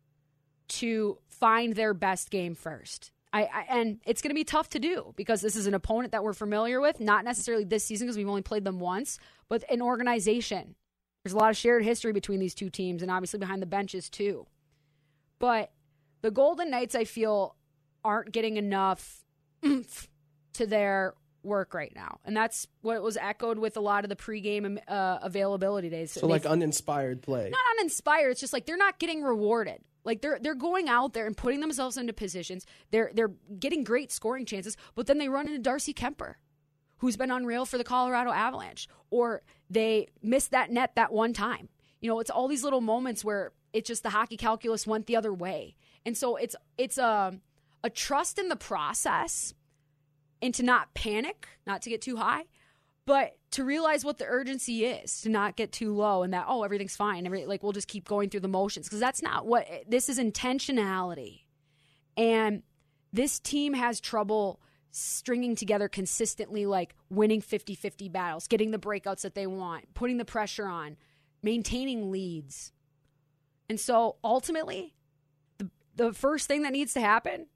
to 0.79 1.17
find 1.29 1.75
their 1.75 1.93
best 1.93 2.29
game 2.29 2.55
first. 2.55 3.11
I, 3.31 3.43
I 3.43 3.65
and 3.69 3.99
it's 4.05 4.21
going 4.21 4.29
to 4.29 4.35
be 4.35 4.43
tough 4.43 4.69
to 4.69 4.79
do 4.79 5.13
because 5.15 5.41
this 5.41 5.55
is 5.55 5.65
an 5.67 5.73
opponent 5.73 6.11
that 6.11 6.23
we're 6.23 6.33
familiar 6.33 6.79
with, 6.79 6.99
not 6.99 7.25
necessarily 7.25 7.63
this 7.63 7.83
season 7.83 8.07
because 8.07 8.17
we've 8.17 8.29
only 8.29 8.41
played 8.43 8.63
them 8.63 8.79
once, 8.79 9.17
but 9.49 9.63
an 9.69 9.81
organization. 9.81 10.75
There's 11.23 11.33
a 11.33 11.37
lot 11.37 11.49
of 11.49 11.57
shared 11.57 11.83
history 11.83 12.11
between 12.11 12.39
these 12.39 12.53
two 12.53 12.69
teams 12.69 13.01
and 13.01 13.09
obviously 13.09 13.39
behind 13.39 13.61
the 13.61 13.67
benches 13.67 14.09
too. 14.09 14.45
But 15.39 15.71
the 16.21 16.31
Golden 16.31 16.69
Knights, 16.69 16.95
I 16.95 17.05
feel, 17.05 17.55
aren't 18.03 18.31
getting 18.31 18.57
enough 18.57 19.23
to 19.61 20.65
their 20.67 21.15
work 21.43 21.73
right 21.73 21.91
now, 21.95 22.19
and 22.25 22.35
that's 22.35 22.67
what 22.81 23.01
was 23.01 23.17
echoed 23.17 23.59
with 23.59 23.77
a 23.77 23.81
lot 23.81 24.03
of 24.05 24.09
the 24.09 24.15
pregame 24.15 24.79
uh, 24.87 25.19
availability 25.21 25.89
days. 25.89 26.11
So, 26.11 26.27
like 26.27 26.45
uninspired 26.45 27.21
play. 27.21 27.49
not 27.49 27.61
uninspired. 27.79 28.31
It's 28.31 28.41
just 28.41 28.53
like 28.53 28.65
they're 28.65 28.77
not 28.77 28.99
getting 28.99 29.21
rewarded. 29.23 29.79
Like 30.05 30.21
they're 30.21 30.39
they're 30.41 30.55
going 30.55 30.89
out 30.89 31.13
there 31.13 31.25
and 31.25 31.35
putting 31.35 31.59
themselves 31.59 31.97
into 31.97 32.13
positions. 32.13 32.65
They're 32.91 33.11
they're 33.13 33.31
getting 33.59 33.83
great 33.83 34.11
scoring 34.11 34.45
chances, 34.45 34.75
but 34.95 35.07
then 35.07 35.17
they 35.17 35.29
run 35.29 35.47
into 35.47 35.59
Darcy 35.59 35.93
Kuemper, 35.93 36.35
who's 36.97 37.17
been 37.17 37.31
unreal 37.31 37.65
for 37.65 37.77
the 37.77 37.83
Colorado 37.83 38.31
Avalanche, 38.31 38.87
or 39.09 39.41
they 39.69 40.07
miss 40.21 40.47
that 40.49 40.71
net 40.71 40.95
that 40.95 41.13
one 41.13 41.33
time. 41.33 41.69
You 42.01 42.09
know, 42.09 42.19
it's 42.19 42.29
all 42.29 42.47
these 42.49 42.63
little 42.63 42.81
moments 42.81 43.23
where 43.23 43.53
it's 43.71 43.87
just 43.87 44.03
the 44.03 44.09
hockey 44.09 44.35
calculus 44.37 44.85
went 44.85 45.07
the 45.07 45.15
other 45.15 45.33
way, 45.33 45.75
and 46.05 46.17
so 46.17 46.35
it's 46.35 46.55
it's 46.77 46.97
a 46.97 47.39
a 47.83 47.89
trust 47.89 48.39
in 48.39 48.49
the 48.49 48.55
process, 48.55 49.53
and 50.43 50.53
to 50.55 50.61
not 50.61 50.93
panic, 50.93 51.47
not 51.65 51.81
to 51.83 51.89
get 51.89 52.01
too 52.01 52.17
high, 52.17 52.43
but 53.05 53.37
to 53.51 53.63
realize 53.63 54.03
what 54.03 54.17
the 54.17 54.25
urgency 54.25 54.85
is 54.85 55.21
to 55.21 55.29
not 55.29 55.55
get 55.55 55.71
too 55.71 55.93
low 55.93 56.21
and 56.21 56.33
that 56.33 56.45
oh 56.49 56.63
everything's 56.63 56.97
fine. 56.97 57.25
Every, 57.25 57.45
like 57.45 57.63
we'll 57.63 57.71
just 57.71 57.87
keep 57.87 58.05
going 58.05 58.29
through 58.29 58.41
the 58.41 58.49
motions. 58.49 58.87
Because 58.87 58.99
that's 58.99 59.21
not 59.21 59.45
what 59.45 59.65
this 59.87 60.09
is 60.09 60.19
intentionality. 60.19 61.43
And 62.17 62.61
this 63.13 63.39
team 63.39 63.73
has 63.73 64.01
trouble 64.01 64.59
stringing 64.91 65.55
together 65.55 65.87
consistently 65.87 66.65
like 66.65 66.93
winning 67.09 67.41
50-50 67.41 68.11
battles 68.11 68.47
getting 68.47 68.69
the 68.69 68.77
breakouts 68.77 69.21
that 69.21 69.33
they 69.33 69.47
want 69.47 69.91
putting 69.95 70.17
the 70.17 70.25
pressure 70.25 70.67
on 70.67 70.97
maintaining 71.41 72.11
leads. 72.11 72.71
And 73.67 73.79
so 73.79 74.17
ultimately 74.23 74.93
the, 75.57 75.71
the 75.95 76.13
first 76.13 76.47
thing 76.47 76.61
that 76.61 76.73
needs 76.73 76.93
to 76.93 77.01
happen 77.01 77.47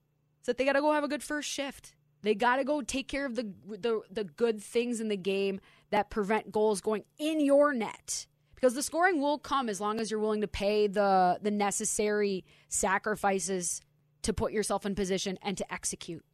is 0.41 0.47
that 0.47 0.57
they 0.57 0.65
got 0.65 0.73
to 0.73 0.81
go 0.81 0.93
have 0.93 1.03
a 1.03 1.07
good 1.07 1.21
first 1.21 1.47
shift 1.47 1.93
they 2.27 2.35
got 2.35 2.57
to 2.57 2.63
go 2.63 2.81
take 2.81 3.07
care 3.07 3.25
of 3.25 3.35
the, 3.35 3.51
the 3.67 4.01
the 4.11 4.23
good 4.23 4.61
things 4.61 4.99
in 4.99 5.07
the 5.07 5.17
game 5.17 5.59
that 5.89 6.09
prevent 6.09 6.51
goals 6.51 6.81
going 6.81 7.03
in 7.17 7.39
your 7.39 7.73
net. 7.73 8.27
Because 8.55 8.73
the 8.73 8.81
scoring 8.81 9.21
will 9.21 9.37
come 9.37 9.69
as 9.69 9.79
long 9.79 9.99
as 9.99 10.09
you're 10.09 10.19
willing 10.19 10.41
to 10.41 10.47
pay 10.47 10.87
the 10.87 11.39
the 11.41 11.51
necessary 11.51 12.43
sacrifices 12.69 13.81
to 14.23 14.33
put 14.33 14.51
yourself 14.51 14.85
in 14.85 14.95
position 14.95 15.37
and 15.41 15.57
to 15.57 15.73
execute. 15.73 16.25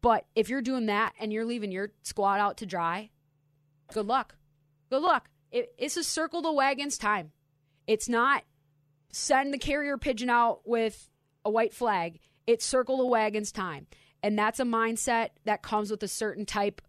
But 0.00 0.26
if 0.34 0.50
you're 0.50 0.62
doing 0.62 0.86
that 0.86 1.14
and 1.18 1.32
you're 1.32 1.46
leaving 1.46 1.72
your 1.72 1.90
squad 2.02 2.38
out 2.38 2.58
to 2.58 2.66
dry, 2.66 3.10
good 3.92 4.06
luck. 4.06 4.36
Good 4.90 5.02
luck. 5.02 5.30
It, 5.50 5.74
it's 5.78 5.96
a 5.96 6.04
circle 6.04 6.42
the 6.42 6.52
wagons 6.52 6.98
time. 6.98 7.32
It's 7.86 8.08
not 8.08 8.44
send 9.10 9.54
the 9.54 9.58
carrier 9.58 9.96
pigeon 9.96 10.28
out 10.28 10.60
with 10.66 11.08
a 11.44 11.50
white 11.50 11.72
flag. 11.72 12.20
It's 12.46 12.64
circle 12.64 12.98
the 12.98 13.06
wagons 13.06 13.52
time. 13.52 13.86
And 14.24 14.38
that's 14.38 14.58
a 14.58 14.64
mindset 14.64 15.28
that 15.44 15.60
comes 15.60 15.90
with 15.90 16.02
a 16.02 16.08
certain 16.08 16.46
type 16.46 16.80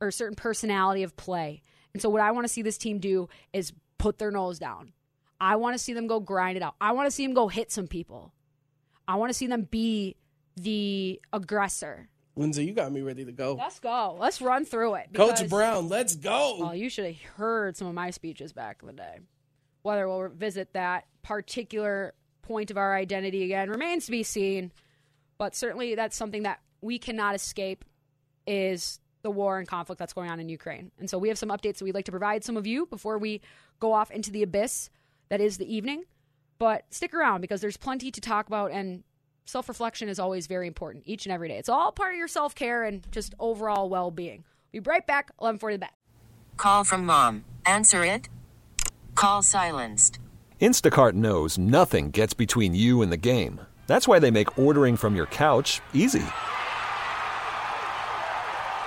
or 0.00 0.12
certain 0.12 0.36
personality 0.36 1.02
of 1.02 1.16
play. 1.16 1.60
And 1.92 2.00
so, 2.00 2.08
what 2.08 2.22
I 2.22 2.30
want 2.30 2.46
to 2.46 2.48
see 2.48 2.62
this 2.62 2.78
team 2.78 3.00
do 3.00 3.28
is 3.52 3.72
put 3.98 4.18
their 4.18 4.30
nose 4.30 4.60
down. 4.60 4.92
I 5.40 5.56
want 5.56 5.74
to 5.74 5.78
see 5.82 5.94
them 5.94 6.06
go 6.06 6.20
grind 6.20 6.56
it 6.56 6.62
out. 6.62 6.76
I 6.80 6.92
want 6.92 7.08
to 7.08 7.10
see 7.10 7.26
them 7.26 7.34
go 7.34 7.48
hit 7.48 7.72
some 7.72 7.88
people. 7.88 8.32
I 9.08 9.16
want 9.16 9.30
to 9.30 9.34
see 9.34 9.48
them 9.48 9.62
be 9.62 10.14
the 10.56 11.20
aggressor. 11.32 12.08
Lindsay, 12.36 12.64
you 12.64 12.72
got 12.72 12.92
me 12.92 13.02
ready 13.02 13.24
to 13.24 13.32
go. 13.32 13.54
Let's 13.54 13.80
go. 13.80 14.16
Let's 14.20 14.40
run 14.40 14.64
through 14.64 14.94
it. 14.94 15.08
Coach 15.12 15.48
Brown, 15.48 15.88
let's 15.88 16.14
go. 16.14 16.58
Oh, 16.60 16.72
you 16.72 16.88
should 16.88 17.06
have 17.06 17.20
heard 17.34 17.76
some 17.76 17.88
of 17.88 17.94
my 17.94 18.10
speeches 18.10 18.52
back 18.52 18.78
in 18.82 18.86
the 18.86 18.92
day. 18.92 19.18
Whether 19.82 20.06
we'll 20.06 20.22
revisit 20.22 20.72
that 20.74 21.06
particular 21.24 22.14
point 22.42 22.70
of 22.70 22.76
our 22.76 22.94
identity 22.94 23.42
again 23.42 23.70
remains 23.70 24.04
to 24.04 24.12
be 24.12 24.22
seen. 24.22 24.70
But 25.36 25.56
certainly, 25.56 25.96
that's 25.96 26.16
something 26.16 26.44
that 26.44 26.60
we 26.86 26.98
cannot 26.98 27.34
escape 27.34 27.84
is 28.46 29.00
the 29.22 29.30
war 29.30 29.58
and 29.58 29.66
conflict 29.66 29.98
that's 29.98 30.12
going 30.12 30.30
on 30.30 30.38
in 30.38 30.48
Ukraine. 30.48 30.92
And 30.98 31.10
so 31.10 31.18
we 31.18 31.28
have 31.28 31.36
some 31.36 31.48
updates 31.48 31.78
that 31.78 31.82
we'd 31.82 31.94
like 31.94 32.04
to 32.04 32.12
provide 32.12 32.44
some 32.44 32.56
of 32.56 32.66
you 32.66 32.86
before 32.86 33.18
we 33.18 33.40
go 33.80 33.92
off 33.92 34.10
into 34.10 34.30
the 34.30 34.42
abyss 34.42 34.88
that 35.28 35.40
is 35.40 35.58
the 35.58 35.74
evening. 35.74 36.04
But 36.58 36.84
stick 36.90 37.12
around 37.12 37.40
because 37.40 37.60
there's 37.60 37.76
plenty 37.76 38.10
to 38.10 38.20
talk 38.20 38.46
about 38.46 38.70
and 38.70 39.02
self 39.44 39.68
reflection 39.68 40.08
is 40.08 40.18
always 40.18 40.46
very 40.46 40.66
important 40.66 41.04
each 41.06 41.26
and 41.26 41.32
every 41.32 41.48
day. 41.48 41.58
It's 41.58 41.68
all 41.68 41.92
part 41.92 42.12
of 42.12 42.18
your 42.18 42.28
self 42.28 42.54
care 42.54 42.84
and 42.84 43.06
just 43.10 43.34
overall 43.38 43.88
well 43.88 44.10
being. 44.10 44.44
Be 44.72 44.80
right 44.80 45.06
back. 45.06 45.30
1140 45.38 45.74
the 45.74 45.78
bet. 45.80 45.92
Call 46.56 46.84
from 46.84 47.04
mom. 47.04 47.44
Answer 47.66 48.04
it. 48.04 48.28
Call 49.14 49.42
silenced. 49.42 50.18
Instacart 50.60 51.14
knows 51.14 51.58
nothing 51.58 52.10
gets 52.10 52.32
between 52.32 52.74
you 52.74 53.02
and 53.02 53.10
the 53.12 53.16
game. 53.16 53.60
That's 53.86 54.08
why 54.08 54.18
they 54.18 54.30
make 54.30 54.58
ordering 54.58 54.96
from 54.96 55.16
your 55.16 55.26
couch 55.26 55.80
easy. 55.92 56.24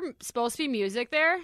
There 0.00 0.14
supposed 0.20 0.56
to 0.56 0.62
be 0.62 0.68
music 0.68 1.10
there? 1.10 1.40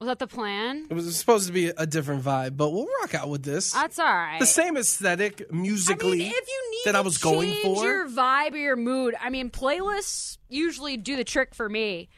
Was 0.00 0.08
that 0.08 0.18
the 0.18 0.26
plan? 0.26 0.86
It 0.90 0.94
was 0.94 1.16
supposed 1.16 1.46
to 1.46 1.52
be 1.52 1.68
a 1.68 1.86
different 1.86 2.24
vibe, 2.24 2.56
but 2.56 2.70
we'll 2.70 2.88
rock 3.00 3.14
out 3.14 3.28
with 3.28 3.44
this. 3.44 3.72
That's 3.72 4.00
all 4.00 4.06
right. 4.06 4.40
the 4.40 4.46
same 4.46 4.76
aesthetic 4.76 5.52
musically 5.52 6.12
I 6.12 6.16
mean, 6.16 6.32
if 6.34 6.48
you 6.48 6.70
need 6.72 6.82
that 6.86 6.96
I 6.96 7.02
was 7.02 7.18
going 7.18 7.54
for. 7.62 7.84
your 7.84 8.08
vibe 8.08 8.54
or 8.54 8.56
your 8.56 8.74
mood, 8.74 9.14
I 9.20 9.30
mean, 9.30 9.48
playlists 9.48 10.38
usually 10.48 10.96
do 10.96 11.14
the 11.14 11.22
trick 11.22 11.54
for 11.54 11.68
me. 11.68 12.08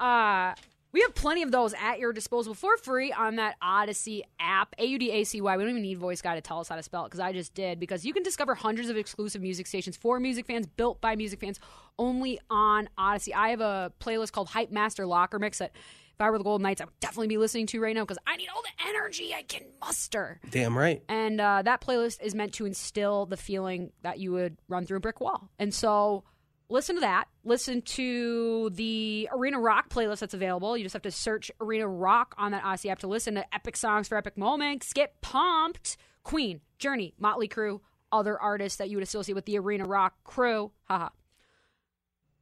Uh, 0.00 0.54
we 0.90 1.02
have 1.02 1.14
plenty 1.14 1.42
of 1.42 1.50
those 1.50 1.74
at 1.74 1.98
your 1.98 2.14
disposal 2.14 2.54
for 2.54 2.78
free 2.78 3.12
on 3.12 3.36
that 3.36 3.56
Audacy 3.62 4.22
app. 4.40 4.74
A 4.78 4.86
U 4.86 4.98
D 4.98 5.10
A 5.10 5.24
C 5.24 5.42
Y. 5.42 5.56
We 5.56 5.62
don't 5.62 5.70
even 5.70 5.82
need 5.82 5.98
Voice 5.98 6.22
Guy 6.22 6.34
to 6.34 6.40
tell 6.40 6.60
us 6.60 6.68
how 6.68 6.76
to 6.76 6.82
spell 6.82 7.04
it 7.04 7.08
because 7.08 7.20
I 7.20 7.32
just 7.32 7.52
did. 7.52 7.78
Because 7.78 8.06
you 8.06 8.14
can 8.14 8.22
discover 8.22 8.54
hundreds 8.54 8.88
of 8.88 8.96
exclusive 8.96 9.42
music 9.42 9.66
stations 9.66 9.98
for 9.98 10.18
music 10.18 10.46
fans, 10.46 10.66
built 10.66 11.02
by 11.02 11.14
music 11.14 11.40
fans, 11.40 11.60
only 11.98 12.40
on 12.50 12.88
Audacy. 12.98 13.34
I 13.34 13.50
have 13.50 13.60
a 13.60 13.92
playlist 14.00 14.32
called 14.32 14.48
Hype 14.48 14.70
Master 14.70 15.06
Locker 15.06 15.38
Mix 15.38 15.58
that. 15.58 15.72
If 16.14 16.22
I 16.22 16.30
were 16.30 16.38
the 16.38 16.42
Golden 16.42 16.64
Knights, 16.64 16.80
I 16.80 16.86
would 16.86 16.98
definitely 16.98 17.28
be 17.28 17.38
listening 17.38 17.68
to 17.68 17.80
right 17.80 17.94
now 17.94 18.02
because 18.02 18.18
I 18.26 18.34
need 18.34 18.48
all 18.52 18.60
the 18.60 18.88
energy 18.88 19.32
I 19.32 19.42
can 19.42 19.62
muster. 19.80 20.40
Damn 20.50 20.76
right. 20.76 21.00
And 21.08 21.40
uh, 21.40 21.62
that 21.62 21.80
playlist 21.80 22.20
is 22.20 22.34
meant 22.34 22.54
to 22.54 22.66
instill 22.66 23.26
the 23.26 23.36
feeling 23.36 23.92
that 24.02 24.18
you 24.18 24.32
would 24.32 24.56
run 24.66 24.84
through 24.84 24.96
a 24.96 25.00
brick 25.00 25.20
wall. 25.20 25.48
And 25.60 25.72
so 25.72 26.24
listen 26.68 26.96
to 26.96 27.02
that. 27.02 27.28
Listen 27.44 27.82
to 27.82 28.70
the 28.70 29.28
Arena 29.32 29.60
Rock 29.60 29.90
playlist 29.90 30.18
that's 30.18 30.34
available. 30.34 30.76
You 30.76 30.84
just 30.84 30.94
have 30.94 31.02
to 31.02 31.12
search 31.12 31.52
Arena 31.60 31.86
Rock 31.86 32.34
on 32.36 32.50
that 32.50 32.64
Audacy 32.64 32.90
app 32.90 32.98
to 33.00 33.06
listen 33.06 33.36
to 33.36 33.54
epic 33.54 33.76
songs 33.76 34.08
for 34.08 34.18
epic 34.18 34.36
moments. 34.36 34.92
Get 34.92 35.20
pumped. 35.20 35.98
Queen, 36.24 36.62
Journey, 36.80 37.14
Motley 37.20 37.46
Crue, 37.46 37.78
other 38.10 38.36
artists 38.38 38.78
that 38.78 38.90
you 38.90 38.96
would 38.96 39.04
associate 39.04 39.36
with 39.36 39.46
the 39.46 39.56
Arena 39.56 39.84
Rock 39.84 40.14
crew. 40.24 40.72
Haha. 40.88 41.10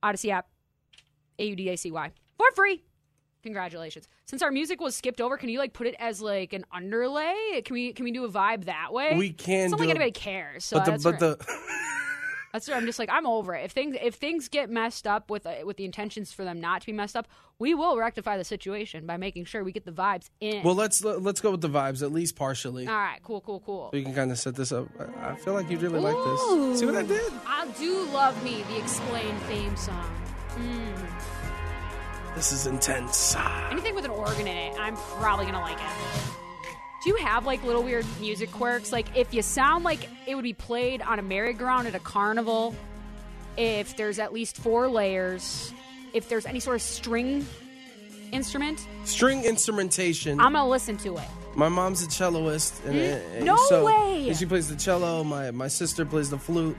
Audacy 0.07 0.31
app, 0.31 0.47
A 1.39 1.47
U 1.47 1.57
D 1.57 1.69
A 1.71 1.77
C 1.77 1.91
Y, 1.91 2.13
for 2.37 2.47
free. 2.55 2.83
Congratulations. 3.43 4.09
Since 4.25 4.43
our 4.43 4.51
music 4.51 4.81
was 4.81 4.97
skipped 4.97 5.21
over, 5.21 5.37
can 5.37 5.49
you 5.49 5.61
like 5.61 5.73
put 5.73 5.87
it 5.87 5.95
as 6.01 6.21
like 6.21 6.53
an 6.53 6.65
underlay? 6.73 7.63
Can 7.65 7.75
we 7.75 7.93
can 7.93 8.05
we 8.05 8.11
do 8.11 8.25
a 8.25 8.29
vibe 8.29 8.65
that 8.65 8.93
way? 8.93 9.17
We 9.17 9.31
can 9.33 9.67
It's 9.67 9.71
not 9.71 9.81
like 9.81 9.91
anybody 9.91 10.11
cares. 10.11 10.65
So 10.65 10.79
but 10.79 10.85
the 10.85 10.99
but 10.99 11.11
right. 11.13 11.21
the 11.21 11.37
That's 12.57 12.69
where 12.69 12.77
I'm 12.79 12.87
just 12.87 12.99
like 12.99 13.11
I'm 13.13 13.27
over 13.27 13.55
it. 13.55 13.67
If 13.67 13.73
things 13.73 13.99
if 14.01 14.15
things 14.15 14.49
get 14.49 14.71
messed 14.71 15.07
up 15.07 15.29
with 15.29 15.45
uh, 15.45 15.57
with 15.67 15.77
the 15.77 15.85
intentions 15.85 16.33
for 16.33 16.43
them 16.43 16.59
not 16.59 16.81
to 16.81 16.87
be 16.87 16.93
messed 16.95 17.15
up, 17.15 17.29
we 17.59 17.75
will 17.75 17.99
rectify 17.99 18.39
the 18.39 18.45
situation 18.45 19.05
by 19.05 19.19
making 19.19 19.45
sure 19.45 19.63
we 19.63 19.73
get 19.73 19.85
the 19.85 19.93
vibes 19.93 20.31
in. 20.41 20.63
well, 20.63 20.75
let's 20.75 21.05
let's 21.05 21.43
go 21.43 21.51
with 21.51 21.61
the 21.61 21.69
vibes 21.69 22.03
at 22.03 22.13
least 22.13 22.35
partially. 22.35 22.89
all 22.89 22.95
right, 22.95 23.21
cool, 23.23 23.43
cool, 23.43 23.61
cool. 23.61 23.91
We 23.93 24.03
can 24.03 24.15
kind 24.15 24.33
of 24.33 24.39
set 24.39 24.55
this 24.55 24.73
up. 24.73 24.89
I 24.99 25.33
I 25.33 25.35
feel 25.35 25.53
like 25.53 25.69
you 25.69 25.77
really 25.77 26.01
like 26.01 26.17
this. 26.17 26.81
See 26.81 26.87
what 26.87 26.97
I 26.97 27.03
did? 27.03 27.31
I 27.47 27.69
do 27.79 28.05
love 28.07 28.43
me 28.43 28.63
the 28.71 28.79
explained 28.79 29.39
theme 29.43 29.77
song. 29.77 30.11
Mm. 30.55 30.97
This 32.37 32.53
is 32.53 32.67
intense. 32.67 33.37
Anything 33.71 33.95
with 33.95 34.07
an 34.07 34.13
organ 34.13 34.47
in 34.47 34.57
it, 34.57 34.81
I'm 34.81 34.97
probably 34.97 35.45
gonna 35.45 35.61
like 35.61 35.77
it. 35.77 36.46
Do 37.07 37.13
you 37.13 37.19
have 37.25 37.47
like 37.47 37.63
little 37.63 37.85
weird 37.85 38.05
music 38.21 38.51
quirks? 38.51 38.91
Like 38.91 39.07
if 39.17 39.33
you 39.33 39.41
sound 39.41 39.85
like 39.85 40.09
it 40.27 40.35
would 40.35 40.43
be 40.43 40.55
played 40.55 41.01
on 41.03 41.21
a 41.21 41.23
merry-go-round 41.23 41.87
at 41.87 41.95
a 41.95 42.01
carnival, 42.01 42.75
if 43.57 43.97
there's 43.97 44.19
at 44.19 44.33
least 44.33 44.57
four 44.57 44.89
layers, 44.89 45.73
if 46.15 46.29
there's 46.29 46.47
any 46.47 46.59
sort 46.59 46.75
of 46.75 46.83
string 46.83 47.47
instrument, 48.33 48.85
String 49.05 49.45
instrumentation. 49.45 50.41
I'm 50.41 50.55
gonna 50.55 50.69
listen 50.69 50.97
to 50.97 51.17
it. 51.19 51.29
my 51.55 51.69
mom's 51.69 52.03
a 52.03 52.09
celloist. 52.09 52.85
And, 52.85 52.97
and 52.97 53.45
No 53.45 53.55
so, 53.69 53.85
way! 53.87 54.27
and 54.29 54.37
she 54.37 54.45
plays 54.45 54.69
the 54.69 54.75
cello. 54.75 55.23
My 55.23 55.53
my 55.53 55.69
sister 55.69 56.05
plays 56.05 56.29
the 56.31 56.39
flute. 56.39 56.77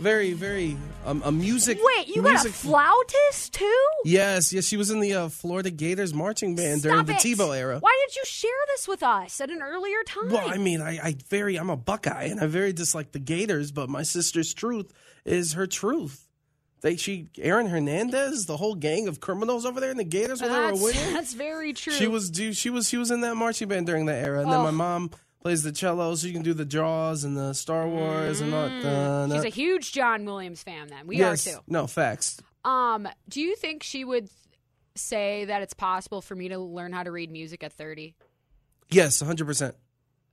Very 0.00 0.32
very 0.32 0.78
um, 1.04 1.22
a 1.24 1.30
music. 1.30 1.78
Wait, 1.82 2.08
you 2.08 2.22
got 2.22 2.44
a 2.46 2.48
flautist 2.50 3.52
too? 3.52 3.84
Yes, 4.04 4.52
yes. 4.52 4.64
She 4.64 4.76
was 4.78 4.90
in 4.90 5.00
the 5.00 5.14
uh, 5.14 5.28
Florida 5.28 5.70
Gators 5.70 6.14
marching 6.14 6.54
band 6.56 6.82
during 6.82 6.98
Stop 7.04 7.06
the 7.06 7.12
it. 7.12 7.36
Tebow 7.36 7.56
era. 7.56 7.78
Why 7.80 7.96
didn't 8.00 8.16
you 8.16 8.24
share 8.24 8.50
this 8.68 8.88
with 8.88 9.02
us 9.02 9.40
at 9.40 9.50
an 9.50 9.60
earlier 9.62 10.02
time? 10.06 10.30
Well, 10.30 10.48
I 10.48 10.56
mean, 10.56 10.80
I, 10.80 10.98
I 10.98 11.16
very, 11.28 11.56
I'm 11.56 11.68
a 11.70 11.76
Buckeye, 11.76 12.24
and 12.24 12.40
I 12.40 12.46
very 12.46 12.72
dislike 12.72 13.12
the 13.12 13.18
Gators. 13.18 13.72
But 13.72 13.88
my 13.90 14.02
sister's 14.02 14.54
truth 14.54 14.90
is 15.26 15.52
her 15.52 15.66
truth. 15.66 16.26
They, 16.82 16.96
she, 16.96 17.28
Aaron 17.38 17.66
Hernandez, 17.66 18.46
the 18.46 18.56
whole 18.56 18.74
gang 18.74 19.06
of 19.06 19.20
criminals 19.20 19.66
over 19.66 19.80
there 19.80 19.90
in 19.90 19.98
the 19.98 20.04
Gators 20.04 20.40
when 20.40 20.50
they 20.50 20.58
were 20.58 20.82
winning. 20.82 21.12
that's 21.12 21.34
very 21.34 21.74
true. 21.74 21.92
She 21.92 22.06
was, 22.06 22.30
do 22.30 22.54
she 22.54 22.70
was, 22.70 22.88
she 22.88 22.96
was 22.96 23.10
in 23.10 23.20
that 23.20 23.34
marching 23.34 23.68
band 23.68 23.84
during 23.86 24.06
that 24.06 24.24
era, 24.24 24.40
and 24.40 24.50
then 24.50 24.60
Oh. 24.60 24.64
my 24.64 24.70
mom 24.70 25.10
plays 25.40 25.62
the 25.62 25.72
cello, 25.72 26.14
so 26.14 26.26
you 26.26 26.32
can 26.32 26.42
do 26.42 26.54
the 26.54 26.64
Jaws 26.64 27.24
and 27.24 27.36
the 27.36 27.52
Star 27.54 27.88
Wars 27.88 28.40
and 28.40 28.54
all. 28.54 28.64
Uh, 28.68 29.28
She's 29.34 29.44
a 29.44 29.48
huge 29.48 29.92
John 29.92 30.24
Williams 30.24 30.62
fan. 30.62 30.88
Then 30.88 31.06
we 31.06 31.16
yes, 31.16 31.46
are 31.46 31.52
too. 31.52 31.58
no 31.66 31.86
facts. 31.86 32.40
Um, 32.64 33.08
do 33.28 33.40
you 33.40 33.56
think 33.56 33.82
she 33.82 34.04
would 34.04 34.28
say 34.94 35.46
that 35.46 35.62
it's 35.62 35.72
possible 35.74 36.20
for 36.20 36.34
me 36.34 36.48
to 36.48 36.58
learn 36.58 36.92
how 36.92 37.02
to 37.02 37.10
read 37.10 37.30
music 37.30 37.62
at 37.64 37.72
30? 37.72 38.14
Yes, 38.90 39.22
100%. 39.22 39.72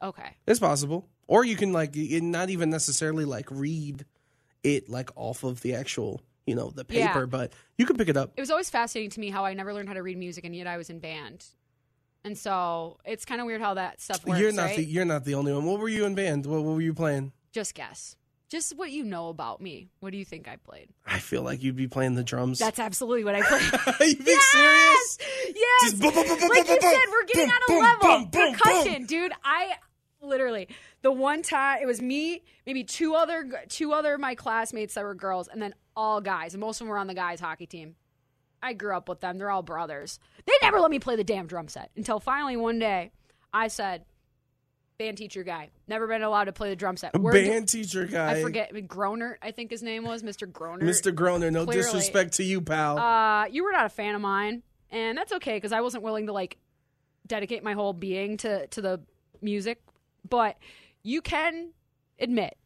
Okay. 0.02 0.36
It's 0.46 0.60
possible. 0.60 1.08
Or 1.28 1.46
you 1.46 1.56
can 1.56 1.72
like 1.74 1.96
not 1.96 2.50
even 2.50 2.70
necessarily 2.70 3.26
like 3.26 3.48
read 3.50 4.06
it 4.64 4.90
like 4.90 5.10
off 5.16 5.44
of 5.44 5.62
the 5.62 5.76
actual, 5.76 6.22
you 6.46 6.56
know, 6.56 6.70
the 6.70 6.86
Yeah. 6.90 7.08
paper, 7.08 7.28
but 7.28 7.54
you 7.78 7.86
can 7.86 7.96
pick 7.98 8.10
it 8.10 8.18
up. 8.18 8.34
It 8.36 8.42
was 8.42 8.52
always 8.52 8.70
fascinating 8.70 9.12
to 9.12 9.20
me 9.20 9.30
how 9.30 9.46
I 9.46 9.54
never 9.54 9.74
learned 9.74 9.88
how 9.88 9.94
to 9.94 10.04
read 10.04 10.18
music 10.18 10.44
and 10.44 10.56
yet 10.56 10.68
I 10.68 10.78
was 10.78 10.90
in 10.90 11.00
band. 11.00 11.46
And 12.28 12.38
so 12.38 12.98
it's 13.06 13.24
kind 13.24 13.40
of 13.40 13.48
weird 13.48 13.62
how 13.62 13.76
that 13.76 14.02
stuff 14.02 14.26
works. 14.26 14.42
you're 14.42 14.52
not 14.52 14.64
right? 14.64 14.76
the 14.76 14.84
you're 14.84 15.06
not 15.06 15.24
the 15.24 15.36
only 15.36 15.54
one. 15.54 15.64
What 15.64 15.80
were 15.80 15.88
you 15.88 16.04
in 16.06 16.14
band? 16.14 16.46
What, 16.46 16.62
what 16.62 16.76
were 16.76 16.82
you 16.82 16.94
playing? 16.94 17.32
Just 17.54 17.74
guess. 17.74 18.18
Just 18.50 18.78
what 18.78 18.92
you 18.92 19.06
know 19.06 19.30
about 19.30 19.62
me. 19.62 19.88
What 20.02 20.12
do 20.12 20.18
you 20.18 20.26
think 20.26 20.50
I 20.50 20.58
played? 20.58 20.90
I 21.06 21.20
feel 21.20 21.42
like 21.42 21.64
you'd 21.64 21.78
be 21.78 21.88
playing 21.88 22.16
the 22.16 22.26
drums. 22.26 22.60
That's 22.60 22.80
absolutely 22.80 23.24
what 23.24 23.36
I 23.36 23.42
played. 23.44 24.10
you 24.20 24.26
being 24.26 24.38
serious? 24.52 25.18
Yes. 25.56 25.82
Just 25.84 26.02
boom, 26.02 26.14
boom, 26.14 26.28
boom, 26.28 26.50
like 26.50 26.68
you 26.68 26.78
said, 26.82 26.98
we're 27.10 27.26
getting 27.26 27.50
on 27.50 27.60
a 27.70 28.08
level. 28.10 28.28
Percussion, 28.28 29.06
dude. 29.06 29.32
I 29.46 29.76
literally 30.22 30.68
the 31.04 31.12
one 31.14 31.44
time 31.44 31.80
it 31.82 31.86
was 31.86 32.02
me, 32.02 32.44
maybe 32.66 32.84
two 32.84 33.16
other 33.16 33.50
two 33.70 33.94
other 33.94 34.16
of 34.16 34.20
my 34.20 34.36
classmates 34.36 34.96
that 34.96 35.06
were 35.06 35.16
girls, 35.16 35.48
and 35.48 35.62
then 35.62 35.74
all 35.96 36.20
guys. 36.20 36.54
And 36.54 36.60
most 36.60 36.82
of 36.82 36.86
them 36.86 36.90
were 36.90 36.98
on 36.98 37.08
the 37.08 37.14
guys' 37.14 37.40
hockey 37.40 37.68
team. 37.68 37.96
I 38.62 38.74
grew 38.74 38.96
up 38.96 39.08
with 39.08 39.20
them. 39.20 39.38
They're 39.38 39.52
all 39.52 39.64
brothers. 39.64 40.20
They 40.46 40.54
never 40.62 40.80
let 40.80 40.92
me 40.92 41.00
play 41.00 41.16
the 41.16 41.24
damn 41.24 41.48
drum 41.48 41.68
set 41.68 41.92
until 41.96 42.20
finally 42.20 42.58
one 42.58 42.80
day 42.80 43.12
I 43.54 43.68
said, 43.68 44.06
"Band 44.98 45.18
teacher 45.18 45.44
guy, 45.44 45.70
never 45.88 46.08
been 46.08 46.24
allowed 46.24 46.46
to 46.46 46.52
play 46.54 46.70
the 46.70 46.76
drum 46.76 46.98
set." 46.98 47.14
We're 47.20 47.32
do- 47.32 47.48
band 47.48 47.70
teacher 47.70 48.06
guy. 48.06 48.32
I 48.32 48.42
forget 48.42 48.88
Groner. 48.88 49.38
I 49.42 49.52
think 49.52 49.70
his 49.72 49.84
name 49.84 50.04
was 50.04 50.24
Mr. 50.24 50.52
Groner. 50.52 50.86
Mr. 50.86 51.14
Groner, 51.14 51.52
no 51.52 51.66
Clearly. 51.66 51.84
disrespect 51.84 52.34
to 52.34 52.44
you, 52.44 52.62
pal. 52.62 52.98
Uh, 52.98 53.46
you 53.46 53.64
were 53.64 53.72
not 53.72 53.86
a 53.86 53.90
fan 53.90 54.16
of 54.16 54.22
mine, 54.22 54.64
and 54.90 55.18
that's 55.18 55.34
okay 55.34 55.58
because 55.58 55.72
I 55.72 55.82
wasn't 55.82 56.04
willing 56.04 56.26
to 56.28 56.34
like 56.34 56.58
dedicate 57.28 57.64
my 57.64 57.74
whole 57.74 57.94
being 57.94 58.38
to 58.38 58.68
to 58.68 58.82
the 58.82 59.02
music. 59.42 59.82
But 60.28 60.58
you 61.04 61.22
can 61.22 61.72
admit 62.20 62.58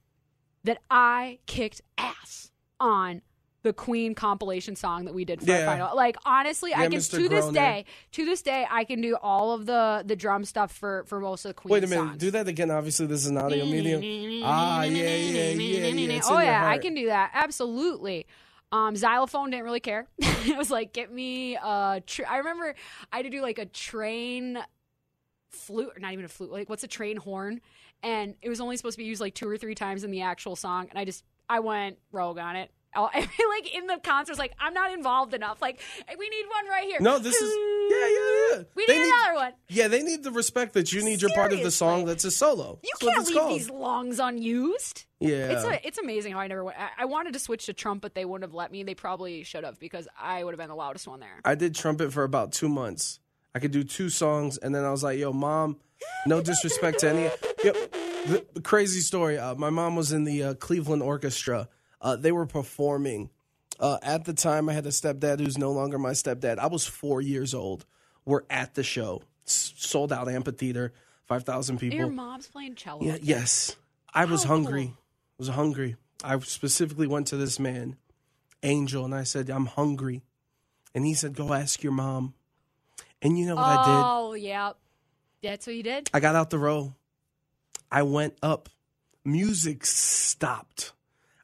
that 0.64 0.78
I 0.90 1.40
kicked 1.48 1.82
ass 1.98 2.52
on 2.80 3.22
the 3.64 3.74
Queen 3.74 4.16
compilation 4.16 4.76
song 4.76 5.06
that 5.06 5.14
we 5.14 5.24
did 5.24 5.40
for 5.42 5.46
Yeah. 5.48 5.60
our 5.60 5.66
final. 5.66 5.96
Like 5.96 6.18
honestly, 6.26 6.74
I 6.74 6.88
can 6.88 6.94
Mr. 7.00 7.18
to 7.18 7.30
this 7.30 7.48
day, 7.50 7.86
to 8.14 8.26
this 8.26 8.42
day, 8.42 8.66
I 8.70 8.84
can 8.86 9.02
do 9.02 9.16
all 9.22 9.52
of 9.52 9.66
the 9.66 10.04
the 10.06 10.16
drum 10.16 10.46
stuff 10.46 10.72
for 10.72 11.04
for 11.06 11.20
most 11.20 11.46
of 11.46 11.50
the 11.50 11.54
Queen. 11.54 11.72
Wait 11.74 11.84
a 11.84 11.88
minute. 11.88 12.02
songs. 12.10 12.18
Do 12.18 12.32
that 12.32 12.48
again. 12.48 12.72
Obviously, 12.72 13.06
this 13.06 13.22
is 13.24 13.28
an 13.28 13.38
audio 13.38 13.66
medium. 13.66 14.02
Ah, 14.44 14.84
yeah, 14.84 15.04
yeah, 15.16 15.50
yeah, 15.50 15.88
yeah. 15.88 16.14
It's 16.18 16.30
oh 16.30 16.40
yeah, 16.40 16.68
I 16.68 16.78
can 16.80 16.94
do 16.96 17.06
that 17.08 17.32
absolutely. 17.34 18.26
Um, 18.74 18.96
xylophone 18.96 19.50
didn't 19.50 19.66
really 19.66 19.82
care. 19.82 20.08
it 20.18 20.58
was 20.58 20.72
like, 20.72 20.94
get 20.94 21.12
me 21.12 21.56
a. 21.58 22.02
Tr- 22.08 22.24
I 22.26 22.38
remember 22.38 22.74
I 23.12 23.18
had 23.18 23.24
to 23.24 23.30
do 23.30 23.42
like 23.42 23.60
a 23.60 23.66
train 23.66 24.58
flute, 25.50 25.92
or 25.96 26.00
not 26.00 26.14
even 26.14 26.24
a 26.26 26.30
flute. 26.30 26.52
Like, 26.52 26.70
what's 26.70 26.84
a 26.84 26.88
train 26.88 27.18
horn? 27.18 27.60
And 28.02 28.36
it 28.42 28.50
was 28.50 28.62
only 28.62 28.78
supposed 28.78 28.96
to 28.96 29.04
be 29.04 29.08
used 29.08 29.22
like 29.22 29.36
two 29.36 29.48
or 29.48 29.58
three 29.58 29.76
times 29.76 30.04
in 30.04 30.12
the 30.12 30.22
actual 30.22 30.56
song. 30.56 30.88
And 30.90 30.98
I 30.98 31.06
just, 31.06 31.24
I 31.50 31.60
went 31.60 31.98
rogue 32.12 32.38
on 32.40 32.56
it. 32.56 32.72
I 32.96 33.28
like 33.56 33.74
in 33.74 33.88
the 33.88 34.00
concerts, 34.04 34.38
like, 34.38 34.54
I'm 34.60 34.74
not 34.74 34.92
involved 34.92 35.34
enough. 35.34 35.62
Like, 35.62 35.80
we 36.18 36.30
need 36.30 36.46
one 36.48 36.68
right 36.70 36.84
here. 36.86 37.00
No, 37.00 37.20
this 37.20 37.36
is 37.36 37.50
yeah, 37.90 38.08
yeah, 38.08 38.58
yeah. 38.58 38.64
We 38.76 38.86
They 38.86 39.00
need 39.00 39.08
another 39.14 39.36
one. 39.36 39.54
Yeah, 39.70 39.88
they 39.88 40.04
need 40.04 40.24
the 40.24 40.32
respect 40.32 40.74
that 40.74 40.92
you 40.92 41.04
need 41.04 41.22
your 41.22 41.32
part 41.34 41.54
of 41.54 41.64
the 41.64 41.72
song 41.72 42.06
that's 42.06 42.26
a 42.26 42.32
solo. 42.32 42.80
You 42.84 42.90
That's 43.02 43.14
can't 43.14 43.28
leave 43.28 43.38
called. 43.38 43.52
these 43.60 43.70
lungs 43.70 44.20
unused. 44.20 45.06
Yeah. 45.20 45.52
It's 45.52 45.64
a, 45.64 45.88
it's 45.88 45.98
amazing 46.00 46.34
how 46.34 46.40
I 46.40 46.48
never 46.48 46.64
went. 46.66 46.78
I, 46.80 47.04
I 47.04 47.06
wanted 47.06 47.34
to 47.34 47.40
switch 47.40 47.68
to 47.68 47.74
trumpet. 47.74 48.02
But 48.02 48.16
they 48.16 48.26
wouldn't 48.26 48.50
have 48.50 48.56
let 48.56 48.72
me. 48.72 48.82
They 48.84 48.96
probably 48.96 49.44
should 49.44 49.64
have 49.64 49.80
because 49.80 50.08
I 50.20 50.44
would 50.44 50.54
have 50.54 50.60
been 50.60 50.70
the 50.70 50.76
loudest 50.76 51.08
one 51.08 51.20
there. 51.20 51.40
I 51.46 51.54
did 51.56 51.76
trumpet 51.76 52.12
for 52.12 52.24
about 52.24 52.52
two 52.52 52.68
months. 52.68 53.20
I 53.54 53.60
could 53.60 53.72
do 53.72 53.84
two 53.84 54.10
songs, 54.10 54.58
and 54.58 54.74
then 54.74 54.84
I 54.84 54.90
was 54.90 55.04
like, 55.04 55.20
"Yo, 55.20 55.32
mom, 55.32 55.78
no 56.26 56.42
disrespect 56.42 57.00
to 57.02 57.10
any." 57.10 57.24
Yep, 57.64 57.76
the, 58.26 58.46
the 58.56 58.62
crazy 58.62 59.02
story. 59.02 59.38
Uh, 59.38 59.54
my 59.56 59.70
mom 59.70 59.96
was 59.96 60.12
in 60.12 60.24
the 60.24 60.42
uh, 60.44 60.54
Cleveland 60.56 61.04
Orchestra. 61.04 61.68
Uh, 62.02 62.16
they 62.16 62.32
were 62.32 62.46
performing. 62.46 63.30
Uh, 63.80 63.98
at 64.02 64.26
the 64.26 64.34
time, 64.34 64.70
I 64.70 64.74
had 64.74 64.86
a 64.86 64.90
stepdad 64.90 65.40
who's 65.40 65.58
no 65.58 65.72
longer 65.72 65.98
my 65.98 66.12
stepdad. 66.12 66.58
I 66.60 66.68
was 66.68 66.86
four 66.86 67.22
years 67.22 67.54
old. 67.54 67.86
We're 68.26 68.44
at 68.50 68.76
the 68.76 68.84
show, 68.84 69.24
S- 69.48 69.74
sold 69.78 70.12
out 70.14 70.28
amphitheater, 70.30 70.94
five 71.26 71.44
thousand 71.44 71.78
people. 71.80 71.98
Your 71.98 72.10
mom's 72.10 72.48
playing 72.48 72.76
cello. 72.76 73.04
Yeah, 73.04 73.18
yes. 73.22 73.76
I 74.14 74.26
was 74.26 74.44
How 74.44 74.50
hungry. 74.56 74.86
cool. 74.88 74.94
I 74.94 75.36
was 75.40 75.48
hungry. 75.50 75.96
I 76.24 76.38
specifically 76.40 77.08
went 77.08 77.28
to 77.28 77.38
this 77.38 77.60
man, 77.60 77.98
Angel, 78.62 79.04
and 79.06 79.16
I 79.16 79.24
said, 79.24 79.50
I'm 79.50 79.66
hungry. 79.66 80.22
And 80.94 81.06
he 81.06 81.14
said, 81.16 81.36
Go 81.36 81.54
ask 81.54 81.82
your 81.82 81.94
mom. 81.94 82.34
And 83.22 83.40
you 83.40 83.46
know 83.48 83.56
what 83.56 83.66
I 83.66 83.76
did? 83.86 84.04
Oh, 84.06 84.34
yeah. 84.34 84.74
That's 85.42 85.66
what 85.66 85.76
you 85.76 85.84
did? 85.84 86.10
I 86.14 86.20
got 86.20 86.36
out 86.36 86.50
the 86.52 86.60
row. 86.60 86.94
I 87.92 88.04
went 88.04 88.36
up. 88.44 88.70
Music 89.26 89.86
stopped. 89.86 90.92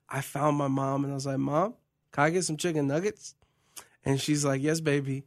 I 0.09 0.21
found 0.21 0.57
my 0.57 0.67
mom 0.67 1.03
and 1.03 1.11
I 1.11 1.15
was 1.15 1.25
like, 1.25 1.37
Mom, 1.37 1.73
can 2.11 2.23
I 2.25 2.29
get 2.29 2.43
some 2.45 2.57
chicken 2.57 2.87
nuggets? 2.87 3.35
And 4.05 4.19
she's 4.21 4.45
like, 4.45 4.61
Yes, 4.61 4.79
baby. 4.79 5.23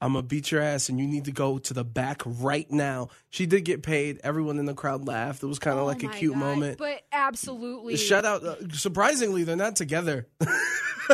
I'm 0.00 0.12
gonna 0.12 0.22
beat 0.22 0.50
your 0.50 0.60
ass 0.60 0.88
and 0.88 0.98
you 1.00 1.06
need 1.06 1.24
to 1.26 1.32
go 1.32 1.58
to 1.58 1.74
the 1.74 1.84
back 1.84 2.22
right 2.24 2.70
now. 2.70 3.08
She 3.30 3.46
did 3.46 3.64
get 3.64 3.82
paid. 3.82 4.20
Everyone 4.24 4.58
in 4.58 4.64
the 4.66 4.74
crowd 4.74 5.06
laughed. 5.06 5.42
It 5.42 5.46
was 5.46 5.58
kind 5.58 5.78
of 5.78 5.86
like 5.86 6.02
a 6.04 6.08
Oh 6.08 6.12
cute 6.12 6.32
God. 6.34 6.38
moment. 6.40 6.78
But 6.78 7.02
absolutely. 7.12 7.96
Shout 7.96 8.24
out. 8.24 8.44
Uh, 8.44 8.56
surprisingly, 8.72 9.44
they're 9.44 9.56
not 9.56 9.76
together. 9.76 10.26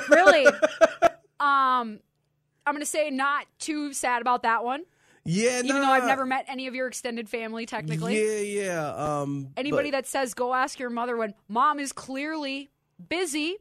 Really? 0.09 0.45
um, 1.41 2.01
I'm 2.67 2.79
to 2.79 2.87
say 2.87 3.11
not 3.11 3.47
too 3.59 3.93
sad 3.93 4.21
about 4.23 4.43
that 4.43 4.65
one. 4.65 4.83
yeah, 5.25 5.61
Even 5.61 5.81
though 5.81 5.83
I've 5.85 6.05
never 6.07 6.27
met 6.27 6.47
any 6.49 6.67
of 6.67 6.75
your 6.75 6.89
extended 6.89 7.29
family, 7.29 7.65
technically. 7.67 8.21
Yeah, 8.21 8.65
yeah. 8.65 9.21
Um, 9.21 9.51
Anybody 9.57 9.91
but- 9.91 9.99
that 9.99 10.07
says 10.09 10.35
go 10.35 10.53
ask 10.55 10.79
your 10.79 10.91
mother 10.91 11.17
when 11.17 11.35
mom 11.49 11.79
is 11.79 11.93
clearly 11.93 12.71
busy 13.09 13.57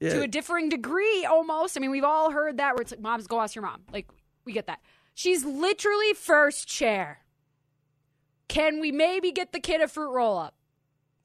yeah. 0.00 0.10
to 0.10 0.22
a 0.22 0.26
differing 0.26 0.68
degree 0.68 1.24
almost. 1.24 1.76
I 1.76 1.80
mean, 1.80 1.90
we've 1.90 2.04
all 2.04 2.30
heard 2.30 2.58
that 2.58 2.74
where 2.74 2.82
it's 2.82 2.92
like, 2.92 3.00
mom's 3.00 3.26
go 3.26 3.40
ask 3.40 3.54
your 3.54 3.62
mom. 3.62 3.82
Like, 3.92 4.08
we 4.44 4.52
get 4.52 4.66
that. 4.66 4.80
She's 5.14 5.44
literally 5.44 6.12
first 6.14 6.66
chair. 6.68 7.20
Can 8.48 8.80
we 8.80 8.92
maybe 8.92 9.32
get 9.32 9.52
the 9.52 9.60
kid 9.60 9.80
a 9.80 9.88
fruit 9.88 10.10
roll 10.10 10.38
up? 10.38 10.54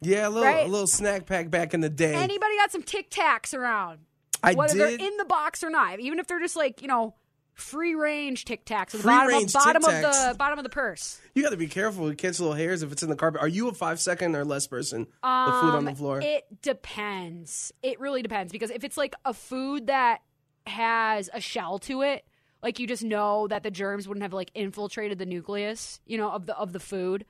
yeah, 0.02 0.28
a 0.28 0.30
little, 0.30 0.44
right? 0.44 0.66
a 0.66 0.70
little 0.70 0.88
snack 0.88 1.26
pack 1.26 1.50
back 1.50 1.74
in 1.74 1.82
the 1.82 1.90
day. 1.90 2.14
Anybody 2.14 2.56
got 2.58 2.72
some 2.72 2.84
Tic 2.84 3.10
Tacs 3.10 3.54
around? 3.54 4.00
I 4.42 4.54
Whether 4.54 4.74
did. 4.74 5.00
they're 5.00 5.08
in 5.08 5.18
the 5.18 5.26
box 5.26 5.64
or 5.64 5.70
not, 5.70 6.00
even 6.00 6.20
if 6.20 6.28
they're 6.28 6.40
just 6.40 6.56
like 6.56 6.82
you 6.82 6.88
know 6.88 7.16
free 7.60 7.96
range 7.96 8.46
Tic 8.46 8.66
Tacs 8.66 8.94
at 8.96 9.02
the 9.02 9.04
bottom, 9.04 9.34
of, 9.44 9.52
bottom 9.54 9.84
of 9.86 9.92
the 9.92 10.36
bottom 10.38 10.60
of 10.60 10.64
the 10.64 10.70
purse. 10.70 11.20
you 11.36 11.44
got 11.44 11.50
to 11.52 11.58
be 11.58 11.68
careful 11.68 12.06
with 12.06 12.18
kids' 12.18 12.40
little 12.40 12.56
hairs 12.56 12.84
if 12.84 12.92
it's 12.92 13.04
in 13.04 13.10
the 13.10 13.16
carpet. 13.16 13.42
Are 13.42 13.48
you 13.48 13.68
a 13.70 13.74
five 13.74 14.00
second 14.00 14.36
or 14.36 14.46
less 14.46 14.68
person? 14.68 15.02
the 15.24 15.60
food 15.62 15.76
on 15.76 15.86
the 15.86 15.92
Um, 15.92 15.96
floor. 15.98 16.22
It 16.22 16.46
depends. 16.62 17.72
It 17.84 18.00
really 18.00 18.22
depends 18.22 18.52
because 18.52 18.70
if 18.72 18.84
it's 18.84 18.98
like 18.98 19.16
a 19.26 19.34
food 19.34 19.88
that 19.88 20.22
has 20.68 21.30
a 21.34 21.40
shell 21.42 21.80
to 21.80 22.02
it, 22.02 22.26
like 22.62 22.80
you 22.80 22.88
just 22.88 23.04
know 23.04 23.48
that 23.48 23.64
the 23.64 23.72
germs 23.72 24.08
wouldn't 24.08 24.24
have 24.24 24.34
like 24.34 24.52
infiltrated 24.54 25.18
the 25.18 25.26
nucleus, 25.26 26.00
you 26.06 26.18
know, 26.18 26.30
of 26.32 26.46
the 26.46 26.58
of 26.58 26.74
the 26.74 26.80
food, 26.80 27.26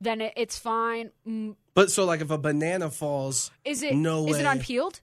then 0.00 0.20
it, 0.20 0.32
it's 0.36 0.58
fine. 0.58 1.10
Mm, 1.26 1.56
but 1.74 1.90
so, 1.90 2.04
like, 2.04 2.20
if 2.20 2.30
a 2.30 2.38
banana 2.38 2.90
falls, 2.90 3.50
Is 3.64 3.82
it 3.82 3.94
No 3.94 4.26
is 4.28 4.38
it 4.38 4.46
unpeeled? 4.46 5.00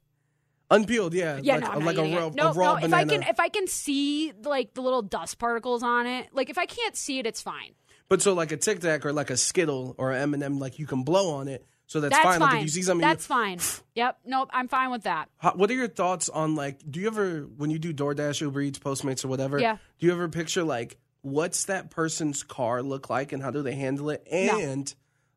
Unpeeled, 0.69 1.13
yeah, 1.13 1.39
Yeah, 1.41 1.55
like, 1.55 1.63
no, 1.63 1.69
I'm 1.69 1.85
like 1.85 1.95
not 1.97 2.05
a 2.05 2.15
raw, 2.15 2.27
it. 2.27 2.35
No, 2.35 2.49
a 2.49 2.53
raw 2.53 2.79
no. 2.79 2.85
If. 2.85 2.93
I 2.93 3.05
can, 3.05 3.23
if 3.23 3.39
I 3.39 3.49
can 3.49 3.67
see 3.67 4.33
like 4.43 4.73
the 4.73 4.81
little 4.81 5.01
dust 5.01 5.39
particles 5.39 5.83
on 5.83 6.07
it, 6.07 6.27
like 6.33 6.49
if 6.49 6.57
I 6.57 6.65
can't 6.65 6.95
see 6.95 7.19
it, 7.19 7.25
it's 7.25 7.41
fine. 7.41 7.71
but 8.09 8.21
so, 8.21 8.33
like 8.33 8.51
a 8.51 8.57
Tic 8.57 8.79
Tac 8.79 9.05
or 9.05 9.13
like 9.13 9.29
a 9.29 9.37
Skittle 9.37 9.95
or 9.97 10.11
an 10.11 10.21
M 10.21 10.33
and 10.33 10.43
m 10.43 10.59
like 10.59 10.79
you 10.79 10.85
can 10.87 11.03
blow 11.03 11.35
on 11.35 11.47
it, 11.47 11.65
so 11.87 12.01
that's, 12.01 12.15
That's 12.15 12.23
fine. 12.23 12.39
fine. 12.39 12.49
Like 12.49 12.57
if 12.57 12.63
you 12.63 12.69
see 12.69 12.81
something, 12.81 13.07
That's 13.07 13.25
fine. 13.25 13.59
Yep. 13.95 14.19
Nope. 14.25 14.49
I'm 14.51 14.67
fine 14.67 14.91
with 14.91 15.03
that. 15.03 15.29
How, 15.37 15.53
what 15.53 15.71
are 15.71 15.73
your 15.73 15.87
thoughts 15.87 16.27
on 16.27 16.53
like? 16.53 16.79
Do 16.89 16.99
you 16.99 17.07
ever, 17.07 17.41
when 17.55 17.69
you 17.69 17.79
do 17.79 17.93
DoorDash, 17.93 18.41
Uber 18.41 18.61
Eats, 18.61 18.77
Postmates, 18.77 19.23
or 19.23 19.29
whatever? 19.29 19.57
Yeah. 19.57 19.77
Do 19.99 20.05
you 20.05 20.11
ever 20.11 20.27
picture 20.27 20.63
like 20.63 20.97
what's 21.21 21.65
that 21.65 21.89
person's 21.89 22.43
car 22.43 22.83
look 22.83 23.09
like 23.09 23.31
and 23.31 23.41
how 23.41 23.51
do 23.51 23.61
they 23.61 23.75
handle 23.75 24.09
it? 24.09 24.27
No. 24.29 24.59
And 24.59 24.93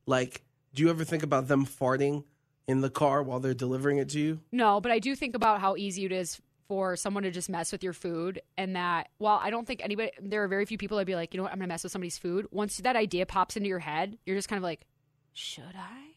like, 0.07 0.43
do 0.75 0.83
you 0.83 0.91
ever 0.91 1.05
think 1.05 1.23
about 1.23 1.47
them 1.47 1.67
farting 1.67 2.25
in 2.71 2.81
the 2.81 2.91
car 2.91 3.23
while 3.23 3.41
they're 3.41 3.55
delivering 3.55 3.99
it 3.99 4.09
to 4.11 4.21
you? 4.21 4.41
No, 4.53 4.81
but 4.81 4.91
I 4.93 4.99
do 4.99 5.15
think 5.15 5.35
about 5.37 5.61
how 5.61 5.77
easy 5.77 6.05
it 6.05 6.13
is 6.13 6.41
for 6.69 6.95
someone 6.97 7.25
to 7.25 7.31
just 7.33 7.51
mess 7.51 7.73
with 7.73 7.83
your 7.83 7.93
food, 7.93 8.41
and 8.57 8.77
that 8.77 9.09
while 9.19 9.41
I 9.43 9.51
don't 9.51 9.67
think 9.67 9.81
anybody, 9.83 10.13
there 10.23 10.45
are 10.45 10.49
very 10.49 10.65
few 10.67 10.79
people 10.79 10.97
that'd 10.97 11.07
be 11.07 11.17
like, 11.17 11.35
you 11.35 11.39
know 11.39 11.43
what, 11.43 11.53
I'm 11.53 11.59
gonna 11.59 11.67
mess 11.67 11.83
with 11.83 11.93
somebody's 11.93 12.17
food. 12.17 12.47
Once 12.53 12.77
that 12.79 12.95
idea 12.97 13.27
pops 13.27 13.57
into 13.57 13.69
your 13.69 13.81
head, 13.81 14.17
you're 14.25 14.37
just 14.37 14.49
kind 14.49 14.59
of 14.59 14.63
like, 14.63 14.87
should 15.33 15.75
I? 15.77 16.15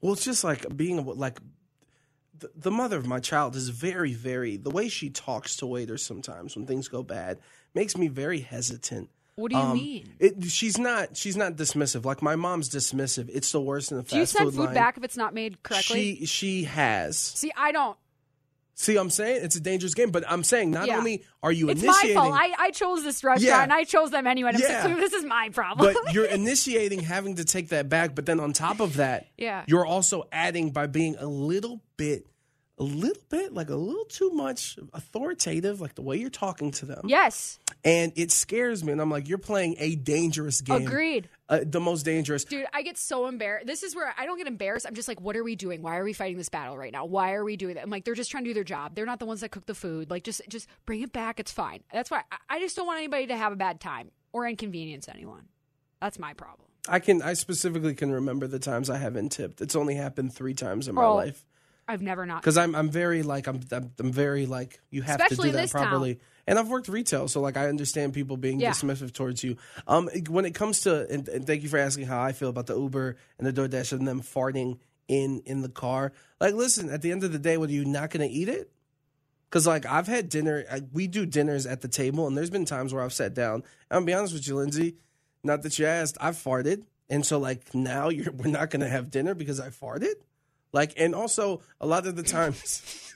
Well, 0.00 0.12
it's 0.12 0.24
just 0.24 0.44
like 0.44 0.64
being 0.76 1.04
like 1.04 1.40
the, 2.38 2.50
the 2.54 2.70
mother 2.70 2.96
of 2.96 3.06
my 3.06 3.18
child 3.18 3.56
is 3.56 3.68
very, 3.70 4.12
very 4.12 4.56
the 4.56 4.70
way 4.70 4.88
she 4.88 5.10
talks 5.10 5.56
to 5.56 5.66
waiters 5.66 6.04
sometimes 6.04 6.54
when 6.54 6.66
things 6.66 6.88
go 6.88 7.02
bad 7.02 7.38
makes 7.74 7.96
me 7.96 8.08
very 8.08 8.40
hesitant. 8.40 9.10
What 9.38 9.52
do 9.52 9.56
you 9.56 9.62
Um, 9.62 9.74
mean? 9.74 10.08
It, 10.18 10.44
she's 10.50 10.78
not. 10.78 11.16
She's 11.16 11.36
not 11.36 11.54
dismissive. 11.54 12.04
Like 12.04 12.22
my 12.22 12.34
mom's 12.34 12.68
dismissive. 12.68 13.30
It's 13.32 13.52
the 13.52 13.60
worst 13.60 13.92
in 13.92 13.98
the 13.98 14.02
fast 14.02 14.10
food 14.10 14.16
Do 14.16 14.20
you 14.20 14.26
send 14.26 14.50
food 14.54 14.64
line. 14.66 14.74
back 14.74 14.96
if 14.96 15.04
it's 15.04 15.16
not 15.16 15.32
made 15.32 15.62
correctly? 15.62 16.16
She 16.16 16.26
she 16.26 16.64
has. 16.64 17.16
See, 17.16 17.52
I 17.56 17.70
don't. 17.70 17.96
See, 18.74 18.96
I'm 18.96 19.10
saying 19.10 19.44
it's 19.44 19.56
a 19.56 19.60
dangerous 19.60 19.94
game, 19.94 20.10
but 20.12 20.22
I'm 20.28 20.44
saying 20.44 20.70
not 20.70 20.86
Yeah. 20.86 20.98
only 20.98 21.24
are 21.42 21.50
you 21.50 21.68
It's 21.68 21.82
initiating, 21.82 22.14
my 22.16 22.22
fault. 22.30 22.34
I, 22.58 22.66
I 22.66 22.70
chose 22.70 23.02
this 23.02 23.24
restaurant 23.24 23.42
Yeah. 23.42 23.62
and 23.64 23.72
I 23.72 23.82
chose 23.82 24.10
them 24.12 24.26
anyway. 24.28 24.50
I'm 24.54 24.60
Yeah. 24.60 24.86
this 24.96 25.12
is 25.12 25.24
my 25.24 25.48
problem. 25.52 25.94
but 26.04 26.14
you're 26.14 26.24
initiating 26.42 27.00
having 27.00 27.36
to 27.36 27.44
take 27.44 27.70
that 27.70 27.88
back. 27.88 28.14
But 28.14 28.26
then 28.26 28.38
on 28.38 28.52
top 28.52 28.78
of 28.78 28.94
that, 28.96 29.26
Yeah. 29.36 29.64
you're 29.66 29.84
also 29.86 30.28
adding 30.30 30.70
by 30.70 30.86
being 30.86 31.16
a 31.16 31.26
little 31.26 31.80
bit, 31.96 32.24
a 32.78 32.82
little 32.84 33.22
bit, 33.28 33.52
like 33.52 33.70
a 33.70 33.74
little 33.76 34.04
too 34.04 34.30
much 34.30 34.78
authoritative, 34.92 35.80
like 35.80 35.94
the 35.94 36.02
way 36.02 36.16
you're 36.16 36.30
talking 36.30 36.70
to 36.72 36.86
them. 36.86 37.02
yes. 37.06 37.58
And 37.84 38.12
it 38.16 38.32
scares 38.32 38.82
me. 38.82 38.90
And 38.92 39.00
I'm 39.00 39.10
like, 39.10 39.28
you're 39.28 39.38
playing 39.38 39.76
a 39.78 39.94
dangerous 39.94 40.60
game. 40.60 40.86
Agreed. 40.86 41.28
Uh, 41.48 41.60
the 41.64 41.80
most 41.80 42.02
dangerous. 42.02 42.44
Dude, 42.44 42.66
I 42.72 42.82
get 42.82 42.98
so 42.98 43.26
embarrassed. 43.28 43.66
This 43.66 43.82
is 43.84 43.94
where 43.94 44.12
I 44.18 44.26
don't 44.26 44.36
get 44.36 44.46
embarrassed. 44.48 44.84
I'm 44.86 44.94
just 44.94 45.06
like, 45.08 45.20
what 45.20 45.36
are 45.36 45.44
we 45.44 45.54
doing? 45.56 45.80
Why 45.80 45.96
are 45.96 46.04
we 46.04 46.12
fighting 46.12 46.36
this 46.38 46.48
battle 46.48 46.76
right 46.76 46.92
now? 46.92 47.04
Why 47.04 47.34
are 47.34 47.44
we 47.44 47.56
doing 47.56 47.74
that? 47.76 47.84
I'm 47.84 47.90
like, 47.90 48.04
they're 48.04 48.14
just 48.16 48.30
trying 48.30 48.44
to 48.44 48.50
do 48.50 48.54
their 48.54 48.64
job. 48.64 48.94
They're 48.96 49.06
not 49.06 49.20
the 49.20 49.26
ones 49.26 49.40
that 49.42 49.50
cook 49.50 49.66
the 49.66 49.74
food. 49.76 50.10
Like, 50.10 50.24
just 50.24 50.42
just 50.48 50.68
bring 50.86 51.02
it 51.02 51.12
back. 51.12 51.38
It's 51.40 51.52
fine. 51.52 51.80
That's 51.92 52.10
why 52.10 52.22
I, 52.32 52.56
I 52.56 52.58
just 52.60 52.74
don't 52.76 52.86
want 52.86 52.98
anybody 52.98 53.28
to 53.28 53.36
have 53.36 53.52
a 53.52 53.56
bad 53.56 53.80
time 53.80 54.10
or 54.32 54.46
inconvenience 54.46 55.08
anyone. 55.08 55.44
That's 56.00 56.18
my 56.18 56.32
problem. 56.34 56.66
I 56.88 56.98
can, 57.00 57.22
I 57.22 57.34
specifically 57.34 57.94
can 57.94 58.10
remember 58.10 58.46
the 58.46 58.58
times 58.58 58.88
I 58.90 58.96
haven't 58.96 59.30
tipped. 59.30 59.60
It's 59.60 59.76
only 59.76 59.94
happened 59.94 60.32
three 60.34 60.54
times 60.54 60.88
in 60.88 60.94
my 60.94 61.04
Oh, 61.04 61.14
life. 61.16 61.44
I've 61.88 62.02
never 62.02 62.26
not. 62.26 62.42
because 62.42 62.58
I'm 62.58 62.74
I'm 62.74 62.90
very 62.90 63.22
like 63.22 63.46
I'm 63.46 63.60
I'm, 63.72 63.90
I'm 63.98 64.12
very 64.12 64.44
like 64.46 64.78
you 64.90 65.02
have 65.02 65.20
Especially 65.20 65.36
to 65.36 65.42
do 65.48 65.56
that 65.56 65.62
this 65.62 65.72
town. 65.72 65.86
properly. 65.88 66.20
And 66.46 66.58
I've 66.58 66.68
worked 66.68 66.88
retail, 66.88 67.28
so 67.28 67.40
like 67.40 67.56
I 67.56 67.68
understand 67.68 68.12
people 68.14 68.36
being 68.36 68.60
Yeah. 68.60 68.70
dismissive 68.72 69.12
towards 69.12 69.42
you. 69.44 69.56
Um, 69.86 70.08
when 70.28 70.44
it 70.44 70.54
comes 70.54 70.80
to 70.82 71.06
and, 71.10 71.28
and 71.28 71.46
thank 71.46 71.62
you 71.62 71.68
for 71.68 71.78
asking 71.78 72.06
how 72.06 72.20
I 72.20 72.32
feel 72.32 72.48
about 72.50 72.66
the 72.66 72.78
Uber 72.78 73.16
and 73.38 73.46
the 73.46 73.52
DoorDash 73.52 73.92
and 73.92 74.06
them 74.06 74.20
farting 74.22 74.78
in 75.08 75.42
in 75.46 75.62
the 75.62 75.68
car. 75.68 76.12
Like, 76.40 76.54
listen, 76.54 76.90
at 76.90 77.02
the 77.02 77.10
end 77.12 77.24
of 77.24 77.32
the 77.32 77.38
day, 77.38 77.56
whether 77.56 77.72
you're 77.72 77.84
not 77.86 78.10
going 78.10 78.26
to 78.28 78.34
eat 78.34 78.48
it, 78.48 78.70
because 79.50 79.66
like 79.66 79.84
I've 79.86 80.06
had 80.06 80.28
dinner, 80.28 80.64
I, 80.70 80.82
we 80.92 81.06
do 81.06 81.24
dinners 81.26 81.66
at 81.66 81.80
the 81.80 81.88
table, 81.88 82.26
and 82.26 82.36
there's 82.36 82.50
been 82.50 82.64
times 82.66 82.92
where 82.94 83.02
I've 83.02 83.12
sat 83.14 83.34
down. 83.34 83.54
And 83.56 83.64
I'll 83.90 84.04
be 84.04 84.12
honest 84.14 84.34
with 84.34 84.46
you, 84.46 84.56
Lindsay. 84.56 84.96
Not 85.44 85.62
that 85.62 85.78
you 85.78 85.86
asked, 85.86 86.16
I've 86.20 86.36
farted, 86.36 86.82
and 87.08 87.24
so 87.24 87.38
like 87.38 87.74
now 87.74 88.08
you're 88.08 88.32
we're 88.32 88.50
not 88.50 88.70
going 88.70 88.80
to 88.80 88.88
have 88.88 89.10
dinner 89.10 89.34
because 89.34 89.60
I 89.60 89.68
farted. 89.68 90.14
Like, 90.72 90.94
and 90.96 91.14
also 91.14 91.62
a 91.80 91.86
lot 91.86 92.06
of 92.06 92.16
the 92.16 92.22
times, 92.22 92.82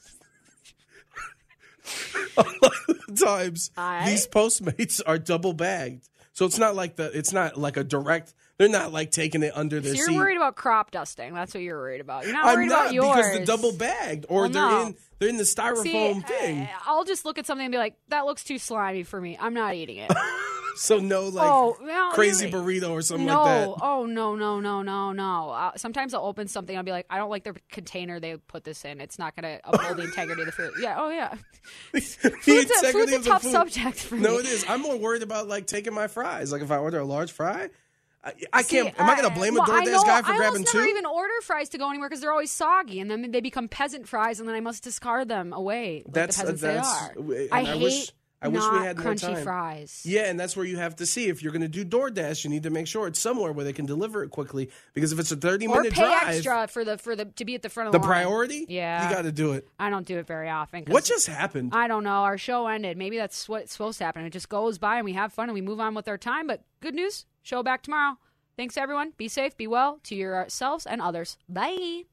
a 2.37 2.43
lot 2.43 2.73
of 2.89 3.01
the 3.09 3.25
times 3.25 3.71
I- 3.77 4.09
these 4.09 4.27
Postmates 4.27 5.01
are 5.07 5.19
double 5.19 5.53
bagged, 5.53 6.09
so 6.33 6.47
it's 6.47 6.59
not 6.59 6.75
like 6.77 6.97
the 6.97 7.11
it's 7.17 7.33
not 7.33 7.59
like 7.59 7.77
a 7.77 7.85
direct. 7.85 8.35
They're 8.63 8.71
not 8.71 8.93
like 8.93 9.11
taking 9.11 9.43
it 9.43 9.51
under 9.57 9.79
So 9.79 9.89
their 9.89 9.95
you're 9.97 10.07
seat. 10.07 10.17
worried 10.17 10.37
about 10.37 10.55
crop 10.55 10.93
dusting. 10.93 11.35
That's 11.35 11.53
what 11.53 11.65
you're 11.65 11.77
worried 11.77 12.01
about. 12.01 12.23
You're 12.27 12.33
not 12.35 12.45
I'm 12.47 12.55
worried 12.55 12.69
not 12.69 12.81
about 12.83 12.95
yours. 12.95 13.17
because 13.17 13.39
the 13.41 13.45
double 13.45 13.73
bagged 13.73 14.27
or 14.29 14.43
Well, 14.43 14.51
they're 14.51 14.63
no. 14.63 14.87
in 14.87 14.97
they're 15.19 15.29
in 15.29 15.37
the 15.37 15.43
styrofoam 15.43 15.83
See, 15.83 16.21
thing. 16.21 16.69
I'll 16.87 17.03
just 17.05 17.25
look 17.25 17.39
at 17.39 17.47
something 17.47 17.65
and 17.67 17.73
be 17.73 17.79
like, 17.79 17.97
that 18.09 18.25
looks 18.25 18.45
too 18.45 18.59
slimy 18.59 19.03
for 19.03 19.21
me. 19.21 19.37
I'm 19.41 19.53
not 19.53 19.75
eating 19.75 19.97
it. 19.97 20.13
so 20.77 20.99
no 20.99 21.25
like 21.25 21.45
oh, 21.51 21.77
no, 21.83 22.11
crazy 22.13 22.51
burrito 22.51 22.91
or 22.91 23.03
something 23.03 23.27
no. 23.27 23.43
like 23.43 23.67
that. 23.67 23.85
Oh, 23.85 24.07
no, 24.07 24.37
no, 24.37 24.61
no, 24.61 24.83
no, 24.83 25.13
no. 25.13 25.51
Uh, 25.51 25.73
sometimes 25.77 26.15
I'll 26.15 26.25
open 26.25 26.47
something. 26.47 26.77
I'll 26.77 26.83
be 26.85 26.93
like, 26.93 27.07
I 27.11 27.19
don't 27.19 27.31
like 27.31 27.43
the 27.45 27.55
container 27.71 28.21
they 28.21 28.37
put 28.37 28.63
this 28.63 28.85
in. 28.85 29.01
It's 29.01 29.19
not 29.19 29.35
going 29.35 29.59
to 29.59 29.61
uphold 29.69 29.97
the 29.97 30.05
integrity 30.05 30.43
of 30.43 30.47
the 30.47 30.53
food. 30.53 30.73
Yeah. 30.81 30.97
Oh, 30.99 31.11
yeah. 31.11 31.35
the 31.93 32.01
Food's 32.01 32.71
a, 32.71 32.93
food's 32.93 33.13
a 33.13 33.21
tough 33.23 33.43
food. 33.43 33.53
subject 33.53 33.99
for 34.01 34.15
me. 34.15 34.23
No, 34.23 34.39
it 34.39 34.47
is. 34.47 34.65
I'm 34.69 34.83
more 34.83 34.97
worried 34.97 35.23
about 35.23 35.49
like 35.49 35.67
taking 35.67 35.95
my 35.95 36.07
fries. 36.07 36.53
Like 36.53 36.63
if 36.63 36.71
I 36.71 36.77
order 36.77 36.99
a 37.01 37.05
large 37.05 37.33
fry, 37.33 37.69
I, 38.25 38.33
I 38.53 38.63
See, 38.63 38.77
can't. 38.83 39.01
Am 39.01 39.09
I 39.11 39.17
going 39.17 39.29
to 39.29 39.35
blame 39.35 39.57
a 39.57 39.61
well, 39.61 39.71
I 39.73 39.85
DoorDash 39.85 39.93
know- 39.93 40.03
guy 40.05 40.23
for 40.23 40.31
I 40.33 40.37
grabbing 40.37 40.65
two? 40.65 40.79
never 40.79 40.89
even 40.91 41.07
order 41.07 41.33
fries 41.43 41.69
to 41.71 41.79
go 41.79 41.89
anywhere 41.91 42.09
because 42.09 42.21
they're 42.21 42.31
always 42.31 42.53
soggy, 42.53 43.01
and 43.01 43.11
then 43.11 43.31
they 43.33 43.41
become 43.41 43.69
peasant 43.69 44.07
fries, 44.09 44.39
and 44.39 44.49
then 44.49 44.55
I 44.55 44.61
must 44.61 44.85
discard 44.85 45.29
them 45.29 45.53
away. 45.53 46.03
Like 46.07 46.15
That's- 46.15 46.37
the 46.41 46.53
that's- 46.53 46.87
uh, 47.17 47.21
they 47.27 47.49
are. 47.49 47.49
I, 47.53 47.61
I 47.61 47.65
hate 47.65 47.83
wish- 47.83 48.13
I 48.45 48.49
wish 48.49 48.61
we 48.73 48.79
had 48.79 48.99
more 48.99 49.15
crunchy 49.15 49.35
time. 49.35 49.45
fries. 49.45 50.03
Yeah, 50.05 50.23
and 50.23 50.39
that's 50.41 50.57
where 50.57 50.67
you 50.67 50.77
have 50.77 50.97
to 50.97 51.07
see 51.07 51.29
if 51.29 51.45
you're 51.45 51.53
going 51.53 51.63
to 51.63 51.69
do 51.69 51.85
DoorDash, 51.85 52.43
you 52.43 52.51
need 52.51 52.65
to 52.65 52.71
make 52.71 52.89
sure 52.89 53.07
it's 53.07 53.21
somewhere 53.21 53.53
where 53.53 53.65
they 53.65 53.73
can 53.73 53.87
deliver 53.87 54.25
it 54.25 54.31
quickly. 54.31 54.69
Because 54.95 55.13
if 55.13 55.21
it's 55.21 55.31
a 55.31 55.37
30 55.37 55.69
Or 55.69 55.77
minute 55.77 55.93
pay 55.93 56.03
drive, 56.03 56.29
extra 56.29 56.67
for 56.67 56.85
the 56.85 56.99
for 56.99 57.15
the 57.15 57.27
to 57.27 57.45
be 57.45 57.55
at 57.55 57.63
the 57.63 57.69
front 57.69 57.87
of 57.87 57.93
the 57.93 58.01
the, 58.01 58.05
priority, 58.05 58.67
Yeah, 58.69 59.09
you 59.09 59.15
got 59.15 59.23
to 59.23 59.31
do 59.31 59.53
it. 59.53 59.69
I 59.79 59.91
don't 59.91 60.05
do 60.05 60.19
it 60.19 60.27
very 60.27 60.49
often. 60.51 60.83
What 60.89 61.05
just 61.05 61.29
happened? 61.29 61.73
I 61.73 61.87
don't 61.87 62.03
know. 62.03 62.11
Our 62.25 62.37
show 62.37 62.67
ended. 62.67 62.97
Maybe 62.97 63.17
that's 63.17 63.49
what's 63.49 63.71
supposed 63.71 63.99
to 63.99 64.05
happen. 64.07 64.25
It 64.25 64.31
just 64.31 64.49
goes 64.49 64.77
by 64.77 64.97
and 64.97 65.05
we 65.05 65.13
have 65.13 65.33
fun 65.33 65.45
and 65.49 65.55
we 65.55 65.61
move 65.61 65.79
on 65.79 65.95
with 65.95 66.09
our 66.09 66.19
time. 66.19 66.49
But 66.49 66.65
good 66.81 66.97
news, 66.97 67.27
show 67.43 67.63
back 67.63 67.83
tomorrow. 67.83 68.19
Thanks 68.57 68.77
everyone. 68.77 69.13
Be 69.17 69.29
safe, 69.29 69.57
be 69.57 69.67
well 69.67 70.01
to 70.05 70.15
yourselves 70.15 70.87
and 70.87 71.01
others. 71.01 71.37
Bye. 71.49 72.05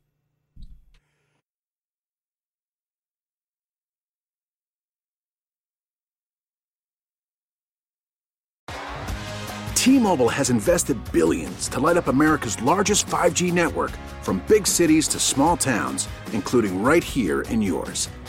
T-Mobile 9.79 10.27
has 10.29 10.49
invested 10.49 10.97
billions 11.13 11.69
to 11.69 11.79
light 11.79 11.95
up 11.95 12.07
America's 12.07 12.61
largest 12.61 13.07
5G 13.07 13.53
network 13.53 13.91
from 14.21 14.43
big 14.45 14.67
cities 14.67 15.07
to 15.07 15.19
small 15.19 15.55
towns, 15.55 16.07
including 16.33 16.83
right 16.83 17.03
here 17.03 17.41
in 17.43 17.61
yours. 17.61 18.09